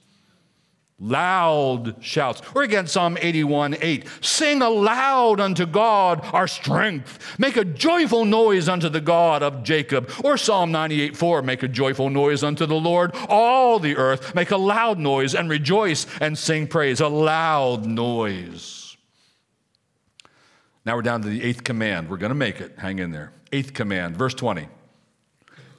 Loud 1.01 2.03
shouts. 2.03 2.43
Or 2.57 2.65
again, 2.65 2.89
Psalm 2.89 3.19
81 3.21 3.77
8. 3.81 4.05
Sing 4.21 4.63
aloud 4.63 5.39
unto 5.39 5.65
God 5.65 6.29
our 6.33 6.49
strength. 6.49 7.39
Make 7.39 7.57
a 7.57 7.65
joyful 7.65 8.25
noise 8.25 8.69
unto 8.69 8.89
the 8.89 9.01
God 9.01 9.45
of 9.45 9.63
Jacob. 9.63 10.11
Or 10.25 10.37
Psalm 10.37 10.73
98 10.73 11.17
4. 11.17 11.43
Make 11.43 11.63
a 11.63 11.69
joyful 11.69 12.11
noise 12.11 12.43
unto 12.43 12.67
the 12.67 12.75
Lord, 12.75 13.15
all 13.29 13.79
the 13.79 13.97
earth. 13.97 14.35
Make 14.35 14.51
a 14.51 14.57
loud 14.57 14.99
noise 14.99 15.37
and 15.37 15.49
rejoice 15.49 16.05
and 16.21 16.37
sing 16.37 16.67
praise. 16.67 17.01
A 17.01 17.09
loud 17.09 17.87
noise. 17.87 18.97
Now 20.85 20.97
we're 20.97 21.03
down 21.03 21.23
to 21.23 21.29
the 21.29 21.45
eighth 21.45 21.63
command. 21.63 22.11
We're 22.11 22.17
going 22.17 22.31
to 22.31 22.35
make 22.35 22.61
it. 22.61 22.75
Hang 22.77 22.99
in 22.99 23.13
there. 23.13 23.33
Eighth 23.53 23.73
command, 23.73 24.17
verse 24.17 24.35
20. 24.35 24.67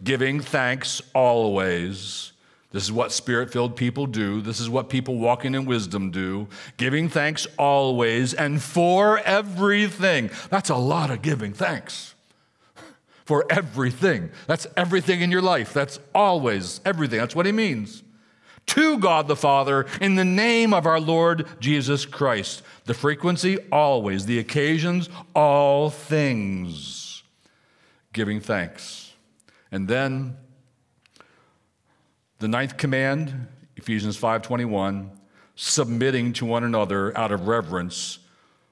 Giving 0.01 0.39
thanks 0.39 1.01
always 1.13 2.28
This 2.72 2.84
is 2.84 2.91
what 2.91 3.11
spirit 3.11 3.51
filled 3.51 3.76
people 3.76 4.05
do. 4.05 4.41
This 4.41 4.59
is 4.59 4.70
what 4.70 4.89
people 4.89 5.17
walking 5.17 5.55
in 5.55 5.65
wisdom 5.65 6.11
do. 6.11 6.47
Giving 6.78 7.09
thanks 7.09 7.47
always 7.57 8.34
and 8.34 8.61
for 8.61 9.17
everything. 9.20 10.30
That's 10.51 10.70
a 10.70 10.76
lot 10.76 11.09
of 11.09 11.24
giving 11.24 11.53
thanks. 11.53 12.13
For 13.26 13.45
everything. 13.51 14.32
That's 14.47 14.65
everything 14.76 15.22
in 15.22 15.30
your 15.30 15.43
life. 15.43 15.72
That's 15.72 15.99
always 16.15 16.82
everything. 16.84 17.20
That's 17.20 17.36
what 17.36 17.45
he 17.45 17.51
means. 17.51 18.01
To 18.67 18.97
God 18.97 19.28
the 19.28 19.36
Father 19.36 19.86
in 20.01 20.15
the 20.15 20.26
name 20.26 20.74
of 20.74 20.88
our 20.88 20.99
Lord 20.99 21.47
Jesus 21.59 22.05
Christ. 22.05 22.63
The 22.86 22.95
frequency, 22.95 23.59
always. 23.72 24.26
The 24.26 24.39
occasions, 24.39 25.09
all 25.36 25.91
things. 25.91 27.22
Giving 28.13 28.39
thanks. 28.39 29.13
And 29.72 29.88
then 29.88 30.38
the 32.40 32.48
ninth 32.48 32.78
command, 32.78 33.48
Ephesians 33.76 34.18
5:21, 34.18 35.12
submitting 35.56 36.34
to 36.34 36.46
one 36.46 36.64
another 36.64 37.16
out 37.18 37.32
of 37.32 37.48
reverence 37.48 38.20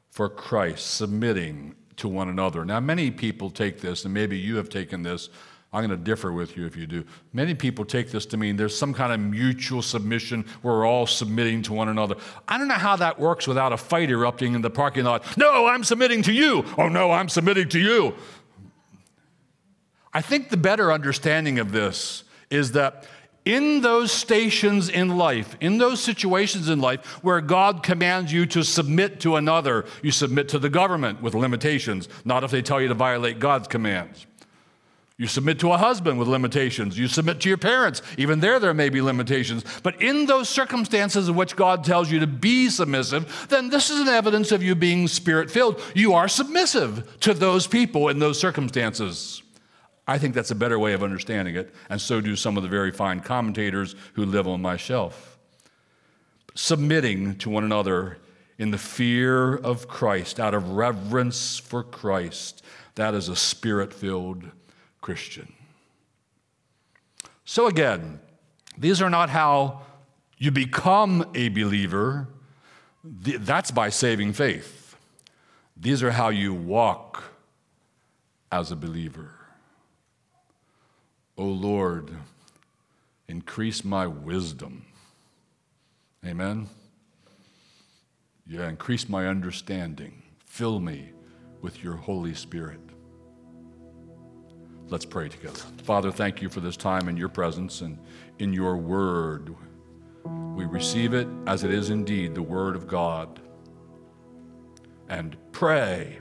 for 0.10 0.30
Christ, 0.30 0.88
submitting 0.88 1.76
to 1.98 2.08
one 2.08 2.30
another. 2.30 2.64
Now, 2.64 2.80
many 2.80 3.12
people 3.12 3.50
take 3.50 3.82
this, 3.82 4.06
and 4.06 4.14
maybe 4.14 4.38
you 4.38 4.56
have 4.56 4.70
taken 4.70 5.04
this. 5.04 5.30
I'm 5.74 5.86
going 5.86 5.98
to 5.98 6.04
differ 6.04 6.32
with 6.32 6.56
you 6.56 6.66
if 6.66 6.78
you 6.78 6.88
do. 6.88 7.04
Many 7.34 7.54
people 7.54 7.84
take 7.84 8.10
this 8.10 8.26
to 8.28 8.38
mean 8.38 8.56
there's 8.56 8.78
some 8.78 8.94
kind 8.94 9.12
of 9.12 9.20
mutual 9.20 9.82
submission 9.82 10.46
where 10.62 10.76
we're 10.76 10.88
all 10.88 11.06
submitting 11.06 11.62
to 11.64 11.74
one 11.74 11.90
another. 11.90 12.16
I 12.48 12.58
don't 12.58 12.70
know 12.70 12.76
how 12.76 12.96
that 12.96 13.20
works 13.20 13.48
without 13.48 13.74
a 13.74 13.78
fight 13.78 14.10
erupting 14.10 14.56
in 14.56 14.62
the 14.62 14.70
parking 14.70 15.04
lot. 15.04 15.38
No, 15.38 15.68
I'm 15.68 15.84
submitting 15.84 16.22
to 16.24 16.32
you. 16.32 16.64
Oh, 16.78 16.88
no, 16.88 17.12
I'm 17.12 17.28
submitting 17.28 17.68
to 17.70 17.80
you. 17.80 18.16
I 20.14 20.22
think 20.22 20.50
the 20.50 20.58
better 20.58 20.92
understanding 20.92 21.60
of 21.60 21.74
this 21.74 22.24
is 22.50 22.72
that 22.72 23.06
in 23.48 23.80
those 23.80 24.12
stations 24.12 24.90
in 24.90 25.18
life, 25.18 25.56
in 25.62 25.78
those 25.78 26.04
situations 26.04 26.68
in 26.68 26.82
life 26.82 27.06
where 27.24 27.40
God 27.40 27.82
commands 27.82 28.34
you 28.34 28.46
to 28.48 28.62
submit 28.62 29.22
to 29.22 29.38
another, 29.38 29.86
you 30.04 30.12
submit 30.12 30.50
to 30.50 30.60
the 30.60 30.70
government 30.70 31.22
with 31.22 31.34
limitations, 31.34 32.10
not 32.26 32.44
if 32.44 32.52
they 32.52 32.62
tell 32.62 32.82
you 32.82 32.90
to 32.90 32.94
violate 32.94 33.40
God's 33.40 33.70
commands. 33.70 34.28
You 35.18 35.28
submit 35.28 35.60
to 35.62 35.72
a 35.72 35.78
husband 35.78 36.20
with 36.20 36.28
limitations. 36.28 37.00
You 37.00 37.08
submit 37.08 37.40
to 37.40 37.50
your 37.50 37.58
parents. 37.58 38.02
Even 38.18 38.42
there, 38.42 38.60
there 38.60 38.74
may 38.74 38.90
be 38.90 39.02
limitations. 39.02 39.64
But 39.82 40.00
in 40.02 40.26
those 40.26 40.50
circumstances 40.50 41.30
in 41.30 41.36
which 41.36 41.56
God 41.56 41.86
tells 41.86 42.12
you 42.12 42.20
to 42.20 42.28
be 42.28 42.70
submissive, 42.70 43.48
then 43.50 43.70
this 43.70 43.90
is 43.90 44.02
an 44.02 44.10
evidence 44.10 44.52
of 44.52 44.62
you 44.62 44.76
being 44.76 45.08
spirit 45.08 45.50
filled. 45.50 45.82
You 45.96 46.14
are 46.14 46.28
submissive 46.28 47.20
to 47.22 47.34
those 47.34 47.66
people 47.66 48.10
in 48.10 48.20
those 48.20 48.40
circumstances. 48.40 49.42
I 50.08 50.18
think 50.18 50.34
that's 50.34 50.52
a 50.52 50.56
better 50.56 50.80
way 50.80 50.94
of 50.94 51.04
understanding 51.04 51.56
it, 51.56 51.74
and 51.90 52.00
so 52.00 52.22
do 52.22 52.38
some 52.38 52.56
of 52.56 52.64
the 52.64 52.70
very 52.70 52.92
fine 52.92 53.20
commentators 53.20 53.96
who 54.14 54.26
live 54.26 54.48
on 54.48 54.62
my 54.62 54.78
shelf. 54.78 55.38
Submitting 56.56 57.36
to 57.40 57.50
one 57.50 57.66
another 57.66 58.18
in 58.58 58.72
the 58.72 58.78
fear 58.78 59.56
of 59.56 59.88
Christ, 59.88 60.40
out 60.40 60.54
of 60.54 60.72
reverence 60.72 61.58
for 61.60 61.84
Christ, 61.84 62.64
that 62.96 63.14
is 63.14 63.28
a 63.28 63.36
spirit 63.36 63.94
filled 63.94 64.50
Christian. 65.02 65.54
So, 67.44 67.68
again, 67.68 68.20
these 68.78 69.02
are 69.02 69.10
not 69.10 69.30
how 69.30 69.82
you 70.38 70.52
become 70.52 71.30
a 71.36 71.50
believer, 71.50 72.28
that's 73.04 73.72
by 73.72 73.90
saving 73.90 74.34
faith. 74.34 74.96
These 75.76 76.02
are 76.02 76.12
how 76.12 76.30
you 76.30 76.54
walk 76.54 77.24
as 78.52 78.72
a 78.72 78.76
believer. 78.76 79.37
O 81.38 81.46
Lord, 81.46 82.12
increase 83.28 83.86
my 83.86 84.08
wisdom. 84.08 84.86
Amen? 86.26 86.68
Yeah, 88.48 88.68
increase 88.68 89.08
my 89.08 89.28
understanding. 89.28 90.24
Fill 90.46 90.80
me 90.80 91.12
with 91.62 91.84
your 91.84 91.96
Holy 91.96 92.34
Spirit. 92.34 92.80
Let's 94.90 95.06
pray 95.06 95.30
together. 95.30 95.60
Father, 95.84 96.12
thank 96.12 96.42
you 96.42 96.50
for 96.50 96.60
this 96.62 96.78
time 96.78 97.10
in 97.10 97.18
your 97.18 97.30
presence 97.30 97.82
and 97.82 98.00
in 98.40 98.54
your 98.54 98.78
word. 98.78 99.54
We 100.56 100.66
receive 100.66 101.14
it 101.14 101.28
as 101.46 101.64
it 101.64 101.72
is 101.72 101.90
indeed 101.90 102.34
the 102.34 102.42
word 102.42 102.76
of 102.76 102.88
God 102.88 103.42
and 105.10 105.38
pray 105.52 106.20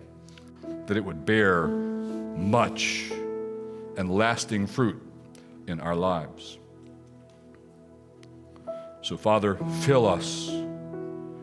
that 0.86 0.96
it 0.96 1.04
would 1.04 1.24
bear 1.24 1.68
much 1.68 3.10
and 3.96 4.10
lasting 4.10 4.66
fruit 4.66 5.05
in 5.66 5.80
our 5.80 5.96
lives. 5.96 6.58
So, 9.02 9.16
Father, 9.16 9.56
fill 9.82 10.06
us 10.06 10.50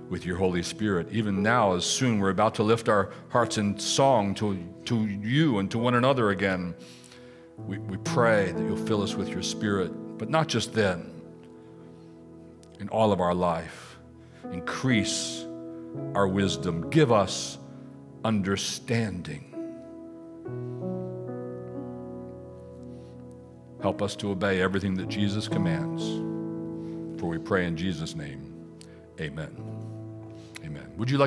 with 0.09 0.25
your 0.25 0.37
Holy 0.37 0.63
Spirit. 0.63 1.07
Even 1.11 1.41
now, 1.41 1.73
as 1.73 1.85
soon 1.85 2.19
we're 2.19 2.29
about 2.29 2.55
to 2.55 2.63
lift 2.63 2.89
our 2.89 3.11
hearts 3.29 3.57
in 3.57 3.79
song 3.79 4.35
to, 4.35 4.61
to 4.85 5.05
you 5.05 5.59
and 5.59 5.71
to 5.71 5.77
one 5.79 5.95
another 5.95 6.29
again, 6.31 6.75
we, 7.57 7.77
we 7.77 7.97
pray 7.97 8.51
that 8.51 8.61
you'll 8.61 8.85
fill 8.85 9.01
us 9.01 9.15
with 9.15 9.29
your 9.29 9.41
Spirit, 9.41 9.91
but 10.17 10.29
not 10.29 10.47
just 10.47 10.73
then, 10.73 11.09
in 12.79 12.89
all 12.89 13.11
of 13.11 13.21
our 13.21 13.33
life. 13.33 13.97
Increase 14.51 15.45
our 16.15 16.27
wisdom, 16.27 16.89
give 16.89 17.11
us 17.11 17.57
understanding. 18.25 19.52
Help 23.83 24.01
us 24.01 24.15
to 24.15 24.31
obey 24.31 24.61
everything 24.61 24.93
that 24.95 25.09
Jesus 25.09 25.49
commands. 25.49 26.01
For 27.19 27.27
we 27.27 27.37
pray 27.37 27.65
in 27.65 27.75
Jesus' 27.75 28.15
name, 28.15 28.41
amen. 29.19 29.53
Amen. 30.63 30.89
Would 30.95 31.11
you 31.11 31.17
like 31.17 31.21